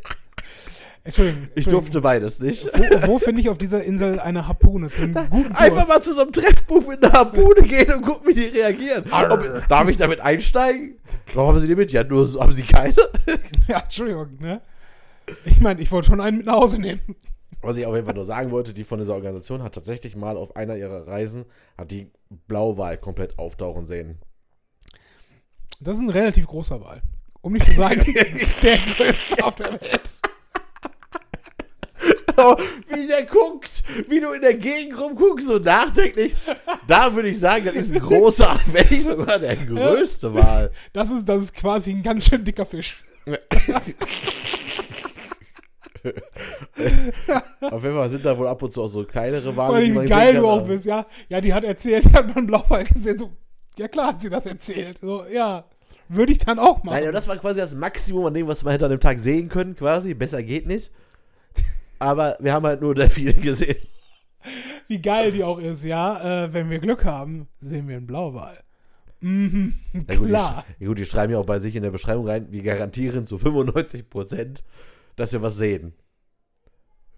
[1.04, 1.44] Entschuldigung.
[1.44, 1.72] Ich Entschuldigung.
[1.80, 2.66] durfte beides nicht.
[2.66, 5.52] Wo, wo finde ich auf dieser Insel eine Harpune zum guten?
[5.54, 9.04] Einfach mal zu so einem Treffbuch mit einer Harpune gehen und gucken, wie die reagieren.
[9.10, 10.98] Ob, darf ich damit einsteigen?
[11.32, 11.90] Warum haben sie die mit?
[11.92, 12.94] Ja, nur so, haben sie keine.
[13.68, 14.60] Ja, Entschuldigung, ne?
[15.46, 17.00] Ich meine, ich wollte schon einen mit nach Hause nehmen.
[17.62, 20.36] Was ich auf jeden Fall nur sagen wollte, die von dieser Organisation hat tatsächlich mal
[20.36, 21.46] auf einer ihrer Reisen,
[21.78, 22.10] hat die
[22.48, 24.18] Blauwal komplett auftauchen sehen.
[25.82, 27.02] Das ist ein relativ großer Wal.
[27.40, 28.04] Um nicht zu sagen,
[28.62, 30.10] der größte auf der Welt.
[32.36, 32.56] Oh,
[32.88, 36.34] wie der guckt, wie du in der Gegend rumguckst, so nachdenklich.
[36.86, 40.72] Da würde ich sagen, das ist ein großer, wenn nicht sogar der größte Wal.
[40.92, 43.04] Das ist, das ist quasi ein ganz schön dicker Fisch.
[47.60, 49.84] Auf jeden Fall sind da wohl ab und zu auch so kleinere Wale.
[49.84, 51.06] Die wie geil du auch bist, ja.
[51.28, 53.18] Ja, die hat erzählt, die hat man Blauwal gesehen.
[53.18, 53.30] So,
[53.78, 54.98] ja klar hat sie das erzählt.
[55.00, 55.64] So, ja,
[56.14, 56.94] würde ich dann auch machen.
[56.96, 59.18] Nein, aber das war quasi das Maximum an dem, was wir hätte an dem Tag
[59.18, 60.14] sehen können, quasi.
[60.14, 60.90] Besser geht nicht.
[61.98, 63.76] Aber wir haben halt nur Delfine gesehen.
[64.88, 66.44] Wie geil die auch ist, ja.
[66.46, 68.58] Äh, wenn wir Glück haben, sehen wir einen Blauwal.
[69.20, 69.74] Mhm,
[70.08, 70.64] Ja, gut, klar.
[70.78, 73.24] Die, ja, gut, die schreiben ja auch bei sich in der Beschreibung rein, wir garantieren
[73.24, 74.64] zu 95%,
[75.14, 75.92] dass wir was sehen.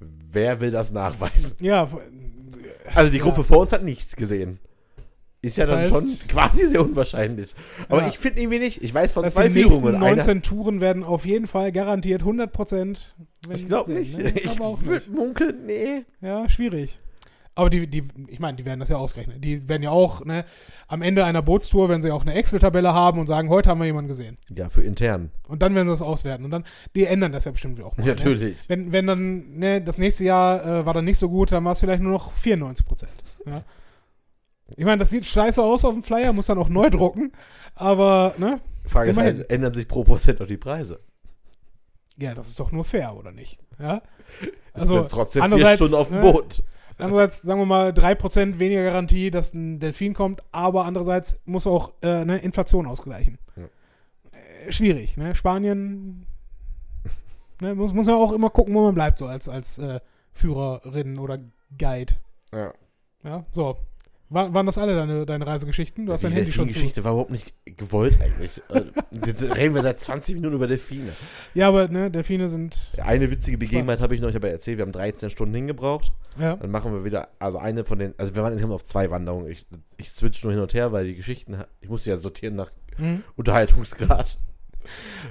[0.00, 1.56] Wer will das nachweisen?
[1.60, 1.88] Ja,
[2.94, 3.22] Also die Ja.
[3.24, 4.58] Gruppe vor uns hat nichts gesehen.
[5.44, 7.54] Ist ja Das dann heißt- schon quasi sehr unwahrscheinlich.
[7.88, 8.08] Aber Ja.
[8.08, 8.82] ich finde irgendwie nicht.
[8.82, 9.96] Ich weiß von Das heißt, zwei die Führungen.
[9.96, 13.14] Einer, 19 Touren werden auf jeden Fall garantiert 100 Prozent.
[13.52, 14.16] ich glaube nicht.
[14.18, 14.30] Ne?
[14.30, 16.04] Ich Ich würde munkeln, nee.
[16.20, 16.98] Ja, schwierig.
[17.56, 19.44] Aber die, die, ich meine, die werden das ja ausgerechnet.
[19.44, 20.44] Die werden ja auch, ne,
[20.88, 23.84] am Ende einer Bootstour, wenn sie auch eine Excel-Tabelle haben und sagen, heute haben wir
[23.86, 24.38] jemanden gesehen.
[24.52, 25.30] Ja, für intern.
[25.46, 26.44] Und dann werden sie das auswerten.
[26.44, 26.64] Und dann,
[26.96, 28.02] die ändern das ja bestimmt auch mal.
[28.02, 28.10] Ne?
[28.10, 28.56] Natürlich.
[28.68, 31.70] Wenn, wenn dann, ne, das nächste Jahr äh, war dann nicht so gut, dann war
[31.72, 33.12] es vielleicht nur noch 94 Prozent.
[33.46, 33.62] Ja?
[34.76, 37.32] Ich meine, das sieht scheiße aus auf dem Flyer, muss dann auch neu drucken.
[37.74, 41.00] Aber, ne, Frage ist halt, ändern sich pro Prozent auch die Preise?
[42.16, 43.58] ja, das ist doch nur fair, oder nicht?
[43.78, 44.02] Ja?
[44.72, 46.62] Also, sind trotzdem vier Stunden auf dem ne, Boot.
[46.96, 51.92] Andererseits, sagen wir mal, 3% weniger Garantie, dass ein Delfin kommt, aber andererseits muss auch
[52.02, 53.38] äh, ne, Inflation ausgleichen.
[53.56, 53.64] Ja.
[54.64, 55.34] Äh, schwierig, ne?
[55.34, 56.26] Spanien
[57.60, 59.98] ne, muss, muss ja auch immer gucken, wo man bleibt, so als, als äh,
[60.32, 61.38] Führerin oder
[61.76, 62.14] Guide.
[62.52, 62.72] Ja.
[63.24, 63.76] Ja, so.
[64.34, 66.06] War, waren das alle deine, deine Reisegeschichten?
[66.06, 66.74] Du hast die dein Handy schon zu.
[66.74, 68.50] Delfin-Geschichte war überhaupt nicht gewollt eigentlich.
[68.68, 68.82] Äh,
[69.26, 71.12] Jetzt reden wir seit 20 Minuten über Delfine.
[71.54, 72.92] Ja, aber ne, Delfine sind.
[73.02, 76.12] Eine witzige Begebenheit habe ich noch, ich habe ja erzählt, wir haben 13 Stunden hingebraucht.
[76.38, 76.56] Ja.
[76.56, 79.48] Dann machen wir wieder, also eine von den, also wir waren insgesamt auf zwei Wanderungen.
[79.50, 79.66] Ich,
[79.96, 83.22] ich switch nur hin und her, weil die Geschichten, ich musste ja sortieren nach Mhm.
[83.36, 84.38] Unterhaltungsgrad.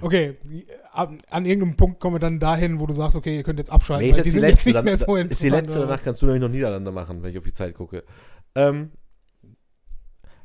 [0.02, 0.36] Okay,
[0.92, 3.72] an, an irgendeinem Punkt kommen wir dann dahin, wo du sagst, okay, ihr könnt jetzt
[3.72, 4.04] abschalten.
[4.06, 6.26] Nee, ist jetzt die sind letzte, dann, mehr so ist die letzte, danach kannst du
[6.26, 8.04] nämlich noch Niederlande machen, wenn ich auf die Zeit gucke.
[8.56, 8.92] Ähm,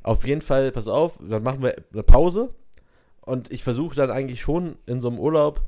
[0.02, 2.54] auf jeden Fall, pass auf, dann machen wir eine Pause
[3.20, 5.66] und ich versuche dann eigentlich schon in so einem Urlaub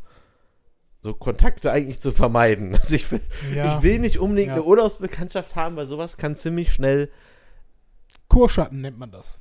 [1.03, 2.75] so Kontakte eigentlich zu vermeiden.
[2.81, 3.21] Also ich will,
[3.55, 3.77] Ja.
[3.77, 4.55] ich will nicht unbedingt Ja.
[4.55, 7.11] eine Urlaubsbekanntschaft haben, weil sowas kann ziemlich schnell,
[8.29, 9.41] Kurschatten nennt man das.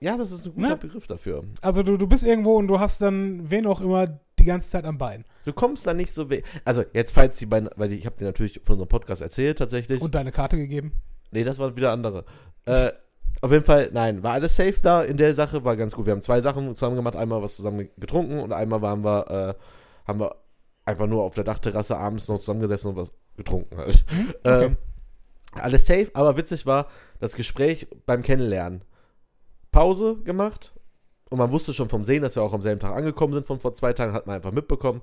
[0.00, 0.76] ja, das ist ein guter Ne?
[0.76, 1.44] Begriff dafür.
[1.62, 4.06] Also du, du bist irgendwo und du hast dann wen auch immer
[4.38, 5.24] die ganze Zeit am Bein.
[5.44, 6.42] Du kommst da nicht so weh.
[6.64, 10.00] Also jetzt, falls die beiden, weil ich habe dir natürlich von unserem Podcast erzählt tatsächlich.
[10.00, 10.92] Und deine Karte gegeben.
[11.30, 12.24] Nee, das waren wieder andere.
[12.64, 12.92] Äh,
[13.40, 16.06] auf jeden Fall, nein, war alles safe da in der Sache, war ganz gut.
[16.06, 20.08] Wir haben zwei Sachen zusammen gemacht, einmal was zusammen getrunken und einmal waren wir, äh,
[20.08, 20.36] haben wir
[20.84, 24.04] einfach nur auf der Dachterrasse abends noch zusammengesessen und was getrunken halt.
[24.40, 24.64] okay.
[24.64, 24.76] Ähm,
[25.52, 26.88] alles safe, aber witzig war
[27.20, 28.82] das Gespräch beim Kennenlernen.
[29.70, 30.72] Pause gemacht
[31.30, 33.60] und man wusste schon vom Sehen, dass wir auch am selben Tag angekommen sind von
[33.60, 35.02] vor zwei Tagen, hat man einfach mitbekommen.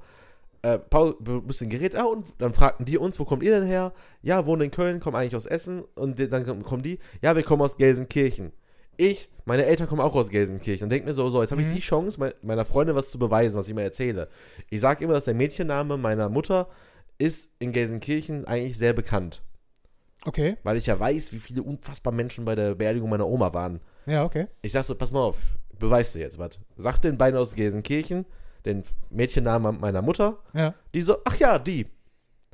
[0.65, 3.67] Äh, Pause, ein bisschen geredet, ah, und dann fragten die uns, wo kommt ihr denn
[3.67, 3.93] her?
[4.23, 7.61] Ja, wohnen in Köln, kommen eigentlich aus Essen und dann kommen die, ja, wir kommen
[7.61, 8.51] aus Gelsenkirchen.
[8.97, 11.67] Ich, meine Eltern kommen auch aus Gelsenkirchen und denke mir so, so, jetzt habe Mhm.
[11.69, 14.27] ich die Chance, mei- meiner Freundin was zu beweisen, was ich mir erzähle.
[14.71, 16.67] Ich sage immer, dass der Mädchenname meiner Mutter
[17.19, 19.43] ist in Gelsenkirchen eigentlich sehr bekannt.
[20.25, 20.57] Okay.
[20.63, 23.81] Weil ich ja weiß, wie viele unfassbar Menschen bei der Beerdigung meiner Oma waren.
[24.07, 24.47] Ja, okay.
[24.63, 25.37] Ich sag so, pass mal auf,
[25.77, 26.57] beweist dir jetzt was.
[26.75, 28.25] Sag den beiden aus Gelsenkirchen,
[28.65, 30.37] den Mädchennamen meiner Mutter.
[30.53, 30.73] Ja.
[30.93, 31.87] Die so, ach ja, die.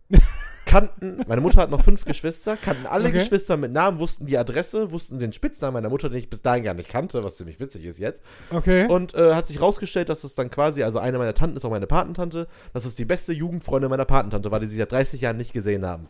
[0.66, 3.18] Kannten, meine Mutter hat noch fünf Geschwister, kannten alle Okay.
[3.18, 6.64] Geschwister mit Namen, wussten die Adresse, wussten den Spitznamen meiner Mutter, den ich bis dahin
[6.64, 8.22] gar nicht kannte, was ziemlich witzig ist jetzt.
[8.52, 8.86] Okay.
[8.88, 11.72] Und äh, hat sich rausgestellt, dass es dann quasi, also eine meiner Tanten ist auch
[11.72, 15.36] meine Patentante, dass es die beste Jugendfreundin meiner Patentante war, die sie seit 30 Jahren
[15.36, 16.08] nicht gesehen haben.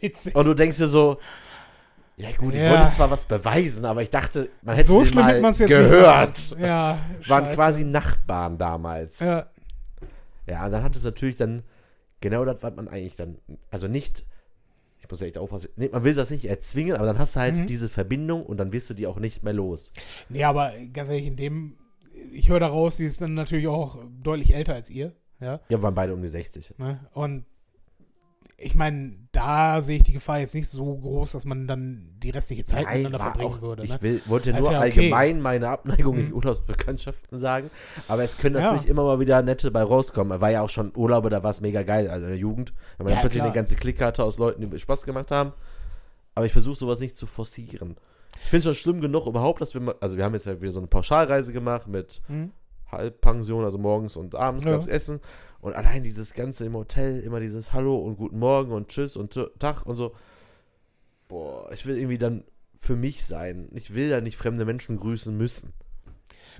[0.00, 0.34] Witzig.
[0.34, 1.18] Und du denkst dir so,
[2.20, 2.70] ja gut, ich Ja.
[2.80, 6.56] wollte zwar was beweisen, aber ich dachte, man hätte so schlimm mal hätte gehört.
[6.58, 6.98] Ja.
[7.26, 7.54] Waren scheiße.
[7.56, 9.20] quasi Nachbarn damals.
[9.20, 9.46] Ja.
[10.46, 10.66] Ja.
[10.66, 11.62] und dann hat es natürlich dann
[12.20, 13.38] genau das, was man eigentlich dann,
[13.70, 14.24] also nicht,
[14.98, 17.40] ich muss ja echt aufpassen, nee, man will das nicht erzwingen, aber dann hast du
[17.40, 17.66] halt Mhm.
[17.66, 19.92] diese Verbindung und dann wirst du die auch nicht mehr los.
[20.28, 21.76] Nee, aber ganz ehrlich, in dem,
[22.32, 25.12] ich höre daraus, sie ist dann natürlich auch deutlich älter als ihr.
[25.40, 25.54] Ja.
[25.54, 26.74] Ja, wir waren beide um die 60.
[26.78, 27.00] Ne?
[27.14, 27.46] Und
[28.62, 32.30] ich meine, da sehe ich die Gefahr jetzt nicht so groß, dass man dann die
[32.30, 33.84] restliche Zeit Nein, miteinander verbringen auch, würde.
[33.84, 34.02] ich Ne?
[34.02, 34.86] will, wollte Das nur ja okay.
[35.00, 36.20] allgemein meine Abneigung Mhm.
[36.20, 37.70] gegen Urlaubsbekanntschaften sagen,
[38.06, 38.62] aber es können Ja.
[38.72, 40.30] natürlich immer mal wieder nette bei rauskommen.
[40.32, 42.74] Er war ja auch schon Urlaube, da war es mega geil, also in der Jugend,
[42.98, 43.52] wenn man Ja, dann plötzlich klar.
[43.52, 45.52] eine ganze hatte aus Leuten, die Spaß gemacht haben.
[46.34, 47.96] Aber ich versuche sowas nicht zu forcieren.
[48.44, 50.60] Ich finde es schon schlimm genug überhaupt, dass wir, mal- also wir haben jetzt ja
[50.60, 52.52] wieder so eine Pauschalreise gemacht mit Hm?
[52.92, 54.72] Halbpension, also morgens und abends Ja.
[54.72, 55.20] gab es Essen.
[55.60, 59.38] Und allein dieses Ganze im Hotel, immer dieses Hallo und Guten Morgen und Tschüss und
[59.58, 60.14] Tag und so.
[61.28, 62.44] Boah, ich will irgendwie dann
[62.76, 63.68] für mich sein.
[63.74, 65.72] Ich will da nicht fremde Menschen grüßen müssen.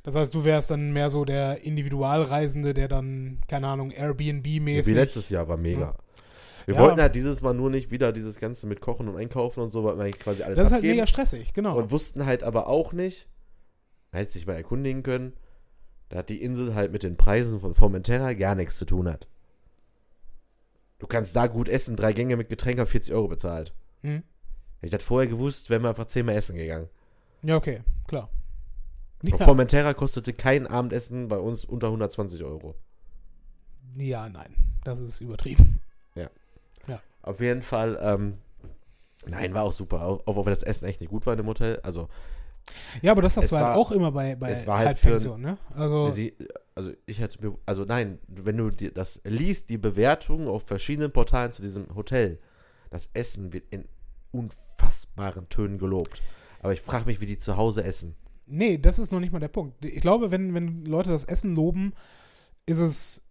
[0.02, 4.86] Das heißt, du wärst dann mehr so der Individualreisende, der dann, keine Ahnung, Airbnb-mäßig.
[4.86, 5.96] wie letztes Jahr war mega.
[6.66, 6.80] Wir Ja.
[6.82, 9.82] wollten halt dieses Mal nur nicht wieder dieses Ganze mit Kochen und Einkaufen und so,
[9.84, 10.94] wir eigentlich quasi alles Das ist halt abgeben.
[10.96, 11.76] mega stressig, genau.
[11.76, 13.28] Und wussten halt aber auch nicht,
[14.12, 15.32] man hätte sich mal erkundigen können,
[16.10, 19.26] da die Insel halt mit den Preisen von Formentera gar nichts zu tun hat.
[20.98, 23.72] Du kannst da gut essen, drei Gänge mit Getränk auf 40 Euro bezahlt.
[24.02, 24.22] Hm?
[24.80, 26.88] Hätte ich das vorher gewusst, wären wir einfach zehnmal essen gegangen.
[27.42, 28.28] Ja, okay, klar.
[29.22, 32.74] Ja, Formentera kostete kein Abendessen bei uns unter 120 Euro.
[33.96, 34.54] ja, nein,
[34.84, 35.80] das ist übertrieben.
[37.22, 38.38] Auf jeden Fall, ähm,
[39.26, 40.02] Nein, war auch super.
[40.02, 41.78] Auch, auch wenn das Essen echt nicht gut war in dem Hotel.
[41.82, 42.08] Also,
[43.02, 44.88] Ja, aber das hast Es du halt war- auch immer bei, bei es war halt
[44.88, 45.58] Halbpension, ne?
[45.74, 46.34] Also, sie,
[46.74, 51.10] also ich hätte mir, also nein, wenn du dir das liest, die Bewertungen auf verschiedenen
[51.12, 52.38] Portalen zu diesem Hotel,
[52.90, 53.86] das Essen wird in
[54.32, 56.20] unfassbaren Tönen gelobt.
[56.62, 58.14] Aber ich frage mich, wie die zu Hause essen.
[58.46, 59.84] nee, das ist noch nicht mal der Punkt.
[59.84, 61.92] Ich glaube, wenn, wenn Leute das Essen loben,
[62.66, 63.22] ist es,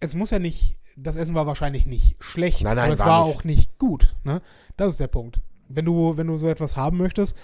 [0.00, 3.06] es muss ja nicht, das Essen war wahrscheinlich nicht schlecht, Nein, nein, aber es war
[3.06, 4.42] war auch nicht gut, ne?
[4.76, 5.40] Das ist der Punkt.
[5.68, 7.36] Wenn du, wenn du so etwas haben möchtest,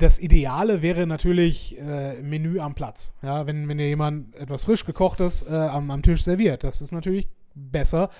[0.00, 3.14] das Ideale wäre natürlich äh, Menü am Platz.
[3.22, 6.92] Ja, wenn, wenn dir jemand etwas frisch gekochtes äh, am, am Tisch serviert, das ist
[6.92, 8.10] natürlich besser.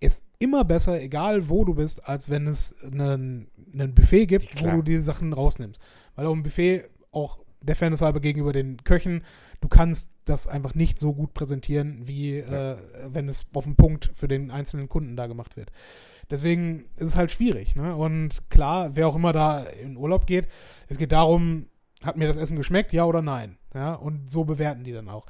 [0.00, 4.72] Ist immer besser, egal wo du bist, als wenn es einen, einen Buffet gibt, Klar.
[4.72, 5.80] wo du die Sachen rausnimmst.
[6.14, 9.24] Weil auf dem Buffet auch der Fairness halber gegenüber den Köchen,
[9.60, 12.72] du kannst das einfach nicht so gut präsentieren, wie Ja.
[12.74, 12.76] äh,
[13.08, 15.70] wenn es auf den Punkt für den einzelnen Kunden da gemacht wird.
[16.30, 17.74] Deswegen ist es halt schwierig.
[17.76, 17.94] Ne?
[17.96, 20.46] Und klar, wer auch immer da in Urlaub geht,
[20.88, 21.66] es geht darum,
[22.02, 23.56] hat mir das Essen geschmeckt, ja oder nein?
[23.74, 23.94] Ja?
[23.94, 25.26] Und so bewerten die dann auch.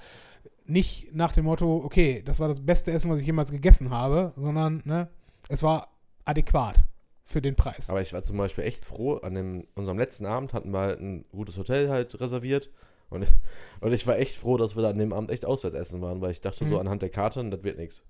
[0.67, 4.33] Nicht nach dem Motto, okay, das war das beste Essen, was ich jemals gegessen habe,
[4.37, 5.09] sondern ne,
[5.49, 5.89] es war
[6.27, 6.85] adäquat
[7.25, 7.89] für den Preis.
[7.89, 11.01] Aber ich war zum Beispiel echt froh, an dem, unserem letzten Abend hatten wir halt
[11.01, 12.71] ein gutes Hotel halt reserviert.
[13.09, 13.27] Und,
[13.81, 16.21] und ich war echt froh, dass wir da an dem Abend echt auswärts essen waren,
[16.21, 16.81] weil ich dachte so Mhm.
[16.81, 18.03] anhand der Karte, das wird nichts.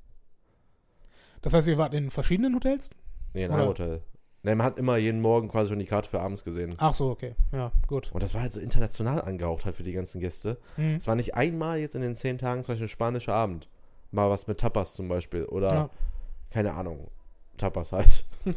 [1.43, 2.91] Das heißt, ihr wart in verschiedenen Hotels?
[3.35, 4.03] Nee, in Oder- einem Hotel.
[4.45, 6.75] Nee, man hat immer jeden Morgen quasi schon die Karte für abends gesehen.
[6.79, 7.35] Ach so, okay.
[7.53, 8.11] Ja, gut.
[8.13, 10.59] Und das war halt so international angehaucht halt für die ganzen Gäste.
[10.77, 10.95] Mhm.
[10.95, 13.69] Es war nicht einmal jetzt in den zehn Tagen zum Beispiel ein spanischer Abend.
[14.13, 15.45] Mal was mit Tapas zum Beispiel.
[15.45, 15.91] Oder, Ja.
[16.51, 17.11] keine Ahnung,
[17.57, 18.25] Tapas halt.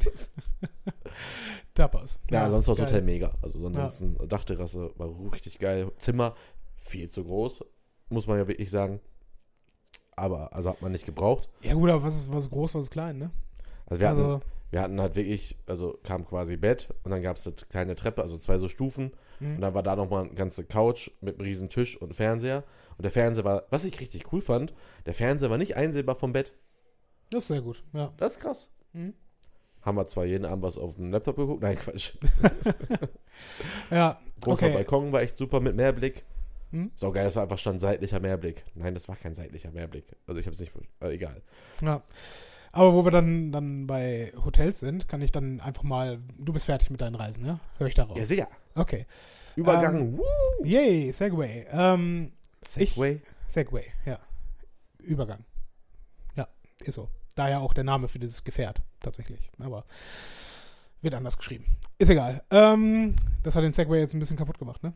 [1.73, 2.19] Tapas.
[2.29, 2.85] Ja, sonst war das.
[2.85, 3.31] Hotel mega.
[3.41, 5.91] Also ansonsten Dachterrasse war richtig geil.
[5.97, 6.35] Zimmer
[6.77, 7.65] viel zu groß,
[8.09, 8.99] muss man ja wirklich sagen.
[10.15, 11.49] Aber, also hat man nicht gebraucht.
[11.61, 13.31] Ja, gut, aber was ist, was ist groß, was ist klein, ne?
[13.85, 17.38] Also wir, also, hatten, wir hatten halt wirklich, also kam quasi Bett und dann gab
[17.38, 19.11] es eine kleine Treppe, also zwei so Stufen.
[19.39, 19.55] hm.
[19.55, 22.63] Und dann war da nochmal eine ganze Couch mit einem riesen Tisch und Fernseher.
[22.97, 24.73] Und der Fernseher war, was ich richtig cool fand,
[25.05, 26.53] der Fernseher war nicht einsehbar vom Bett.
[27.31, 28.13] das ist sehr gut, ja.
[28.17, 28.69] Das ist krass.
[28.93, 29.13] Mhm.
[29.81, 31.63] Haben wir zwar jeden Abend was auf dem Laptop geguckt.
[31.63, 32.13] Nein, Quatsch.
[33.89, 34.75] Ja, Großer okay.
[34.75, 36.25] Balkon war echt super mit Mehrblick.
[36.72, 36.91] Hm?
[36.95, 38.64] So geil, dass da einfach stand seitlicher Mehrblick.
[38.76, 40.06] Nein, das war kein seitlicher Mehrblick.
[40.27, 40.72] Also ich habe es nicht,
[41.02, 41.41] äh, egal.
[41.81, 42.02] Ja.
[42.73, 46.19] Aber wo wir dann, dann bei Hotels sind, kann ich dann einfach mal.
[46.38, 47.60] Du bist fertig mit deinen Reisen, ja?
[47.77, 48.18] Höre ich darauf.
[48.18, 48.48] Ja, sicher.
[48.76, 49.06] Okay.
[49.56, 50.18] Übergang.
[50.18, 50.23] Woo.
[50.64, 51.65] Yay, Segway.
[51.72, 52.31] Ähm,
[52.65, 53.22] Segway.
[53.48, 54.19] Segway, ja.
[54.99, 55.43] Übergang.
[56.35, 56.48] Ja,
[56.84, 57.10] ist so.
[57.35, 59.52] Daher auch der Name für dieses Gefährt, tatsächlich.
[59.60, 59.84] Aber
[61.02, 61.65] wird anders geschrieben.
[61.98, 62.43] Ist egal.
[62.52, 64.93] Ähm, das hat den Segway jetzt ein bisschen kaputt gemacht, ne?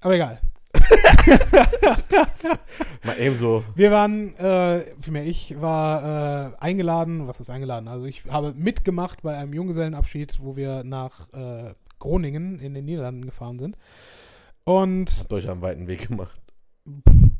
[0.00, 0.40] Aber egal.
[3.04, 3.64] Mal eben so.
[3.74, 7.88] Wir waren, äh, vielmehr ich war äh, eingeladen, was ist eingeladen?
[7.88, 13.24] Also ich habe mitgemacht bei einem Junggesellenabschied, wo wir nach äh, Groningen in den Niederlanden
[13.24, 13.76] gefahren sind.
[14.64, 16.40] Und Habt euch am weiten Weg gemacht.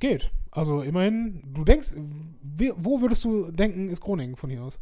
[0.00, 0.30] geht.
[0.50, 1.94] Also immerhin, du denkst,
[2.76, 4.80] wo würdest du denken, ist Groningen von hier aus?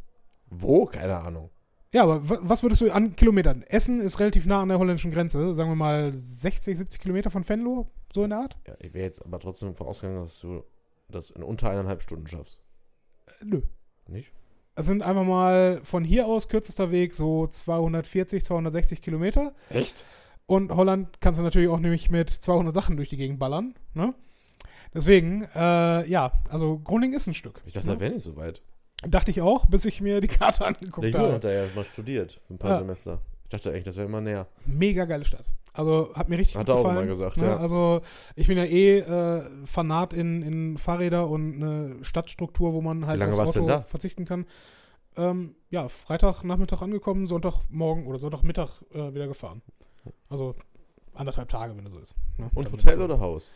[0.48, 0.86] Wo?
[0.86, 1.50] Keine Ahnung.
[1.92, 3.62] Ja, aber wa- was würdest du an Kilometern?
[3.62, 7.48] Essen ist relativ nah an der holländischen Grenze, sagen wir mal 60, 70 Kilometer von
[7.48, 8.56] Venlo, so in der Art?
[8.66, 10.62] Ja, ich wäre jetzt aber trotzdem davon ausgegangen, dass du
[11.08, 12.62] das in unter eineinhalb Stunden schaffst.
[13.26, 13.62] Äh, Nö.
[14.08, 14.32] Nicht?
[14.76, 19.52] Es sind einfach mal von hier aus kürzester Weg so 240, 260 Kilometer.
[19.68, 20.04] Echt?
[20.46, 23.74] Und Holland kannst du natürlich auch nämlich mit 200 Sachen durch die Gegend ballern.
[23.94, 24.14] Ne?
[24.94, 27.62] Deswegen, äh, ja, also Groningen ist ein Stück.
[27.66, 27.94] Ich dachte, ne?
[27.94, 28.62] das wäre nicht so weit.
[29.06, 31.34] Dachte ich auch, bis ich mir die Karte angeguckt Der Junge habe.
[31.34, 32.40] hat da ja mal studiert.
[32.46, 32.78] Für ein paar Ja.
[32.78, 33.20] Semester.
[33.44, 34.46] Ich dachte eigentlich, das wäre immer näher.
[34.66, 35.44] Mega geile Stadt.
[35.72, 36.98] Also hat mir richtig Hat gut er auch gefallen.
[36.98, 37.46] immer gesagt, ne?
[37.46, 37.56] ja.
[37.56, 38.02] Also
[38.36, 43.16] ich bin ja eh äh, Fanat in, in Fahrräder und eine Stadtstruktur, wo man halt
[43.18, 43.82] Wie lange aufs Auto da?
[43.82, 44.46] verzichten kann.
[45.16, 49.62] Ähm, ja, Freitagnachmittag angekommen, Sonntagmorgen oder Sonntagmittag äh, wieder gefahren.
[50.28, 50.54] Also
[51.14, 52.14] anderthalb Tage, wenn es so ist.
[52.36, 52.50] Ne?
[52.54, 53.52] Und Hotel oder Haus?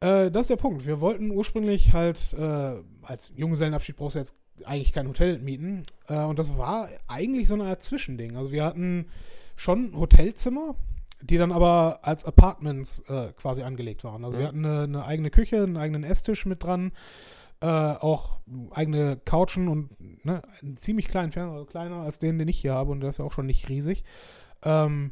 [0.00, 0.86] Äh, das ist der Punkt.
[0.86, 4.34] Wir wollten ursprünglich halt äh, als Junggesellenabschied brauchst du jetzt
[4.66, 5.82] eigentlich kein Hotel mieten.
[6.08, 8.36] Äh, und das war eigentlich so eine Art Zwischending.
[8.36, 9.06] Also wir hatten
[9.56, 10.74] schon Hotelzimmer,
[11.22, 14.24] die dann aber als Apartments äh, quasi angelegt waren.
[14.24, 14.40] Also Mhm.
[14.40, 16.92] wir hatten eine, eine eigene Küche, einen eigenen Esstisch mit dran,
[17.60, 18.38] äh, auch
[18.70, 22.72] eigene Couchen und ne, einen ziemlich kleinen Fernseher, also kleiner als den, den ich hier
[22.72, 24.02] habe und der ist ja auch schon nicht riesig.
[24.62, 25.10] Ähm,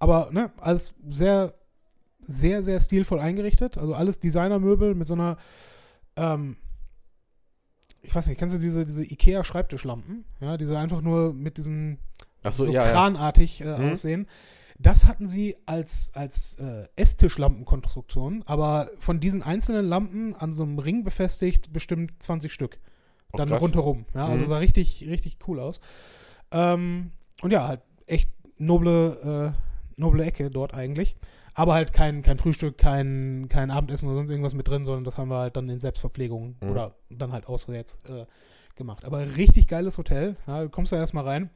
[0.00, 1.54] aber ne, alles sehr,
[2.26, 3.78] sehr, sehr stilvoll eingerichtet.
[3.78, 5.36] Also alles Designermöbel mit so einer,
[6.16, 6.56] ähm,
[8.02, 10.24] ich weiß nicht, kennst du diese, diese Ikea-Schreibtischlampen?
[10.40, 11.98] Ja, diese einfach nur mit diesem
[12.42, 12.90] Achso, so ja, ja.
[12.92, 13.92] kranartig äh, Mhm.
[13.92, 14.26] aussehen.
[14.78, 20.78] Das hatten sie als, als äh, Esstischlampenkonstruktion, aber von diesen einzelnen Lampen an so einem
[20.78, 22.78] Ring befestigt bestimmt 20 Stück.
[23.32, 23.62] Oh, Dann krass.
[23.62, 24.06] rundherum.
[24.14, 24.48] Ja, also Mhm.
[24.48, 25.80] sah richtig, richtig cool aus.
[26.50, 27.12] Ähm,
[27.42, 31.16] und ja, halt echt noble, äh, noble Ecke dort eigentlich.
[31.54, 35.18] Aber halt kein, kein Frühstück, kein, kein Abendessen oder sonst irgendwas mit drin, sondern das
[35.18, 36.70] haben wir halt dann in Selbstverpflegung Mhm.
[36.70, 38.24] oder dann halt auswärts äh,
[38.76, 39.04] gemacht.
[39.04, 40.36] Aber richtig geiles Hotel.
[40.46, 41.50] Ja, du kommst da erstmal rein.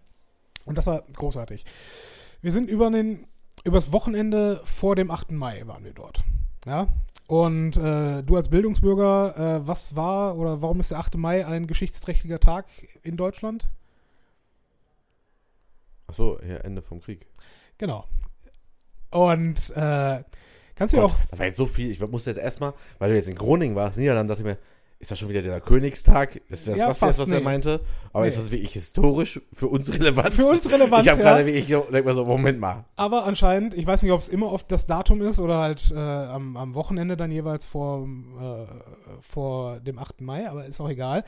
[0.67, 1.65] Und das war großartig.
[2.43, 3.27] Wir sind über den,
[3.65, 5.31] übers Wochenende vor dem 8.
[5.33, 6.23] Mai waren wir dort.
[6.67, 6.89] Ja.
[7.29, 11.17] Und äh, du als Bildungsbürger, äh, was war oder warum ist der 8.
[11.17, 12.67] Mai ein geschichtsträchtiger Tag
[13.03, 13.69] in Deutschland?
[16.07, 17.27] Achso, ja, Ende vom Krieg.
[17.79, 18.05] Genau.
[19.11, 20.23] Und äh,
[20.75, 21.17] kannst du Gott, auch.
[21.31, 21.91] da war jetzt so viel.
[21.91, 24.59] Ich musste jetzt erstmal, weil du jetzt in Groningen warst, Niederlande, dachte ich mir,
[24.99, 26.37] ist das schon wieder der Königstag?
[26.49, 27.45] Ist das Ja, das jetzt, was er nee.
[27.45, 27.81] meinte?
[28.15, 28.29] Aber Nee.
[28.29, 30.33] ist das wirklich historisch für uns relevant?
[30.33, 31.33] Für uns relevant, Ich habe ja.
[31.33, 32.87] gerade wirklich, denk mal so, Moment mal.
[32.97, 35.99] Aber anscheinend, ich weiß nicht, ob es immer auf das Datum ist oder halt äh,
[35.99, 38.09] am, am Wochenende dann jeweils vor,
[38.41, 38.65] äh,
[39.21, 40.23] vor dem 8.
[40.23, 41.25] Mai, aber ist auch egal.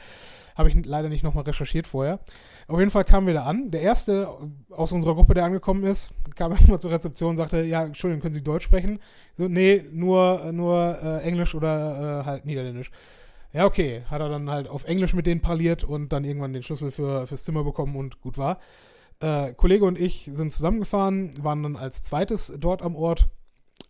[0.56, 2.20] Habe ich leider nicht nochmal recherchiert vorher.
[2.68, 3.70] Auf jeden Fall kamen wir da an.
[3.70, 4.28] Der erste
[4.70, 8.34] aus unserer Gruppe, der angekommen ist, kam erstmal zur Rezeption und sagte, ja, Entschuldigung, können
[8.34, 9.00] Sie Deutsch sprechen?
[9.38, 12.90] So, nee, nur, nur äh, Englisch oder äh, halt Niederländisch.
[13.54, 14.02] Ja, okay.
[14.10, 17.26] Hat er dann halt auf Englisch mit denen parliert und dann irgendwann den Schlüssel für,
[17.26, 18.58] fürs Zimmer bekommen und gut war.
[19.20, 23.28] Äh, Kollege und ich sind zusammengefahren, waren dann als zweites dort am Ort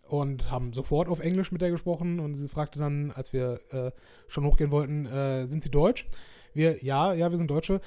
[0.07, 3.91] und haben sofort auf Englisch mit der gesprochen und sie fragte dann, als wir äh,
[4.29, 6.07] schon hochgehen wollten, äh, sind Sie Deutsch?
[6.55, 7.81] Wir, ja, ja, wir sind Deutsche.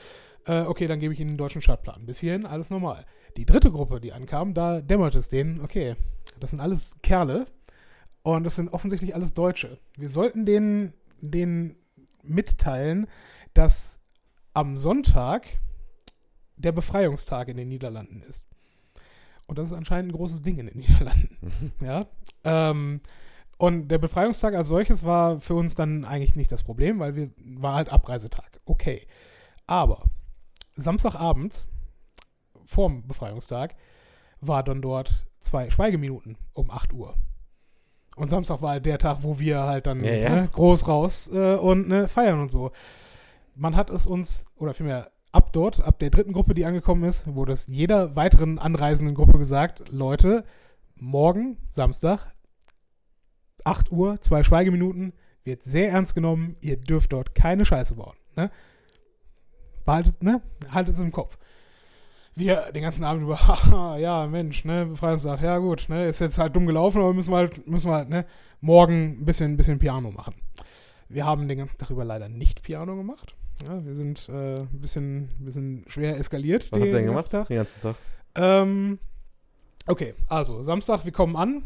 [0.45, 2.05] Äh, okay, dann gebe ich Ihnen den deutschen Startplan.
[2.05, 3.05] Bis hierhin alles normal.
[3.38, 5.95] Die dritte Gruppe, die ankam, da dämmerte es denen, okay,
[6.39, 7.45] das sind alles Kerle
[8.23, 9.80] und das sind offensichtlich alles Deutsche.
[9.97, 11.76] Wir sollten denen, denen
[12.23, 13.07] mitteilen,
[13.53, 13.99] dass
[14.53, 15.47] am Sonntag
[16.57, 18.45] der Befreiungstag in den Niederlanden ist.
[19.47, 21.73] Und das ist anscheinend ein großes Ding in den Niederlanden.
[21.81, 22.05] ja.
[22.43, 23.01] Ähm,
[23.57, 27.31] und der Befreiungstag als solches war für uns dann eigentlich nicht das Problem, weil wir
[27.38, 28.59] war halt Abreisetag.
[28.65, 29.07] Okay.
[29.68, 30.03] Aber
[30.81, 31.67] Samstagabend
[32.65, 33.75] vorm Befreiungstag
[34.39, 37.15] war dann dort zwei Schweigeminuten um 8 Uhr.
[38.15, 40.35] Und Samstag war halt der Tag, wo wir halt dann Ja, ja.
[40.35, 42.71] Ne, groß raus äh, und ne, feiern und so.
[43.55, 47.33] Man hat es uns, oder vielmehr ab dort, ab der dritten Gruppe, die angekommen ist,
[47.33, 50.43] wurde es jeder weiteren anreisenden Gruppe gesagt, Leute,
[50.95, 52.33] morgen, Samstag,
[53.63, 55.13] 8 Uhr, zwei Schweigeminuten,
[55.43, 58.15] wird sehr ernst genommen, ihr dürft dort keine Scheiße bauen.
[58.35, 58.51] Ne?
[59.85, 60.41] Behaltet, ne?
[60.69, 61.37] Haltet es im Kopf.
[62.35, 66.37] Wir den ganzen Abend über, haha, ja, Mensch, ne, Befreiungstag, ja gut, ne, ist jetzt
[66.37, 68.25] halt dumm gelaufen, aber müssen wir halt, müssen wir halt, ne,
[68.61, 70.35] morgen ein bisschen, ein bisschen Piano machen.
[71.09, 73.35] Wir haben den ganzen Tag über leider nicht Piano gemacht.
[73.63, 76.71] Ja, wir sind äh, ein bisschen, ein bisschen schwer eskaliert.
[76.71, 77.29] Was habt ihr denn den gemacht?
[77.29, 77.47] Tag.
[77.47, 77.95] Den ganzen Tag.
[78.35, 78.99] Ähm,
[79.87, 81.63] okay, also Samstag, wir kommen an.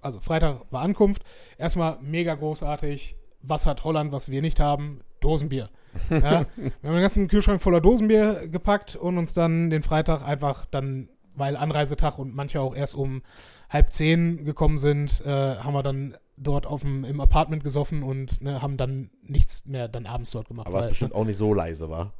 [0.00, 1.22] Also Freitag war Ankunft.
[1.58, 3.16] Erstmal mega großartig.
[3.42, 5.00] Was hat Holland, was wir nicht haben?
[5.20, 5.70] Dosenbier.
[6.10, 6.20] Ja,
[6.56, 11.08] wir haben den ganzen Kühlschrank voller Dosenbier gepackt und uns dann den Freitag einfach dann,
[11.34, 13.22] weil Anreisetag und manche auch erst um
[13.70, 18.42] halb zehn gekommen sind, äh, haben wir dann dort auf dem, im Apartment gesoffen und
[18.42, 20.66] ne, haben dann nichts mehr dann abends dort gemacht.
[20.66, 22.12] Aber es weil, bestimmt auch nicht so leise war.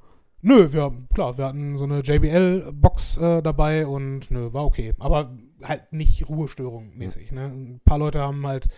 [0.42, 4.94] Nö, wir klar, wir hatten so eine JBL-Box äh, dabei und nö, war okay.
[4.98, 7.32] Aber halt nicht Ruhestörung mäßig.
[7.32, 7.46] Ne?
[7.46, 8.68] Ein paar Leute haben halt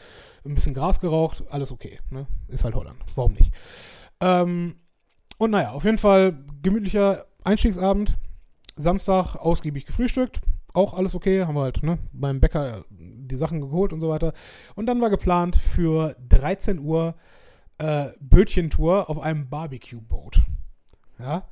[0.45, 1.99] ein bisschen Gras geraucht, alles okay.
[2.11, 2.27] Ne?
[2.49, 3.53] Ist halt Holland, warum nicht?
[4.21, 4.77] Ähm,
[5.39, 8.19] und naja, auf jeden Fall gemütlicher Einstiegsabend.
[8.77, 10.41] Samstag ausgiebig gefrühstückt.
[10.73, 14.33] Auch alles okay, haben wir halt ne, beim Bäcker die Sachen geholt und so weiter.
[14.75, 17.15] Und dann war geplant für 13 Uhr
[17.79, 20.43] äh, Bötchentour auf einem Barbecue-Boot.
[21.19, 21.49] Ja.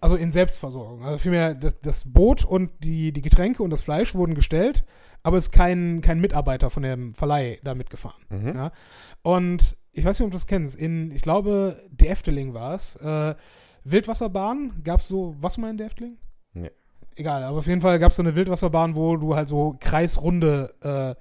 [0.00, 1.04] Also in Selbstversorgung.
[1.04, 4.84] Also vielmehr, das, das Boot und die, die Getränke und das Fleisch wurden gestellt,
[5.22, 8.22] aber es ist kein, kein Mitarbeiter von dem Verleih da mitgefahren.
[8.28, 8.54] Mhm.
[8.54, 8.72] Ja.
[9.22, 10.74] Und ich weiß nicht, ob du das kennst.
[10.76, 12.96] In, ich glaube, der Efteling war es.
[12.96, 13.34] Äh,
[13.84, 16.16] Wildwasserbahn, gab es so, was mal in der Efteling?
[16.54, 16.70] Nee.
[17.14, 20.74] Egal, aber auf jeden Fall gab es so eine Wildwasserbahn, wo du halt so kreisrunde
[20.80, 21.14] äh,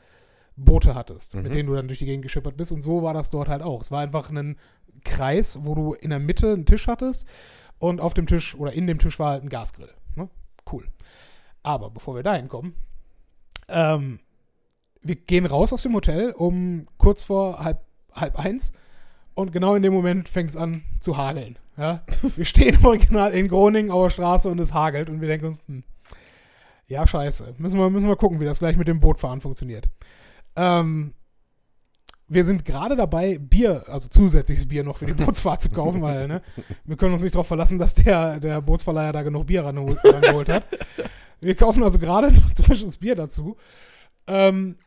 [0.56, 1.42] Boote hattest, Mhm.
[1.44, 2.72] mit denen du dann durch die Gegend geschippert bist.
[2.72, 3.82] Und so war das dort halt auch.
[3.82, 4.58] Es war einfach ein
[5.04, 7.28] Kreis, wo du in der Mitte einen Tisch hattest
[7.80, 9.90] und auf dem Tisch oder in dem Tisch war halt ein Gasgrill.
[10.16, 10.30] Ne?
[10.72, 10.88] Cool.
[11.64, 12.76] Aber bevor wir dahin kommen,
[13.68, 14.20] ähm,
[15.02, 17.80] wir gehen raus aus dem Hotel um kurz vor halb,
[18.14, 18.74] halb eins
[19.34, 21.58] und genau in dem Moment fängt es an zu hageln.
[21.78, 22.04] Ja?
[22.36, 25.48] Wir stehen im Original in Groningen auf der Straße und es hagelt und wir denken
[25.48, 25.84] uns, hm,
[26.88, 27.56] ja, scheiße.
[27.58, 29.90] Müssen wir, müssen wir gucken, wie das gleich mit dem Bootfahren funktioniert.
[30.58, 31.14] Ähm,
[32.28, 36.28] wir sind gerade dabei, Bier, also zusätzliches Bier noch für die Bootsfahrt zu kaufen, weil
[36.28, 36.42] ne,
[36.86, 40.50] wir können uns nicht darauf verlassen, dass der, der Bootsverleiher da genug Bier rangeholt, rangeholt
[40.50, 40.64] hat.
[41.40, 43.58] Wir kaufen also gerade noch frisches Bier dazu.
[44.28, 44.78] Ähm,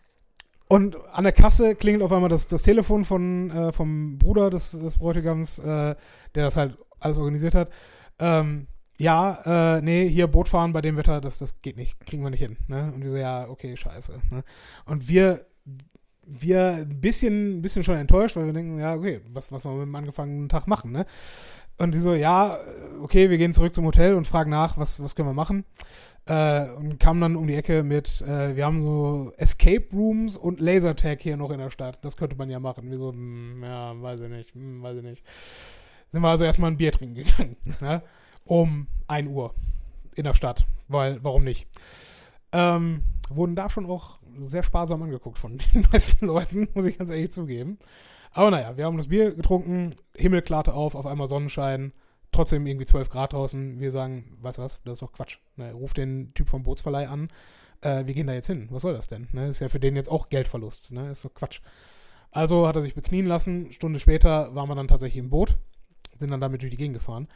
[0.68, 4.72] und an der Kasse klingelt auf einmal das, das Telefon von, äh, vom Bruder des,
[4.72, 5.94] des Bräutigams, äh,
[6.34, 7.70] der das halt alles organisiert hat.
[8.18, 8.66] Ähm,
[8.98, 12.30] ja, äh, nee, hier Boot fahren bei dem Wetter, das, das geht nicht, kriegen wir
[12.30, 12.56] nicht hin.
[12.68, 12.92] Ne?
[12.94, 14.20] Und die so, ja, okay, scheiße.
[14.30, 14.44] Ne?
[14.86, 15.46] Und wir,
[16.26, 19.72] wir ein bisschen, ein bisschen schon enttäuscht, weil wir denken, ja, okay, was, was wir
[19.72, 21.06] mit dem angefangenen Tag machen, ne?
[21.78, 22.58] Und die so, ja,
[23.02, 25.64] okay, wir gehen zurück zum Hotel und fragen nach, was, was können wir machen.
[26.26, 30.60] Äh, und kamen dann um die Ecke mit, äh, wir haben so Escape Rooms und
[30.60, 31.98] Lasertag hier noch in der Stadt.
[32.02, 32.90] Das könnte man ja machen.
[32.90, 35.24] Wir so, hm, ja, weiß ich nicht, hm, weiß ich nicht.
[36.10, 37.56] Sind wir also erstmal ein Bier trinken gegangen.
[37.80, 38.02] ne?
[38.44, 39.54] Um 1 Uhr
[40.14, 40.66] in der Stadt.
[40.88, 41.68] Weil, warum nicht?
[42.52, 47.10] Ähm, wurden da schon auch sehr sparsam angeguckt von den meisten Leuten, muss ich ganz
[47.10, 47.78] ehrlich zugeben.
[48.34, 51.92] Aber naja, wir haben das Bier getrunken, Himmel klarte auf, auf einmal Sonnenschein,
[52.32, 53.80] trotzdem irgendwie 12 Grad draußen.
[53.80, 55.38] Wir sagen, weißt du was, das ist doch Quatsch.
[55.56, 57.28] Ne, ruf den Typ vom Bootsverleih an,
[57.80, 58.66] äh, wir gehen da jetzt hin.
[58.70, 59.28] Was soll das denn?
[59.32, 60.90] Ne, ist ja für den jetzt auch Geldverlust.
[60.90, 61.60] Ne, ist doch Quatsch.
[62.32, 63.70] Also hat er sich beknien lassen.
[63.72, 65.56] Stunde später waren wir dann tatsächlich im Boot,
[66.16, 67.28] sind dann damit durch die Gegend gefahren.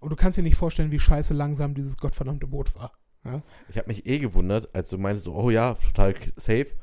[0.00, 2.92] Und du kannst dir nicht vorstellen, wie scheiße langsam dieses gottverdammte Boot war.
[3.24, 3.42] Ja?
[3.70, 6.74] Ich habe mich eh gewundert, als du meintest, so, oh ja, total safe.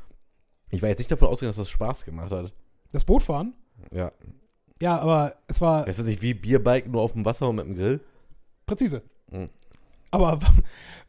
[0.72, 2.54] Ich war jetzt nicht davon ausgegangen, dass das Spaß gemacht hat.
[2.92, 3.54] Das Boot fahren?
[3.92, 4.12] Ja.
[4.82, 7.66] Ja, aber es war Ist das nicht wie Bierbike nur auf dem Wasser und mit
[7.66, 8.00] dem Grill?
[8.66, 9.02] präzise.
[9.32, 9.50] Mhm.
[10.12, 10.40] Aber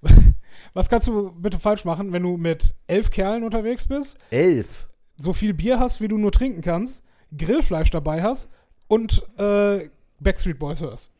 [0.74, 4.88] was kannst du bitte falsch machen, wenn du mit elf Kerlen unterwegs bist, Elf.
[5.16, 7.02] so viel Bier hast, wie du nur trinken kannst,
[7.36, 8.50] Grillfleisch dabei hast
[8.88, 9.88] und äh,
[10.20, 11.10] Backstreet Boys hörst?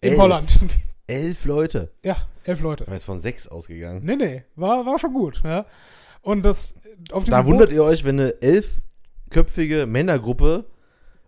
[0.00, 0.20] In Elf.
[0.20, 0.58] Holland.
[1.08, 1.90] Elf Leute.
[2.04, 2.86] ja, elf Leute.
[2.86, 4.04] War jetzt von sechs ausgegangen.
[4.04, 5.42] Nee, nee, war, war schon gut.
[5.42, 5.66] Ja.
[6.22, 6.76] Und das
[7.10, 8.40] auf Da wundert Boot, ihr euch, wenn eine
[9.30, 10.66] elfköpfige Männergruppe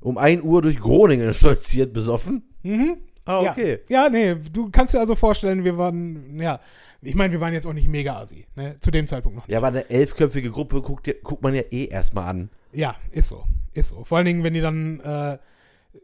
[0.00, 2.42] um 1 Uhr durch Groningen stolziert, besoffen?
[2.62, 2.98] Mhm.
[3.24, 3.78] Ah, okay.
[3.88, 4.04] Ja.
[4.04, 6.58] ja, nee, du kannst dir also vorstellen, wir waren, ja,
[7.00, 8.76] ich meine, wir waren jetzt auch nicht mega assi, ne?
[8.80, 9.52] Zu dem Zeitpunkt noch nicht.
[9.52, 12.50] Ja, aber eine elfköpfige Gruppe guckt, guckt man ja eh erstmal an.
[12.72, 13.44] Ja, ist so.
[13.74, 14.04] Ist so.
[14.04, 15.38] Vor allen Dingen, wenn die dann äh,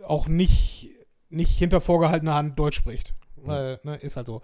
[0.05, 0.91] auch nicht,
[1.29, 3.15] nicht hinter vorgehaltener Hand Deutsch spricht.
[3.37, 4.43] Weil, ne, ist halt so.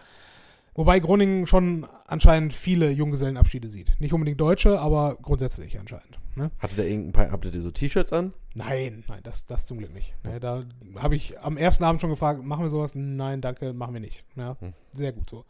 [0.74, 3.94] Wobei Groningen schon anscheinend viele Junggesellenabschiede sieht.
[4.00, 6.18] Nicht unbedingt Deutsche, aber grundsätzlich anscheinend.
[6.34, 6.50] Ne?
[6.58, 8.32] Hatte der irgendein paar, habt ihr so T-Shirts an?
[8.54, 10.14] Nein, nein, das, das zum Glück nicht.
[10.24, 10.64] Ne, da
[10.96, 12.96] habe ich am ersten Abend schon gefragt, machen wir sowas?
[12.96, 14.24] Nein, danke, machen wir nicht.
[14.34, 14.72] Ja, Hm.
[14.92, 15.44] Sehr gut so.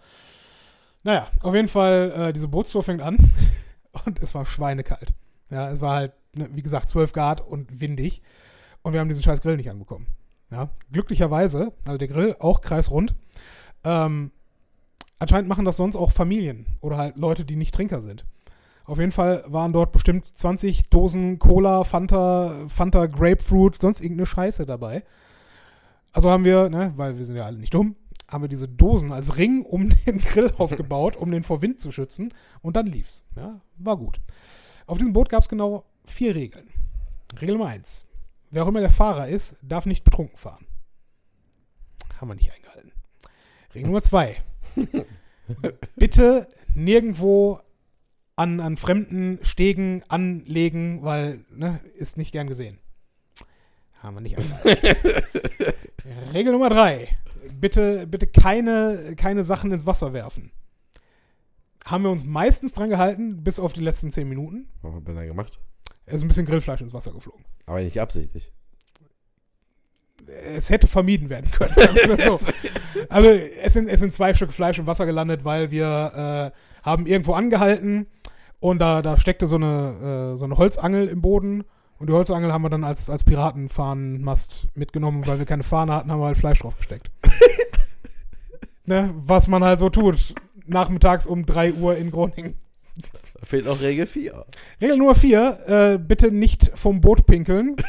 [1.05, 3.17] Naja, auf jeden Fall, äh, diese Bootstour fängt an
[4.05, 5.15] und es war schweinekalt.
[5.51, 8.21] Ja, es war halt, ne, wie gesagt, 12 Grad und windig
[8.83, 10.07] und wir haben diesen scheiß Grill nicht anbekommen.
[10.51, 13.15] Ja, glücklicherweise, also der Grill auch kreisrund.
[13.85, 14.31] Ähm,
[15.25, 18.25] anscheinend machen das sonst auch Familien oder halt Leute, die nicht Trinker sind.
[18.85, 24.67] Auf jeden Fall waren dort bestimmt 20 Dosen Cola, Fanta, Fanta Grapefruit, sonst irgendeine Scheiße
[24.67, 25.03] dabei.
[26.13, 27.97] Also haben wir, ne, weil wir sind ja alle nicht dumm,
[28.29, 31.91] haben wir diese Dosen als Ring um den Grill aufgebaut, um den vor Wind zu
[31.91, 32.33] schützen.
[32.61, 33.25] Und dann lief's.
[33.37, 34.21] Ja, war gut.
[34.87, 36.69] Auf diesem Boot gab es genau vier Regeln.
[37.41, 38.07] Regel Nummer eins.
[38.51, 40.67] Wer auch immer der Fahrer ist, darf nicht betrunken fahren.
[42.21, 42.93] Haben wir nicht eingehalten.
[43.75, 44.37] Regel Nummer zwei.
[45.97, 47.61] Bitte nirgendwo
[48.37, 52.79] an, an fremden Stegen anlegen, weil, ne, ist nicht gern gesehen.
[54.03, 54.37] Haben wir nicht.
[56.35, 57.09] Regel Nummer drei.
[57.59, 60.51] Bitte, bitte keine, keine Sachen ins Wasser werfen.
[61.85, 64.69] Haben wir uns meistens dran gehalten, bis auf die letzten zehn Minuten.
[64.83, 65.61] Was hat man da gemacht?
[66.07, 67.45] Es ist ein bisschen Grillfleisch ins Wasser geflogen.
[67.67, 68.53] Aber nicht absichtlich.
[70.55, 71.73] Es hätte vermieden werden können.
[72.19, 72.41] so.
[73.09, 77.07] Also es sind, es sind zwei Stück Fleisch im Wasser gelandet, weil wir äh, haben
[77.07, 78.07] irgendwo angehalten
[78.61, 81.65] und da, da steckte so eine, äh, so eine Holzangel im Boden.
[81.99, 86.11] Und die Holzangel haben wir dann als, als Piratenfahnenmast mitgenommen, weil wir keine Fahne hatten,
[86.11, 87.11] haben wir halt Fleisch drauf gesteckt.
[88.85, 90.35] ne, was man halt so tut,
[90.67, 92.55] nachmittags um 3 Uhr in Groningen.
[92.97, 94.47] Da fehlt noch Regel 4.
[94.81, 97.77] Regel Nummer 4, äh, bitte nicht vom Boot pinkeln.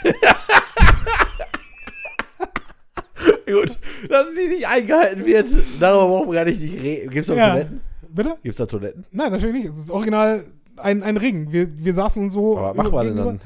[3.46, 3.78] Gut,
[4.10, 5.48] dass sie nicht eingehalten wird.
[5.80, 7.10] Darüber brauchen wir gar nicht reden.
[7.10, 7.50] Gibt es da Ja.
[7.52, 7.82] Toiletten?
[8.10, 8.38] Bitte?
[8.44, 9.06] Gibt es da Toiletten?
[9.12, 9.74] Nein, natürlich nicht.
[9.74, 10.46] Es ist original
[10.78, 11.52] ein, ein Ring.
[11.52, 12.58] Wir, wir saßen uns so.
[12.58, 13.40] Aber was macht man denn dann?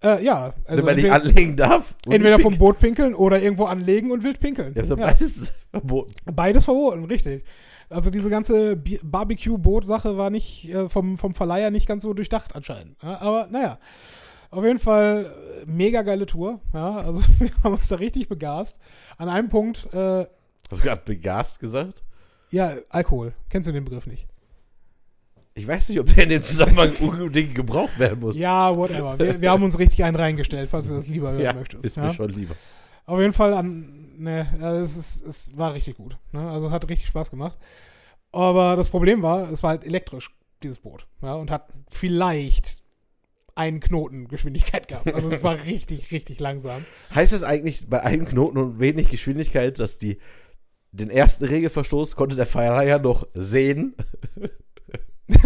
[0.00, 1.94] Äh, ja, also Wenn man nicht anlegen darf?
[2.08, 4.72] entweder nicht vom Boot pinkeln oder irgendwo anlegen und wild pinkeln.
[4.76, 6.12] Ja, so Ja, beides verboten.
[6.32, 7.42] beides verboten, richtig.
[7.90, 12.96] Also diese ganze Barbecue-Boot-Sache war nicht äh, vom, vom Verleiher nicht ganz so durchdacht anscheinend.
[13.02, 13.78] Ja, aber naja,
[14.50, 16.60] auf jeden Fall äh, mega geile Tour.
[16.72, 18.78] Ja, also wir haben uns da richtig begast.
[19.16, 20.26] An einem Punkt, äh,
[20.70, 22.02] Hast du gerade begast gesagt?
[22.50, 23.34] ja, Alkohol.
[23.50, 24.26] Kennst du den Begriff nicht?
[25.54, 28.36] Ich weiß nicht, ob der in dem Zusammenhang unbedingt gebraucht werden muss.
[28.36, 29.18] Ja, whatever.
[29.18, 31.84] Wir, wir haben uns richtig einen reingestellt, falls du das lieber hören Ja, möchtest.
[31.84, 32.04] ist ja?
[32.04, 32.54] mir schon lieber.
[33.06, 34.46] Auf jeden Fall an, ne,
[34.84, 36.16] es, ist, es war richtig gut.
[36.32, 36.48] Ne?
[36.48, 37.58] Also hat richtig Spaß gemacht.
[38.30, 40.30] Aber das Problem war, es war halt elektrisch,
[40.62, 41.06] dieses Boot.
[41.22, 42.77] Ja, und hat vielleicht
[43.58, 45.12] einen Knoten Geschwindigkeit gehabt.
[45.12, 46.84] Also es war richtig, richtig langsam.
[47.14, 50.18] Heißt das eigentlich bei einem Knoten und wenig Geschwindigkeit, dass die,
[50.92, 53.94] den ersten Regelverstoß konnte der Verleiher noch sehen.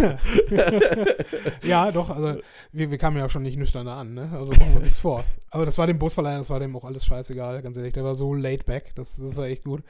[1.63, 2.39] ja, doch, also
[2.71, 4.29] wir, wir kamen ja schon nicht nüchtern an, ne?
[4.31, 5.25] Also machen wir uns nichts vor.
[5.49, 7.93] Aber das war dem Busverleiher, das war dem auch alles scheißegal, ganz ehrlich.
[7.93, 9.83] Der war so laid back, das, das war echt gut.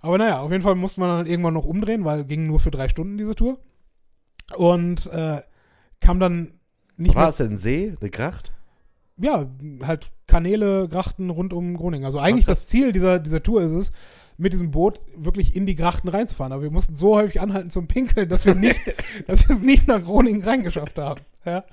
[0.00, 2.70] Aber naja, auf jeden Fall musste man dann irgendwann noch umdrehen, weil ging nur für
[2.70, 3.58] drei Stunden diese Tour.
[4.54, 5.40] Und äh,
[6.00, 6.60] kam dann
[6.96, 7.30] nicht War mehr.
[7.30, 8.52] es denn ein See, eine Gracht?
[9.16, 9.46] Ja,
[9.82, 12.04] halt Kanäle, Grachten rund um Groningen.
[12.04, 13.90] Also eigentlich Ach, das Ziel dieser, dieser Tour ist es,
[14.36, 16.52] mit diesem Boot wirklich in die Grachten reinzufahren.
[16.52, 18.80] Aber wir mussten so häufig anhalten zum Pinkeln, dass wir nicht,
[19.28, 21.20] dass wir es nicht nach Groningen reingeschafft haben.
[21.44, 21.64] Ja.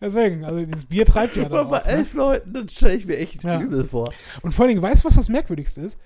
[0.00, 1.90] Deswegen, also dieses Bier treibt ja dann Aber bei auch, ne?
[1.92, 3.60] elf Leuten, das stelle ich mir echt Ja.
[3.60, 4.12] übel vor.
[4.42, 5.98] Und vor allen Dingen, weißt du, was das Merkwürdigste ist?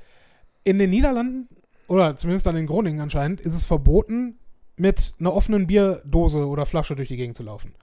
[0.65, 1.49] In den Niederlanden,
[1.89, 4.39] oder zumindest dann in Groningen anscheinend, ist es verboten,
[4.77, 7.75] mit einer offenen Bierdose oder Flasche durch die Gegend zu laufen.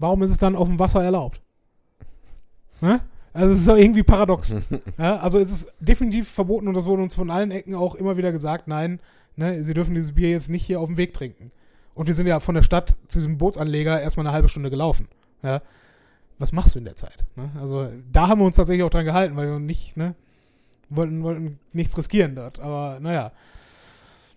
[0.00, 1.40] Warum ist es dann auf dem Wasser erlaubt?
[2.80, 3.00] Ne?
[3.34, 4.56] Also es ist doch irgendwie paradox.
[4.98, 8.16] ja, also es ist definitiv verboten und das wurde uns von allen Ecken auch immer
[8.16, 8.98] wieder gesagt, nein,
[9.36, 11.52] ne, sie dürfen dieses Bier jetzt nicht hier auf dem Weg trinken.
[11.94, 15.06] Und wir sind ja von der Stadt zu diesem Bootsanleger erstmal eine halbe Stunde gelaufen.
[15.42, 15.60] Ja.
[16.38, 17.26] Was machst du in der Zeit?
[17.36, 17.50] Ne?
[17.60, 20.14] Also da haben wir uns tatsächlich auch dran gehalten, weil wir nicht, ne,
[20.88, 22.58] wollten, wollten nichts riskieren dort.
[22.58, 23.32] Aber naja.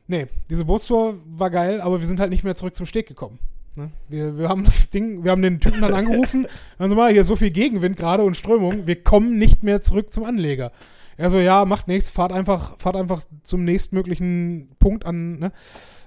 [0.08, 3.40] Nee, diese Bootstour war geil, aber wir sind halt nicht mehr zurück zum Steg gekommen.
[3.76, 3.92] Ne?
[4.08, 6.48] Wir, wir haben das Ding, wir haben den Typen dann angerufen,
[6.78, 10.14] dann so mal, hier so viel Gegenwind gerade und Strömung, wir kommen nicht mehr zurück
[10.14, 10.72] zum Anleger.
[11.18, 15.52] Er so, ja, macht nichts, fahrt einfach, fahrt einfach zum nächstmöglichen Punkt an, ne,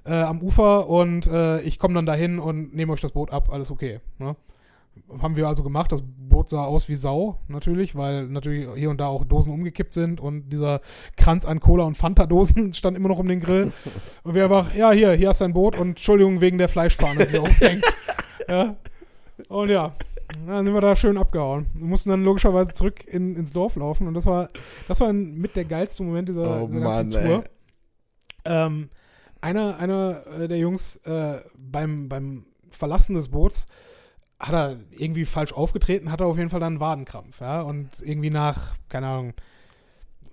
[0.04, 3.50] äh, am Ufer und äh, ich komme dann dahin und nehme euch das Boot ab,
[3.52, 4.00] alles okay.
[4.18, 4.36] Ne?
[5.20, 5.92] Haben wir also gemacht.
[5.92, 9.94] Das Boot sah aus wie Sau, natürlich, weil natürlich hier und da auch Dosen umgekippt
[9.94, 10.80] sind und dieser
[11.16, 13.72] Kranz an Cola- und Fanta-Dosen stand immer noch um den Grill.
[14.22, 17.26] Und wir einfach, ja, hier, hier hast du ein Boot und Entschuldigung wegen der Fleischfahne,
[17.26, 17.84] die aufhängt.
[18.48, 18.76] ja.
[19.48, 19.92] Und ja,
[20.46, 21.66] dann sind wir da schön abgehauen.
[21.74, 24.50] Wir mussten dann logischerweise zurück in, ins Dorf laufen und das war,
[24.88, 27.28] das war mit der geilste Moment dieser, Oh dieser Mann, ganzen ey.
[27.28, 27.44] Tour.
[28.44, 28.90] Ähm,
[29.40, 33.66] einer, einer der Jungs äh, beim, beim Verlassen des Boots
[34.38, 37.88] hat er irgendwie falsch aufgetreten, hat er auf jeden Fall dann einen Wadenkrampf, ja, und
[38.02, 39.34] irgendwie nach, keine Ahnung,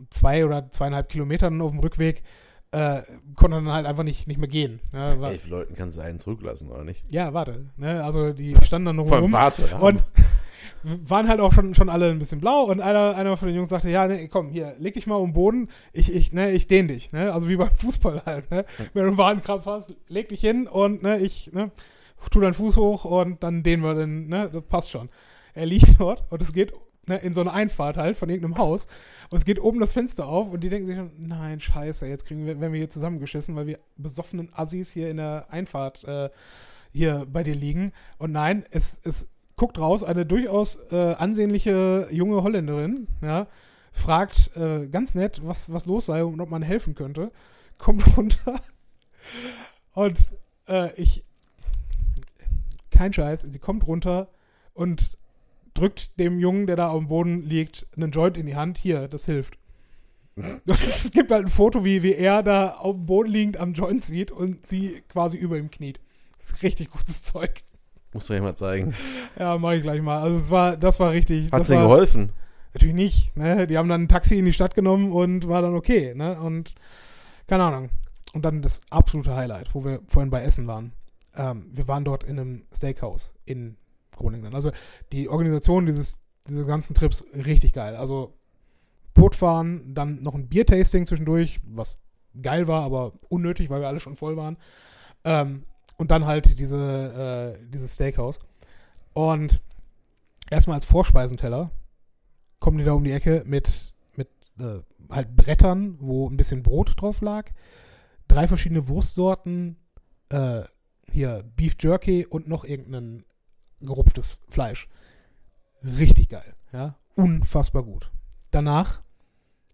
[0.10, 2.24] zwei oder zweieinhalb Kilometern auf dem Rückweg
[2.72, 3.04] äh,
[3.36, 4.80] konnte er dann halt einfach nicht, nicht mehr gehen.
[4.92, 7.04] Ja, war, Elf Leuten kannst du einen zurücklassen, oder nicht?
[7.10, 9.68] ja warte, ne, also die standen dann noch rum warte.
[9.70, 9.78] ja.
[9.78, 10.04] und
[10.84, 13.70] waren halt auch schon, schon alle ein bisschen blau und einer, einer von den Jungs
[13.70, 16.68] sagte, ja, ne, komm, hier, leg dich mal um den Boden, ich, ich, ne, ich
[16.68, 20.30] dehn dich, ne, also wie beim Fußball halt, ne, wenn du einen Wadenkrampf hast, leg
[20.30, 21.72] dich hin und, ne, ich, ne,
[22.30, 25.10] tu deinen Fuß hoch und dann dehnen wir den, ne, das passt schon.
[25.54, 26.74] Er liegt dort und es geht
[27.08, 28.88] ne, in so eine Einfahrt halt von irgendeinem Haus
[29.30, 32.46] und es geht oben das Fenster auf und die denken sich nein, scheiße, jetzt kriegen
[32.46, 36.30] wir, werden wir hier zusammengeschissen, weil wir besoffenen Assis hier in der Einfahrt äh,
[36.92, 37.92] hier bei dir liegen.
[38.18, 43.48] Und nein, es, es guckt raus, eine durchaus äh, ansehnliche junge Holländerin, ja,
[43.92, 47.32] fragt äh, ganz nett, was, was los sei und ob man helfen könnte,
[47.78, 48.60] kommt runter
[49.94, 50.34] und
[50.68, 51.24] äh, ich,
[52.94, 54.30] kein Scheiß, sie kommt runter
[54.74, 55.18] und
[55.74, 58.78] drückt dem Jungen, der da auf dem Boden liegt, einen Joint in die Hand.
[58.78, 59.58] Hier, das hilft.
[60.66, 64.04] Es gibt halt ein Foto, wie, wie er da auf dem Boden liegend am Joint
[64.04, 66.00] sieht und sie quasi über ihm kniet.
[66.38, 67.62] Das ist richtig gutes Zeug.
[68.14, 68.94] Muss doch jemand zeigen.
[69.38, 70.22] Ja, mach ich gleich mal.
[70.22, 71.52] Also es war, das war richtig.
[71.52, 72.32] Hat das dir geholfen?
[72.74, 73.38] Natürlich nicht.
[73.38, 73.68] Ne?
[73.68, 76.14] Die haben dann ein Taxi in die Stadt genommen und war dann okay.
[76.16, 76.40] Ne?
[76.40, 76.74] Und
[77.48, 77.90] keine Ahnung.
[78.34, 80.94] Und dann das absolute Highlight, wo wir vorhin bei Essen waren.
[81.36, 83.78] Ähm, wir waren dort in einem Steakhouse in
[84.12, 84.54] Groningen.
[84.54, 84.72] Also
[85.12, 87.96] die Organisation dieses, dieses ganzen Trips richtig geil.
[87.96, 88.34] Also
[89.14, 91.98] Boot fahren, dann noch ein Biertasting zwischendurch, was
[92.42, 94.58] geil war, aber unnötig, weil wir alle schon voll waren.
[95.24, 95.64] Ähm,
[95.98, 98.40] und dann halt diese, äh, dieses Steakhouse.
[99.14, 99.62] Und
[100.50, 101.72] erstmal als Vorspeisenteller
[102.60, 104.30] kommen die da um die Ecke mit, mit
[104.60, 104.80] äh,
[105.10, 107.52] halt Brettern, wo ein bisschen Brot drauf lag,
[108.28, 109.78] drei verschiedene Wurstsorten,
[110.30, 110.64] äh,
[111.14, 113.24] hier Beef Jerky und noch irgendein
[113.82, 114.88] gerupftes Fleisch.
[115.84, 118.12] Richtig geil, ja, unfassbar gut.
[118.52, 119.02] Danach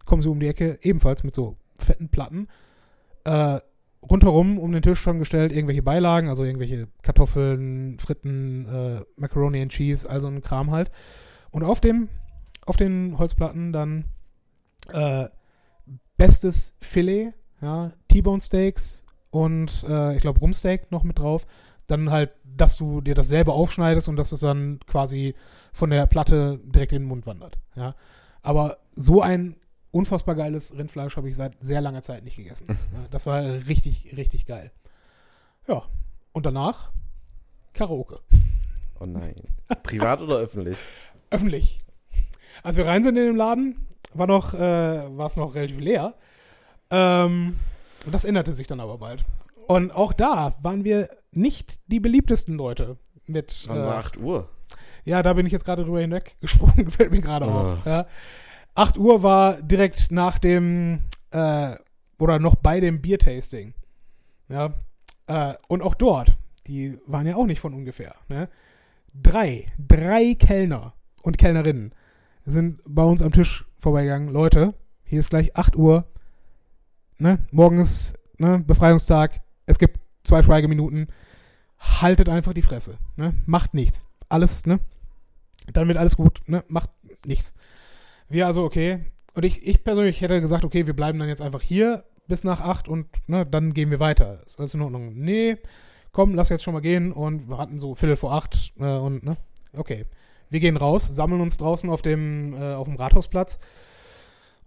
[0.04, 2.48] kommen sie um die Ecke, ebenfalls mit so fetten Platten.
[3.24, 3.60] Äh,
[4.02, 9.72] rundherum um den Tisch schon gestellt irgendwelche Beilagen, also irgendwelche Kartoffeln, Fritten, äh, Macaroni and
[9.72, 10.90] Cheese, all so ein Kram halt.
[11.50, 12.08] Und auf dem,
[12.66, 14.04] auf den Holzplatten dann
[14.92, 15.28] äh,
[16.16, 21.46] bestes Filet, ja, T-Bone Steaks und äh, ich glaube Rumsteak noch mit drauf.
[21.86, 25.34] Dann halt, dass du dir das selber aufschneidest und dass es dann quasi
[25.72, 27.58] von der Platte direkt in den Mund wandert.
[27.74, 27.94] Ja.
[28.42, 29.56] Aber so ein
[29.90, 32.66] unfassbar geiles Rindfleisch habe ich seit sehr langer Zeit nicht gegessen.
[32.68, 34.70] Ja, das war richtig, richtig geil.
[35.66, 35.82] Ja.
[36.32, 36.92] Und danach
[37.72, 38.20] Karaoke.
[39.00, 39.34] Oh nein.
[39.82, 40.78] Privat oder öffentlich?
[41.30, 41.80] Öffentlich.
[42.62, 46.14] Als wir rein sind in den Laden, war noch, äh, war es noch relativ leer.
[46.90, 47.56] Ähm,
[48.06, 49.24] und das änderte sich dann aber bald.
[49.66, 52.96] Und auch da waren wir nicht die beliebtesten Leute
[53.26, 53.64] mit.
[53.68, 54.48] Wann äh, war 8 Uhr?
[55.04, 57.50] Ja, da bin ich jetzt gerade drüber hinweggesprungen, fällt mir gerade Oh.
[57.50, 57.86] auf.
[57.86, 58.06] Ja.
[58.74, 61.00] 8 Uhr war direkt nach dem,
[61.30, 61.74] äh,
[62.18, 63.74] oder noch bei dem Biertasting.
[64.48, 64.74] Ja.
[65.26, 66.36] Äh, und auch dort,
[66.66, 68.14] die waren ja auch nicht von ungefähr.
[68.28, 68.48] Ne?
[69.14, 71.94] Drei, drei Kellner und Kellnerinnen
[72.46, 74.28] sind bei uns am Tisch vorbeigegangen.
[74.32, 74.74] Leute,
[75.04, 76.06] hier ist gleich 8 Uhr.
[77.20, 77.38] Ne?
[77.50, 79.40] Morgen ist ne, Befreiungstag.
[79.66, 81.08] Es gibt zwei Schweigeminuten.
[81.78, 82.98] Haltet einfach die Fresse.
[83.16, 83.34] Ne?
[83.46, 84.02] Macht nichts.
[84.28, 84.80] Alles, ne?
[85.72, 86.64] Dann wird alles gut, ne?
[86.68, 86.90] Macht
[87.26, 87.54] nichts.
[88.28, 89.04] Wir also, okay.
[89.34, 92.60] Und ich, ich persönlich hätte gesagt, okay, wir bleiben dann jetzt einfach hier bis nach
[92.60, 94.42] 8 und ne, dann gehen wir weiter.
[94.46, 95.12] Ist alles in Ordnung?
[95.14, 95.58] Nee,
[96.12, 97.12] komm, lass jetzt schon mal gehen.
[97.12, 99.36] Und wir hatten so Viertel vor 8 äh, und, ne?
[99.76, 100.06] Okay.
[100.48, 103.58] Wir gehen raus, sammeln uns draußen auf dem, äh, auf dem Rathausplatz.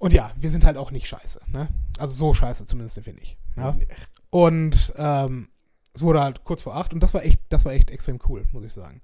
[0.04, 1.40] Und ja, wir sind halt auch nicht scheiße.
[1.54, 1.70] Ne?
[1.98, 3.38] Also so scheiße zumindest finde ich.
[3.56, 3.74] Ja?
[4.32, 5.48] Und ähm,
[5.94, 8.46] es wurde halt kurz vor acht und das war echt, das war echt extrem cool,
[8.52, 9.02] muss ich sagen.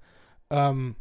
[0.50, 0.96] Ähm,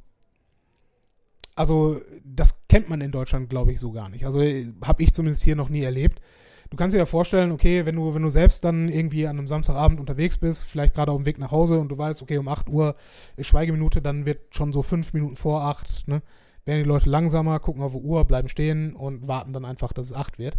[1.53, 4.25] also das kennt man in Deutschland, glaube ich, so gar nicht.
[4.25, 6.21] Also habe ich zumindest hier noch nie erlebt.
[6.69, 9.47] Du kannst dir ja vorstellen, okay, wenn du, wenn du selbst dann irgendwie an einem
[9.47, 12.47] Samstagabend unterwegs bist, vielleicht gerade auf dem Weg nach Hause und du weißt, okay, um
[12.47, 12.95] 8 Uhr
[13.35, 16.21] ist Schweigeminute, dann wird schon so fünf Minuten vor acht, ne,
[16.65, 20.07] werden die Leute langsamer, gucken auf die Uhr, bleiben stehen und warten dann einfach, dass
[20.07, 20.57] es acht wird.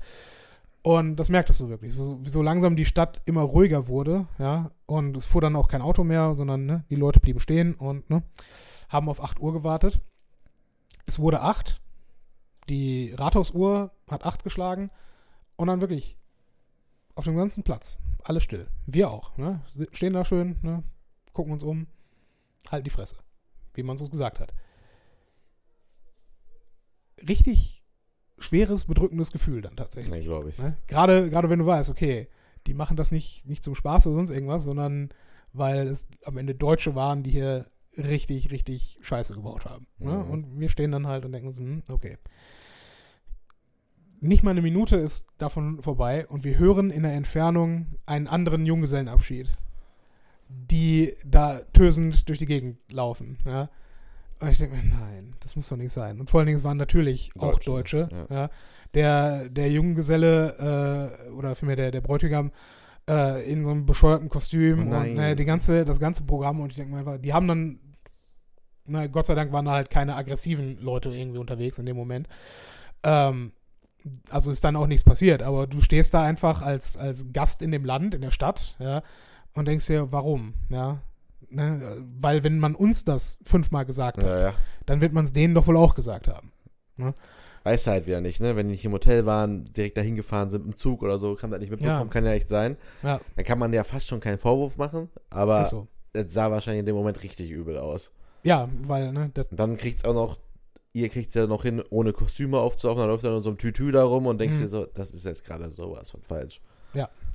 [0.83, 5.17] Und das merktest du wirklich, so, so langsam die Stadt immer ruhiger wurde, ja, und
[5.17, 8.23] es fuhr dann auch kein Auto mehr, sondern ne, die Leute blieben stehen und ne,
[8.89, 10.01] haben auf 8 Uhr gewartet.
[11.05, 11.83] Es wurde 8,
[12.71, 14.91] die Rathausuhr hat 8 geschlagen
[15.57, 16.17] und dann wirklich
[17.15, 18.67] auf dem ganzen Platz, alles still.
[18.87, 19.61] Wir auch, ne,
[19.93, 20.83] stehen da schön, ne,
[21.35, 21.89] gucken uns um,
[22.71, 23.17] halten die Fresse,
[23.75, 24.55] wie man es uns gesagt hat.
[27.29, 27.83] Richtig
[28.39, 30.15] schweres, bedrückendes Gefühl dann tatsächlich.
[30.15, 30.59] Nee, glaube ich.
[30.59, 30.77] Ne?
[30.87, 32.29] Gerade, gerade wenn du weißt, okay,
[32.67, 35.11] die machen das nicht, nicht zum Spaß oder sonst irgendwas, sondern
[35.53, 37.67] weil es am Ende Deutsche waren, die hier
[37.97, 39.87] richtig, richtig Scheiße gebaut haben.
[39.99, 40.15] Ne?
[40.15, 40.31] Mhm.
[40.31, 42.19] Und wir stehen dann halt und denken uns, hm, okay.
[44.21, 48.67] Nicht mal eine Minute ist davon vorbei und wir hören in der Entfernung einen anderen
[48.67, 49.51] Junggesellenabschied,
[50.49, 53.39] die da tösend durch die Gegend laufen.
[53.47, 53.71] Ja?
[54.41, 56.19] Und ich denke mir, nein, das muss doch nicht sein.
[56.19, 58.27] Und vor allen Dingen, es waren natürlich auch Deutsche, Deutsche.
[58.31, 58.37] ja.
[58.37, 58.51] Ja.
[58.95, 62.51] Der, der Junggeselle äh, oder vielmehr der, der Bräutigam
[63.09, 66.71] äh, in so einem bescheuerten Kostüm Oh und äh, die ganze, das ganze Programm und
[66.71, 67.79] ich denke mir einfach, die haben dann,
[68.87, 72.29] na, Gott sei Dank waren da halt keine aggressiven Leute irgendwie unterwegs in dem Moment.
[73.03, 73.53] Ähm,
[74.31, 77.71] also ist dann auch nichts passiert, aber du stehst da einfach als, als Gast in
[77.71, 79.03] dem Land, in der Stadt, ja,
[79.55, 81.03] und denkst dir, warum, ja,
[81.51, 82.05] ne?
[82.21, 84.55] weil wenn man uns das fünfmal gesagt hat, Ja,
[84.87, 86.53] dann wird man es denen doch wohl auch gesagt haben.
[87.65, 88.57] Weißt du halt wieder nicht, ne?
[88.57, 91.51] Wenn die nicht im Hotel waren, direkt dahin gefahren sind im Zug oder so, kann
[91.51, 92.13] das nicht mitbekommen, Ja.
[92.13, 92.77] kann ja echt sein.
[93.03, 95.87] Ja, Dann kann man ja fast schon keinen Vorwurf machen, aber so.
[96.15, 98.13] es sah wahrscheinlich in dem Moment richtig übel aus.
[98.43, 100.39] Ja, weil, ne, das, dann kriegt's auch noch,
[100.95, 103.93] ihr kriegt's ja noch hin, ohne Kostüme aufzuauchen, dann läuft er in so einem Tütü
[103.93, 104.61] da rum und denkst Mhm.
[104.61, 106.61] dir so, das ist jetzt gerade sowas von falsch.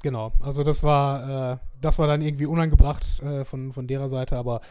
[0.06, 0.32] Genau.
[0.40, 4.61] Also das war, äh, das war dann irgendwie unangebracht äh, von, von derer Seite, aber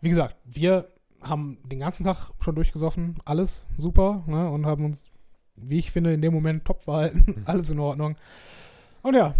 [0.00, 0.88] wie gesagt, wir
[1.20, 5.06] haben den ganzen Tag schon durchgesoffen, alles super, ne, und haben uns,
[5.56, 8.16] wie ich finde, in dem Moment top verhalten, alles in Ordnung.
[9.02, 9.34] Und ja,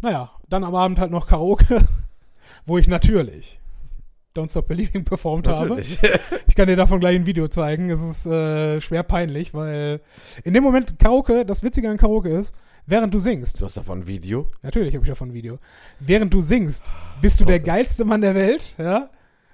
[0.00, 1.84] naja, dann am Abend halt noch Karaoke,
[2.64, 3.60] wo ich natürlich
[4.36, 5.68] Don't Stop Believing performt habe.
[5.68, 5.98] Natürlich.
[6.46, 7.90] Ich kann dir davon gleich ein Video zeigen.
[7.90, 10.00] Es ist äh, schwer peinlich, weil
[10.44, 12.54] in dem Moment Karaoke, das Witzige an Karaoke ist,
[12.86, 14.46] während du singst, du hast davon ein Video?
[14.62, 15.58] natürlich habe ich davon ein Video,
[16.00, 16.90] während du singst,
[17.20, 19.10] bist du der geilste Mann der Welt, ja?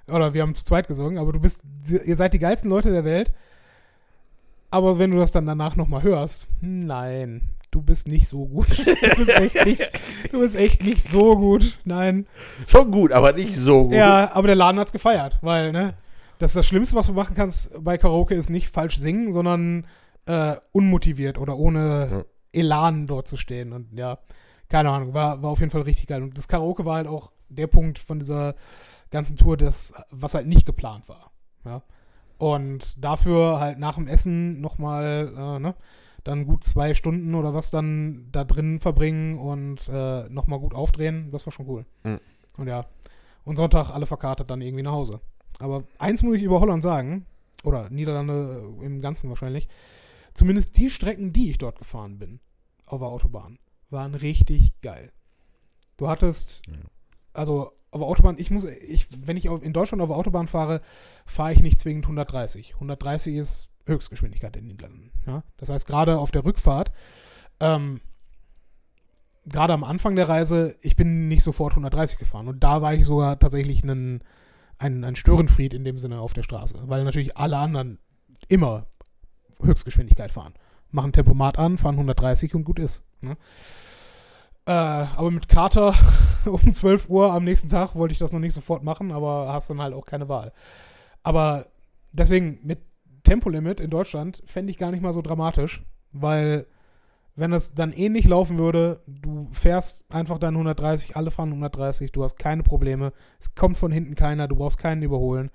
[0.09, 3.05] Oder wir haben zu zweit gesungen, aber du bist, ihr seid die geilsten Leute der
[3.05, 3.31] Welt.
[4.69, 7.41] Aber wenn du das dann danach nochmal hörst, nein,
[7.71, 8.67] du bist nicht so gut.
[9.01, 9.91] Du bist echt nicht,
[10.31, 11.79] du bist echt nicht so gut.
[11.85, 12.25] Nein.
[12.67, 13.93] Schon gut, aber nicht so gut.
[13.93, 15.93] Ja, aber der Laden hat's gefeiert, weil, ne,
[16.39, 19.85] das ist das Schlimmste, was du machen kannst bei Karaoke, ist nicht falsch singen, sondern
[20.25, 22.25] äh, unmotiviert oder ohne Ja.
[22.53, 23.73] Elan dort zu stehen.
[23.73, 24.19] Und ja,
[24.69, 26.23] keine Ahnung, war, war auf jeden Fall richtig geil.
[26.23, 28.55] Und das Karaoke war halt auch der Punkt von dieser
[29.09, 31.31] ganzen Tour, das, was halt nicht geplant war.
[31.65, 31.83] Ja.
[32.37, 35.75] Und dafür halt nach dem Essen nochmal, äh, ne,
[36.23, 41.31] dann gut zwei Stunden oder was dann da drin verbringen und äh, nochmal gut aufdrehen,
[41.31, 41.85] das war schon cool.
[42.03, 42.19] Mhm.
[42.57, 42.85] Und ja,
[43.43, 45.19] und Sonntag alle verkartet dann irgendwie nach Hause.
[45.59, 47.25] Aber eins muss ich über Holland sagen,
[47.63, 49.67] oder Niederlande im Ganzen wahrscheinlich,
[50.33, 52.39] zumindest die Strecken, die ich dort gefahren bin,
[52.85, 53.59] auf der Autobahn,
[53.89, 55.11] waren richtig geil.
[55.97, 56.63] Du hattest,
[57.33, 60.81] also auf der Autobahn, ich muss, ich, wenn ich in Deutschland auf der Autobahn fahre,
[61.25, 62.75] fahre ich nicht zwingend 130.
[62.75, 65.11] 130 ist Höchstgeschwindigkeit in den Niederlanden.
[65.25, 65.43] Ja?
[65.57, 66.91] Das heißt, gerade auf der Rückfahrt,
[67.59, 67.99] ähm,
[69.45, 72.47] gerade am Anfang der Reise, ich bin nicht sofort 130 gefahren.
[72.47, 74.23] Und da war ich sogar tatsächlich ein,
[74.77, 76.81] ein, ein Störenfried in dem Sinne auf der Straße.
[76.85, 77.99] Weil natürlich alle anderen
[78.47, 78.87] immer
[79.63, 80.53] Höchstgeschwindigkeit fahren.
[80.91, 83.03] Machen Tempomat an, fahren 130 und gut ist.
[83.21, 83.37] Ne?
[84.65, 85.95] Äh, aber mit Kater
[86.45, 89.69] um 12 Uhr am nächsten Tag wollte ich das noch nicht sofort machen, aber hast
[89.69, 90.51] dann halt auch keine Wahl.
[91.23, 91.67] Aber
[92.11, 92.79] deswegen mit
[93.23, 96.65] Tempolimit in Deutschland fände ich gar nicht mal so dramatisch, weil
[97.35, 102.23] wenn das dann ähnlich laufen würde, du fährst einfach dann 130, alle fahren 130, du
[102.23, 105.49] hast keine Probleme, es kommt von hinten keiner, du brauchst keinen überholen.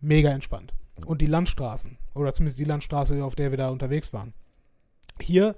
[0.00, 0.74] Mega entspannt.
[1.04, 4.32] Und die Landstraßen, oder zumindest die Landstraße, auf der wir da unterwegs waren.
[5.20, 5.56] Hier,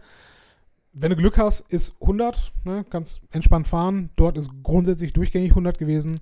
[0.93, 4.11] wenn du Glück hast, ist 100, ne, kannst entspannt fahren.
[4.17, 6.21] Dort ist grundsätzlich durchgängig 100 gewesen.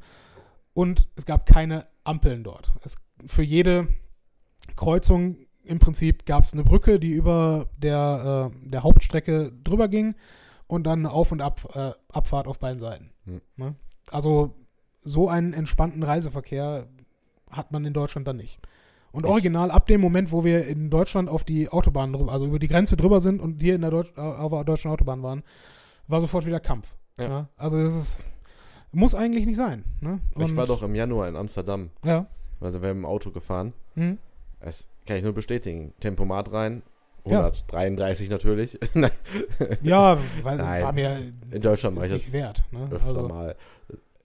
[0.74, 2.72] Und es gab keine Ampeln dort.
[2.82, 2.96] Es,
[3.26, 3.88] für jede
[4.76, 10.14] Kreuzung im Prinzip gab es eine Brücke, die über der, äh, der Hauptstrecke drüber ging
[10.66, 13.10] und dann eine Auf- und Ab, äh, Abfahrt auf beiden Seiten.
[13.24, 13.40] Hm.
[13.56, 13.74] Ne?
[14.10, 14.54] Also
[15.00, 16.88] so einen entspannten Reiseverkehr
[17.50, 18.60] hat man in Deutschland dann nicht.
[19.12, 22.46] Und Ich- original ab dem Moment, wo wir in Deutschland auf die Autobahn drüber, also
[22.46, 25.42] über die Grenze drüber sind und hier in der Deutsch, auf der deutschen Autobahn waren,
[26.08, 26.94] war sofort wieder Kampf.
[27.18, 27.24] Ja.
[27.28, 27.48] Ja?
[27.56, 28.26] Also das ist
[28.92, 29.84] muss eigentlich nicht sein.
[30.00, 30.20] Ne?
[30.38, 31.90] Ich war doch im Januar in Amsterdam.
[32.04, 32.26] ja.
[32.60, 33.74] Sind wir im Auto gefahren.
[33.96, 34.16] Hm.
[34.60, 35.92] Das kann ich nur bestätigen.
[36.00, 36.82] Tempomat rein.
[37.26, 37.40] Ja.
[37.40, 38.78] 133 natürlich.
[38.94, 39.10] Nein,
[39.82, 40.82] Ja, weil Nein.
[40.82, 41.20] war mir
[41.50, 42.64] in Deutschland ist ich das nicht wert.
[42.70, 42.88] Ne?
[42.90, 43.54] öfter Also, mal.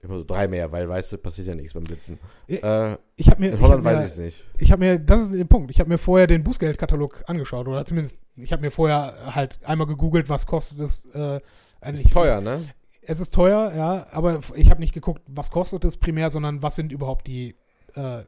[0.04, 2.18] Immer so drei mehr, weil weißt du, passiert ja nichts beim Blitzen.
[2.48, 4.46] Äh, ich habe mir, in Holland ich hab weiß mir, ich es nicht.
[4.58, 5.70] Ich habe mir, das ist der Punkt.
[5.72, 9.86] Ich habe mir vorher den Bußgeldkatalog angeschaut oder zumindest, ich habe mir vorher halt einmal
[9.88, 11.06] gegoogelt, was kostet es.
[11.14, 11.40] Äh,
[11.82, 12.62] eigentlich- Ist teuer, ne?
[13.04, 16.76] Es ist teuer, ja, aber ich habe nicht geguckt, was kostet es primär, sondern was
[16.76, 17.56] sind überhaupt die,
[17.96, 18.24] äh,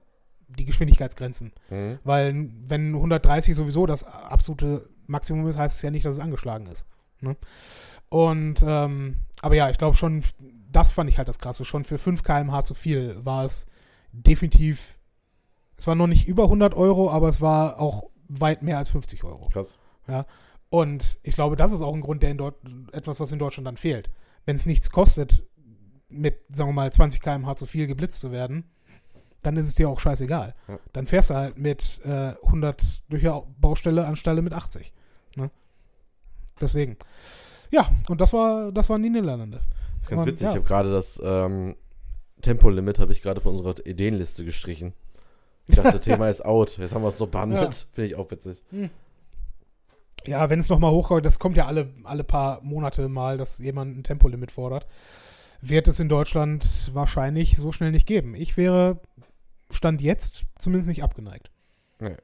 [0.47, 1.53] die Geschwindigkeitsgrenzen.
[1.69, 1.99] Mhm.
[2.03, 6.65] Weil wenn 130 sowieso das absolute Maximum ist, heißt es ja nicht, dass es angeschlagen
[6.67, 6.87] ist.
[7.21, 7.35] Ne?
[8.09, 10.23] Und, ähm, aber ja, ich glaube schon,
[10.75, 11.65] das fand ich halt das Krasse.
[11.65, 13.67] Schon für 5 km/h zu viel war es
[14.11, 14.97] definitiv,
[15.77, 19.23] es war noch nicht über 100 Euro, aber es war auch weit mehr als 50
[19.23, 19.49] Euro.
[19.49, 19.77] Krass.
[20.69, 22.55] Und ich glaube, das ist auch ein Grund, der in Dort
[22.91, 24.09] etwas, was in Deutschland dann fehlt.
[24.45, 25.43] Wenn es nichts kostet,
[26.09, 28.65] mit, sagen wir mal, 20 km/h zu viel geblitzt zu werden,
[29.43, 30.55] dann ist es dir auch scheißegal.
[30.67, 30.79] Ja.
[30.93, 34.93] Dann fährst du halt mit äh, 100 durch die Baustelle anstelle mit 80.
[35.35, 35.51] Ne?
[36.61, 36.97] Deswegen.
[37.69, 39.61] Ja, und das war, das waren die Niederlande.
[40.03, 40.43] Das ist ganz Und, witzig.
[40.45, 40.49] ja.
[40.51, 41.75] Ich habe gerade das ähm,
[42.41, 44.93] Tempolimit habe ich gerade von unserer Ideenliste gestrichen.
[45.67, 46.77] Ich dachte, Thema ist out.
[46.77, 47.73] Jetzt haben wir es so behandelt.
[47.73, 47.87] Ja.
[47.93, 48.61] Finde ich auch witzig.
[50.25, 53.97] Ja, wenn es nochmal hochkommt, das kommt ja alle, alle paar Monate mal, dass jemand
[53.97, 54.87] ein Tempolimit fordert,
[55.61, 58.35] wird es in Deutschland wahrscheinlich so schnell nicht geben.
[58.35, 58.99] Ich wäre,
[59.71, 61.49] Stand jetzt, zumindest nicht abgeneigt.
[61.99, 62.17] Nee.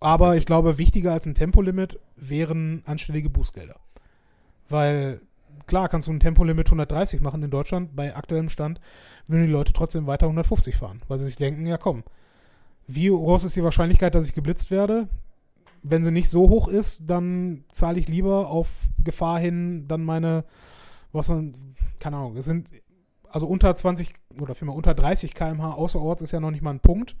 [0.00, 3.76] Aber ich glaube, wichtiger als ein Tempolimit wären anständige Bußgelder.
[4.68, 5.20] Weil,
[5.70, 8.80] klar, kannst du ein Tempolimit 130 machen in Deutschland, bei aktuellem Stand
[9.28, 12.02] würden die Leute trotzdem weiter 150 fahren, weil sie sich denken, ja komm,
[12.88, 15.08] wie groß ist die Wahrscheinlichkeit, dass ich geblitzt werde?
[15.84, 20.44] Wenn sie nicht so hoch ist, dann zahle ich lieber auf Gefahr hin dann meine,
[21.12, 21.54] was man,
[22.00, 22.68] keine Ahnung, es sind,
[23.28, 26.80] also unter 20 oder vielmehr unter 30 km/h außerorts ist ja noch nicht mal ein
[26.80, 27.14] Punkt.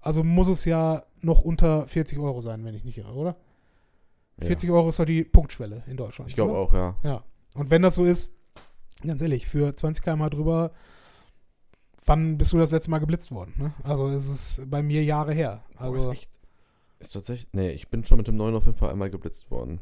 [0.00, 3.36] Also muss es ja noch unter 40 Euro sein, wenn ich nicht irre, oder?
[4.40, 4.48] Ja.
[4.48, 6.28] 40 Euro ist doch die Punktschwelle in Deutschland.
[6.28, 6.96] Ich glaube auch, ja.
[7.04, 7.22] Ja.
[7.54, 8.32] Und wenn das so ist,
[9.04, 10.72] ganz ehrlich, für 20 km drüber,
[12.06, 13.54] wann bist du das letzte Mal geblitzt worden?
[13.58, 13.72] Ne?
[13.84, 15.64] Also es ist bei mir Jahre her.
[15.76, 16.30] Also, Also ist echt.
[16.98, 17.48] Ist tatsächlich.
[17.52, 19.80] Nee, ich bin schon mit dem 9 auf jeden Fall einmal geblitzt worden.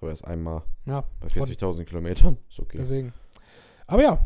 [0.00, 0.62] Aber erst einmal.
[0.86, 2.38] ja, Bei 40.000 Kilometern.
[2.48, 2.78] Ist okay.
[2.78, 3.12] deswegen.
[3.86, 4.18] Aber ja,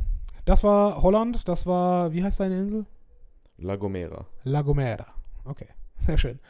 [0.45, 2.87] das war Holland, das war, wie heißt deine Insel?
[3.59, 4.27] La Gomera.
[4.45, 5.07] La Gomera.
[5.45, 6.41] Okay, sehr schön.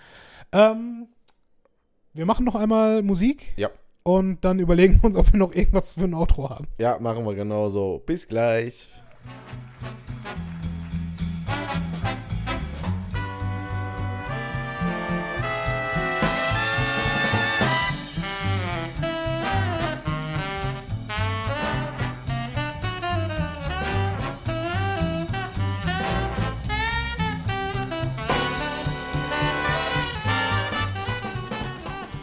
[0.51, 1.09] Ähm,
[2.15, 3.55] wir machen noch einmal Musik.
[3.57, 3.70] Ja.
[4.05, 6.66] Und dann überlegen wir uns, ob wir noch irgendwas für ein Outro haben.
[6.79, 8.03] Ja, machen wir genauso.
[8.05, 8.91] Bis gleich.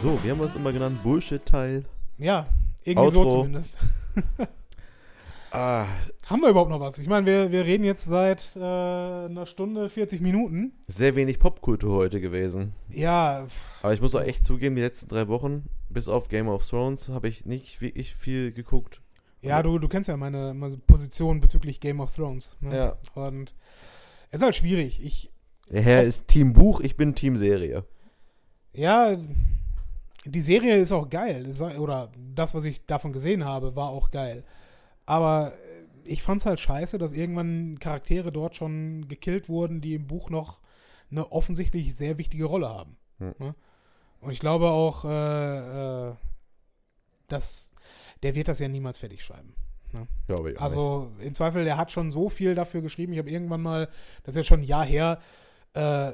[0.00, 1.84] So, wir haben uns immer genannt Bullshit-Teil.
[2.18, 2.46] Ja,
[2.84, 3.30] irgendwie so Outro.
[3.42, 3.78] zumindest.
[5.52, 5.84] Ah,
[6.26, 6.96] Haben wir überhaupt noch was?
[7.00, 10.74] Ich meine, wir, wir reden jetzt seit äh, einer Stunde 40 Minuten.
[10.86, 12.72] sehr wenig Popkultur heute gewesen.
[12.88, 13.48] Ja,
[13.82, 17.08] Aber ich muss auch echt zugeben, die letzten drei Wochen, bis auf Game of Thrones,
[17.08, 19.00] habe ich nicht wirklich viel geguckt.
[19.42, 22.56] ja, du, du kennst ja meine, meine Position bezüglich Game of Thrones.
[22.60, 22.76] Ne?
[22.76, 22.96] Ja.
[23.20, 23.52] Und
[24.30, 25.04] es ist halt schwierig.
[25.04, 25.32] Ich,
[25.68, 27.82] Der Herr ist Team Buch, ich bin Team Serie.
[28.72, 29.16] ja,
[30.24, 31.50] die Serie ist auch geil.
[31.78, 34.44] Oder das, was ich davon gesehen habe, war auch geil.
[35.06, 40.06] Aber äh, ich fand's halt scheiße, dass irgendwann Charaktere dort schon gekillt wurden, die im
[40.06, 40.60] Buch noch
[41.10, 42.96] eine offensichtlich sehr wichtige Rolle haben.
[43.18, 43.34] Hm.
[43.38, 43.54] Ne?
[44.20, 46.14] Und ich glaube auch, äh, äh,
[47.28, 47.72] dass
[48.22, 49.54] der wird das ja niemals fertig schreiben.
[50.26, 50.60] Glaube ich.
[50.60, 53.12] Also im Zweifel, der hat schon so viel dafür geschrieben.
[53.12, 53.88] Ich habe irgendwann mal,
[54.22, 55.18] das ist ja schon ein Jahr her,
[55.74, 56.12] äh,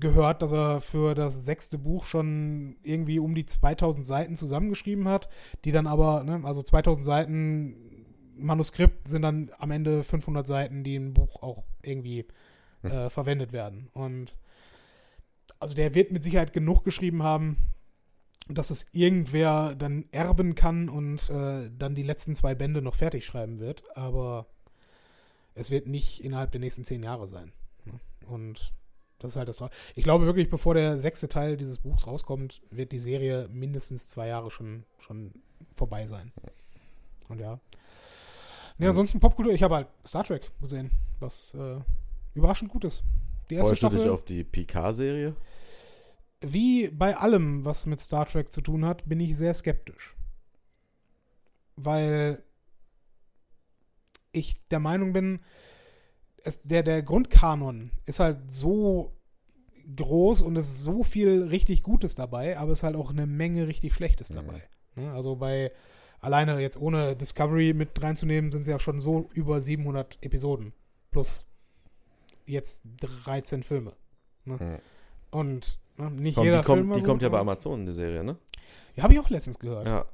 [0.00, 5.28] gehört, dass er für das sechste Buch schon irgendwie um die 2000 Seiten zusammengeschrieben hat,
[5.64, 7.76] die dann aber, ne, also 2000 Seiten
[8.36, 12.26] Manuskript sind dann am Ende 500 Seiten, die im Buch auch irgendwie
[12.82, 13.88] äh, verwendet werden.
[13.92, 14.36] Und
[15.60, 17.56] also der wird mit Sicherheit genug geschrieben haben,
[18.48, 23.24] dass es irgendwer dann erben kann und äh, dann die letzten zwei Bände noch fertig
[23.24, 23.84] schreiben wird.
[23.96, 24.46] Aber
[25.54, 27.52] es wird nicht innerhalb der nächsten zehn Jahre sein.
[27.84, 28.00] ne?
[28.26, 28.74] Und
[29.24, 29.56] das ist halt das.
[29.56, 34.06] Tra ich glaube wirklich, bevor der sechste Teil dieses Buchs rauskommt, wird die Serie mindestens
[34.06, 35.32] zwei Jahre schon, schon
[35.74, 36.32] vorbei sein.
[37.28, 37.58] Und ja.
[38.78, 39.52] Nee, ansonsten Popkultur.
[39.52, 40.90] Ich habe halt Star Trek gesehen,
[41.20, 41.76] was äh,
[42.34, 43.02] überraschend gut ist.
[43.50, 45.34] Die erste Freust du dich Staffel, auf die PK-Serie?
[46.46, 50.14] wie bei allem, was mit Star Trek zu tun hat, bin ich sehr skeptisch.
[51.76, 52.42] Weil
[54.32, 55.40] ich der Meinung bin,
[56.44, 59.12] es, der, der Grundkanon ist halt so
[59.96, 63.26] groß und es ist so viel richtig Gutes dabei, aber es ist halt auch eine
[63.26, 64.36] Menge richtig Schlechtes Mhm.
[64.36, 64.62] dabei.
[64.96, 65.12] Ne?
[65.12, 65.72] Also bei
[66.20, 70.72] alleine jetzt ohne Discovery mit reinzunehmen, sind es ja schon so über 700 Episoden
[71.10, 71.46] plus
[72.46, 72.84] jetzt
[73.24, 73.92] 13 Filme.
[74.44, 74.56] Ne?
[74.60, 74.78] Mhm.
[75.38, 78.22] Und ne, nicht Komm, jeder die kommt, Film die kommt ja bei Amazon, die Serie,
[78.24, 78.36] ne?
[78.96, 79.86] Ja, habe ich auch letztens gehört.
[79.86, 80.04] Ja.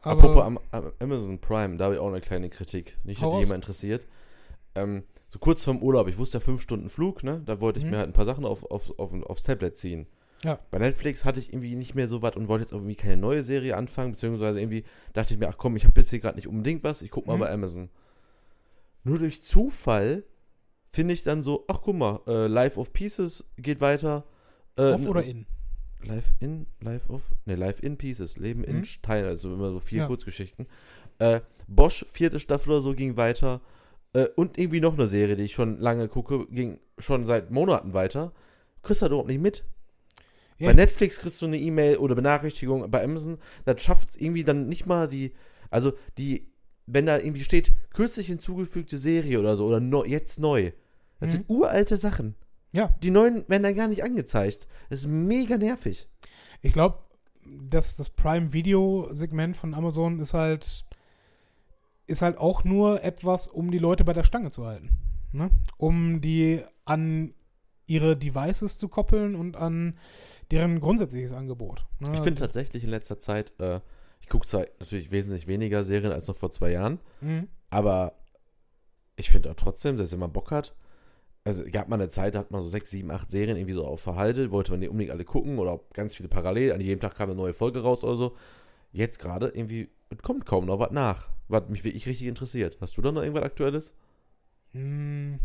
[0.00, 2.96] Also, Apropos Am Am Amazon Prime, da habe ich auch eine kleine Kritik.
[3.04, 4.06] Nicht, dass jemand interessiert.
[4.74, 7.40] Ähm, so kurz vorm Urlaub, ich wusste ja fünf Stunden Flug, ne?
[7.46, 7.92] Da wollte ich Mhm.
[7.92, 10.06] mir halt ein paar Sachen auf, auf, auf, aufs Tablet ziehen.
[10.44, 10.58] Ja.
[10.70, 13.42] Bei Netflix hatte ich irgendwie nicht mehr so was und wollte jetzt irgendwie keine neue
[13.42, 14.84] Serie anfangen, beziehungsweise irgendwie
[15.14, 17.26] dachte ich mir, ach komm, ich habe jetzt hier gerade nicht unbedingt was, ich guck
[17.26, 17.40] mal Mhm.
[17.40, 17.88] bei Amazon.
[19.04, 20.24] Nur durch Zufall
[20.90, 24.24] finde ich dann so, ach guck mal, äh, Life of Pieces geht weiter.
[24.76, 25.46] Äh, off oder in?
[26.04, 28.86] Live in, Live of, ne, Live in Pieces, Leben in Mhm.
[29.02, 30.06] Teilen, also immer so vier Ja.
[30.08, 30.66] Kurzgeschichten.
[31.20, 33.60] Äh, Bosch, vierte Staffel oder so, ging weiter.
[34.14, 37.94] Äh, und irgendwie noch eine Serie, die ich schon lange gucke, ging schon seit Monaten
[37.94, 38.32] weiter.
[38.82, 39.64] Kriegst du halt überhaupt nicht mit.
[40.58, 44.44] Ja, Bei Netflix kriegst du eine E-Mail oder Benachrichtigung, bei Amazon, das schafft es irgendwie
[44.44, 45.32] dann nicht mal die,
[45.70, 46.46] also die,
[46.86, 50.72] wenn da irgendwie steht, kürzlich hinzugefügte Serie oder so, oder neu- jetzt neu.
[51.20, 51.32] Das Mhm.
[51.32, 52.34] sind uralte Sachen.
[52.72, 52.94] Ja.
[53.02, 54.68] Die neuen werden dann gar nicht angezeigt.
[54.90, 56.08] Das ist mega nervig.
[56.60, 56.98] Ich glaube,
[57.44, 60.84] dass das Prime Video Segment von Amazon ist halt
[62.12, 64.90] ist halt auch nur etwas, um die Leute bei der Stange zu halten,
[65.32, 65.50] ne?
[65.78, 67.34] Um die an
[67.86, 69.98] ihre Devices zu koppeln und an
[70.50, 71.86] deren grundsätzliches Angebot.
[71.98, 72.10] Ne?
[72.14, 73.80] Ich finde tatsächlich in letzter Zeit, äh,
[74.20, 77.48] ich gucke zwar natürlich wesentlich weniger Serien als noch vor zwei Jahren, Mhm.
[77.70, 78.14] aber
[79.16, 80.74] ich finde auch trotzdem, dass wenn man Bock hat,
[81.44, 83.84] also gab mal eine Zeit, da hat man so sechs, sieben, acht Serien irgendwie so
[83.84, 87.14] auf verhalten, wollte man die unbedingt alle gucken oder ganz viele parallel, an jedem Tag
[87.16, 88.36] kam eine neue Folge raus oder so.
[88.92, 92.76] Jetzt gerade irgendwie es kommt kaum noch was nach, was mich wirklich richtig interessiert.
[92.80, 93.94] Hast du da noch irgendwas Aktuelles?
[94.72, 95.38] Hm,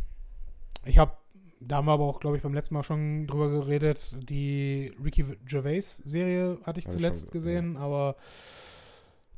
[0.86, 1.14] Ich habe,
[1.62, 5.24] da haben wir aber auch, glaube ich, beim letzten Mal schon drüber geredet, die Ricky
[5.46, 8.16] Gervais-Serie hatte ich ich zuletzt schon ge- gesehen, aber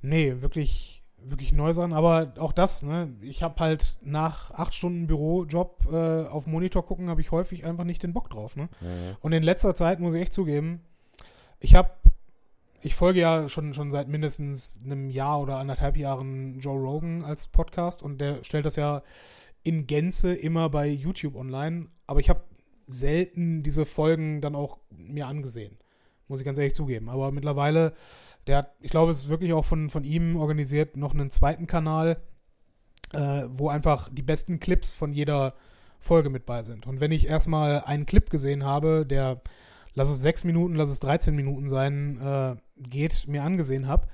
[0.01, 1.93] nee, wirklich, wirklich neu sein.
[1.93, 7.09] Aber auch das, ne, ich habe halt nach acht Stunden Bürojob äh, auf Monitor gucken,
[7.09, 8.69] habe ich häufig einfach nicht den Bock drauf, ne?
[9.21, 10.81] Und in letzter Zeit muss ich echt zugeben,
[11.59, 11.89] ich habe,
[12.81, 17.47] ich folge ja schon, schon seit mindestens einem Jahr oder anderthalb Jahren Joe Rogan als
[17.47, 19.03] Podcast und der stellt das ja
[19.63, 22.43] in Gänze immer bei YouTube online, aber ich habe
[22.87, 25.77] selten diese Folgen dann auch mir angesehen,
[26.27, 27.09] muss ich ganz ehrlich zugeben.
[27.09, 27.93] Aber mittlerweile,
[28.47, 31.67] der hat, ich glaube, es ist wirklich auch von, von ihm organisiert, noch einen zweiten
[31.67, 32.17] Kanal,
[33.13, 35.53] äh, wo einfach die besten Clips von jeder
[35.99, 36.87] Folge mit bei sind.
[36.87, 39.41] Und wenn ich erstmal einen Clip gesehen habe, der,
[39.93, 44.07] lass es sechs Minuten, lass es 13 Minuten sein, äh, geht, mir angesehen habe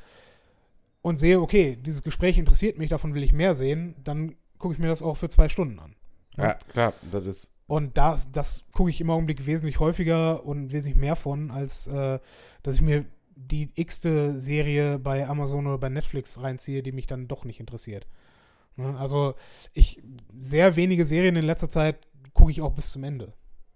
[1.01, 4.79] und sehe, okay, dieses Gespräch interessiert mich, davon will ich mehr sehen, dann gucke ich
[4.79, 5.95] mir das auch für zwei Stunden an.
[6.37, 7.51] Ja, klar, das ist.
[7.67, 12.19] Und das, das gucke ich im Augenblick wesentlich häufiger und wesentlich mehr von, als äh,
[12.63, 17.27] dass ich mir die x-te Serie bei Amazon oder bei Netflix reinziehe, die mich dann
[17.27, 18.07] doch nicht interessiert.
[18.75, 18.97] Ne?
[18.97, 19.35] Also
[19.73, 20.01] ich,
[20.37, 23.33] sehr wenige Serien in letzter Zeit gucke ich auch bis zum Ende.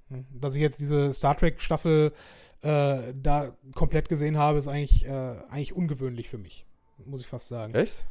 [0.09, 0.25] Ne?
[0.31, 2.13] Dass ich jetzt diese Star Trek-Staffel
[2.61, 5.09] äh, da komplett gesehen habe, ist eigentlich, äh,
[5.49, 6.65] eigentlich ungewöhnlich für mich,
[7.05, 7.73] muss ich fast sagen.
[7.73, 8.05] Echt?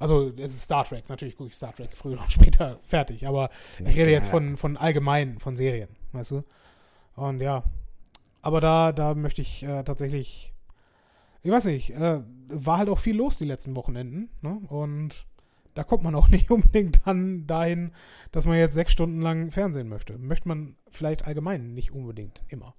[0.00, 3.50] Also es ist Star Trek, natürlich gucke ich Star Trek früher oder später fertig, aber
[3.78, 6.44] ich rede jetzt von, von allgemein, von Serien, weißt du?
[7.14, 7.64] Und ja.
[8.40, 10.54] Aber da, da möchte ich äh, tatsächlich,
[11.42, 14.58] ich weiß nicht, äh, war halt auch viel los die letzten Wochenenden, ne?
[14.68, 15.26] Und
[15.80, 17.92] da kommt man auch nicht unbedingt dann dahin,
[18.32, 20.18] dass man jetzt sechs Stunden lang Fernsehen möchte.
[20.18, 22.74] Möchte man vielleicht allgemein nicht unbedingt immer.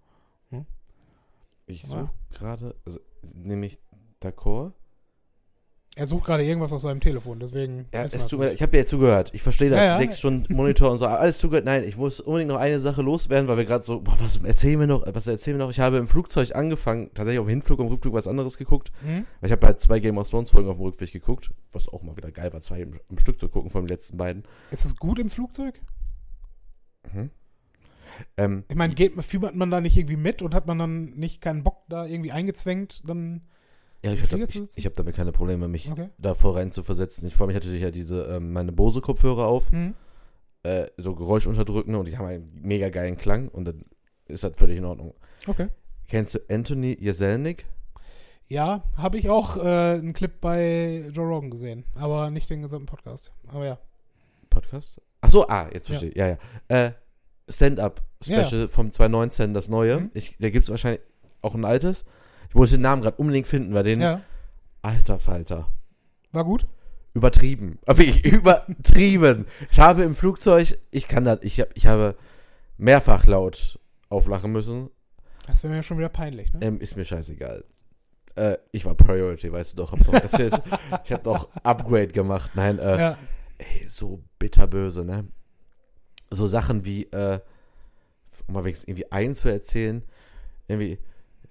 [1.66, 1.90] Ich Ja.
[1.90, 3.00] suche gerade, also
[3.34, 3.80] nämlich
[4.20, 4.74] d'accord.
[5.98, 7.86] Er sucht gerade irgendwas auf seinem Telefon, deswegen.
[7.94, 9.30] Ja, es tut mir, ich habe dir ja zugehört.
[9.34, 9.78] Ich verstehe das.
[9.80, 9.98] Ja, ja.
[9.98, 11.06] Sechs Stunden Monitor und so.
[11.06, 11.66] Alles zugehört.
[11.66, 14.80] Nein, ich muss unbedingt noch eine Sache loswerden, weil wir gerade so, boah, was erzählen
[14.80, 15.04] wir noch?
[15.14, 15.72] Was erzählen wir noch?
[15.72, 18.94] Ich habe im Flugzeug angefangen, tatsächlich auf dem Hinflug und Rückflug was anderes geguckt.
[19.04, 19.26] Hm?
[19.42, 22.04] Weil ich habe halt zwei Game of Thrones Folgen auf dem Rückweg geguckt, was auch
[22.04, 24.44] mal wieder geil war, zwei im, im Stück zu gucken von den letzten beiden.
[24.72, 25.82] Ist das gut im Flugzeug?
[27.12, 27.32] Mhm.
[28.38, 31.42] Ähm, Ich meine, geht, fiebert man da nicht irgendwie mit und hat man dann nicht
[31.42, 33.02] keinen Bock, da irgendwie eingezwängt?
[33.06, 33.42] Dann.
[34.04, 36.10] Ja, ich habe da, hab damit keine Probleme, mich Okay.
[36.18, 37.28] da voll rein zu versetzen.
[37.28, 39.72] Ich vor allem, ich hatte ja diese, ähm, meine Bose-Kopfhörer auf.
[39.72, 39.94] Hm?
[40.64, 43.86] äh, so Geräuschunterdrückende und die haben einen mega geilen Klang und dann
[44.28, 45.14] ist das völlig in Ordnung.
[45.48, 45.70] Okay.
[46.08, 47.66] Kennst du Anthony Jeselnik?
[48.48, 52.86] Ja, habe ich auch äh, einen Clip bei Joe Rogan gesehen, aber nicht den gesamten
[52.86, 53.32] Podcast.
[53.48, 53.80] Aber ja.
[54.50, 55.02] Podcast?
[55.22, 56.16] Ach so, ah, jetzt verstehe ich.
[56.16, 56.38] Ja, ja.
[56.68, 56.92] Äh,
[57.50, 60.02] Stand-Up-Special vom 2019, das neue.
[60.02, 60.12] Mhm.
[60.14, 61.02] Ich, da gibt es wahrscheinlich
[61.42, 62.06] auch ein altes.
[62.52, 64.02] Ich wollte den Namen gerade unbedingt finden, weil den.
[64.02, 64.22] Ja.
[64.82, 65.70] Alter Falter.
[66.34, 66.68] War gut?
[67.14, 67.80] Übertrieben.
[67.86, 69.46] Aber ich übertrieben.
[69.72, 72.18] Ich habe im Flugzeug, ich kann das, ich, hab, ich habe
[72.78, 73.80] mehrfach laut
[74.10, 74.90] auflachen müssen.
[75.48, 76.60] Das wäre mir schon wieder peinlich, ne?
[76.62, 77.64] Ähm, ist mir scheißegal.
[78.36, 80.62] Äh, ich war Priority, weißt du doch, hab doch erzählt.
[81.06, 82.52] ich habe doch Upgrade gemacht.
[82.56, 83.18] Nein, äh, ja.
[83.60, 85.26] ey, so bitterböse, ne?
[86.30, 87.40] So Sachen wie, äh,
[88.48, 90.04] um mal wenigstens irgendwie einen zu erzählen,
[90.68, 91.00] irgendwie,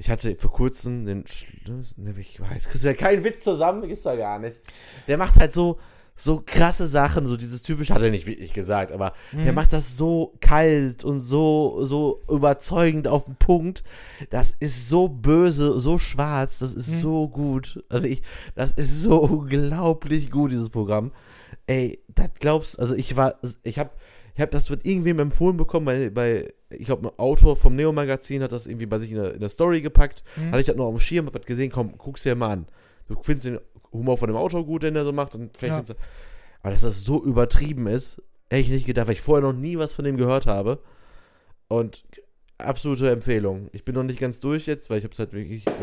[0.01, 3.87] ich hatte vor kurzem den schlimmsten, ne, ich weiß, kriegst du ja keinen Witz zusammen,
[3.87, 4.61] gibt's da gar nicht.
[5.07, 5.79] Der macht halt so,
[6.17, 9.55] so krasse Sachen, so dieses typische, hat er nicht wirklich gesagt, aber der Mhm.
[9.55, 13.85] macht das so kalt und so, so überzeugend auf den Punkt.
[14.31, 17.01] Das ist so böse, so schwarz, das ist Mhm.
[17.01, 17.85] so gut.
[17.91, 18.23] Also ich,
[18.55, 21.13] das ist so unglaublich gut, dieses Programm.
[21.67, 23.97] Ey, das glaubst also ich war, ich hab,
[24.35, 28.43] ich hab das mit irgendwem empfohlen bekommen, bei, bei ich glaube, ein Autor vom Neo-Magazin
[28.43, 30.23] hat das irgendwie bei sich in der, in der Story gepackt.
[30.37, 30.49] Mhm.
[30.51, 32.67] Hatte ich das noch auf dem Schirm, hab das gesehen, komm, guck's dir mal an.
[33.09, 33.59] Du findest den
[33.93, 35.77] Humor von dem Autor gut, den er so macht und vielleicht Ja.
[35.79, 36.05] findest du,
[36.63, 39.79] aber dass das so übertrieben ist, hätte ich nicht gedacht, weil ich vorher noch nie
[39.79, 40.79] was von dem gehört habe.
[41.69, 42.05] Und
[42.59, 43.69] absolute Empfehlung.
[43.73, 45.65] Ich bin noch nicht ganz durch jetzt, weil ich habe es halt wirklich.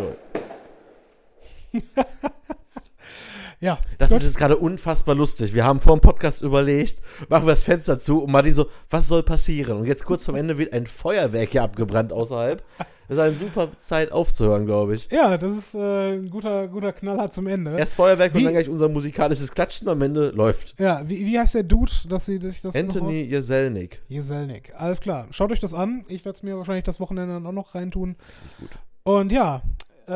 [3.60, 3.80] Ja.
[3.98, 4.20] Das Gut.
[4.20, 5.54] ist jetzt gerade unfassbar lustig.
[5.56, 9.08] Wir haben vor dem Podcast überlegt, machen wir das Fenster zu und Matti so, was
[9.08, 9.80] soll passieren?
[9.80, 12.64] Und jetzt kurz vom Ende wird ein Feuerwerk hier abgebrannt außerhalb.
[13.10, 15.10] Das ist eine super Zeit aufzuhören, glaube ich.
[15.12, 17.78] Ja, das ist äh, ein guter, guter Knaller zum Ende.
[17.78, 20.78] Erst Feuerwerk und Wie- dann gleich unser musikalisches Klatschen am Ende läuft.
[20.78, 24.02] Ja, wie, wie heißt der Dude, dass sie dass ich das Anthony Jeselnik.
[24.10, 24.74] Jeselnik.
[24.76, 25.28] Alles klar.
[25.32, 26.04] Schaut euch das an.
[26.10, 28.18] Ich werde es mir wahrscheinlich das Wochenende dann auch noch reintun.
[28.60, 28.70] gut.
[29.04, 29.62] Und ja,
[30.08, 30.12] äh,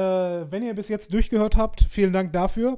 [0.52, 2.78] wenn ihr bis jetzt durchgehört habt, vielen Dank dafür.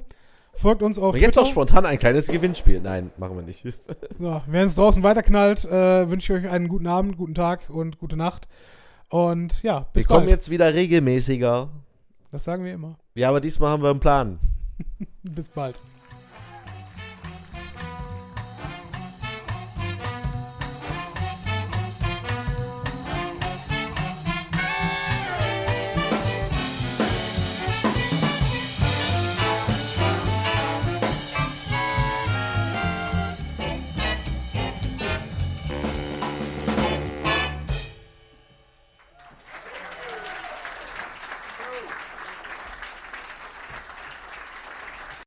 [0.56, 1.42] Folgt uns auf Und jetzt Twitter.
[1.42, 2.80] auch spontan ein kleines Gewinnspiel.
[2.80, 3.64] Nein, machen wir nicht.
[4.18, 7.98] So, wenn es draußen weiterknallt, äh, wünsche ich euch einen guten Abend, guten Tag und
[7.98, 8.48] gute Nacht.
[9.08, 10.30] Und ja, bis Wir kommen bald.
[10.30, 11.68] jetzt wieder regelmäßiger.
[12.30, 12.96] Das sagen wir immer.
[13.14, 14.38] Ja, aber diesmal haben wir einen Plan.
[15.22, 15.80] Bis bald.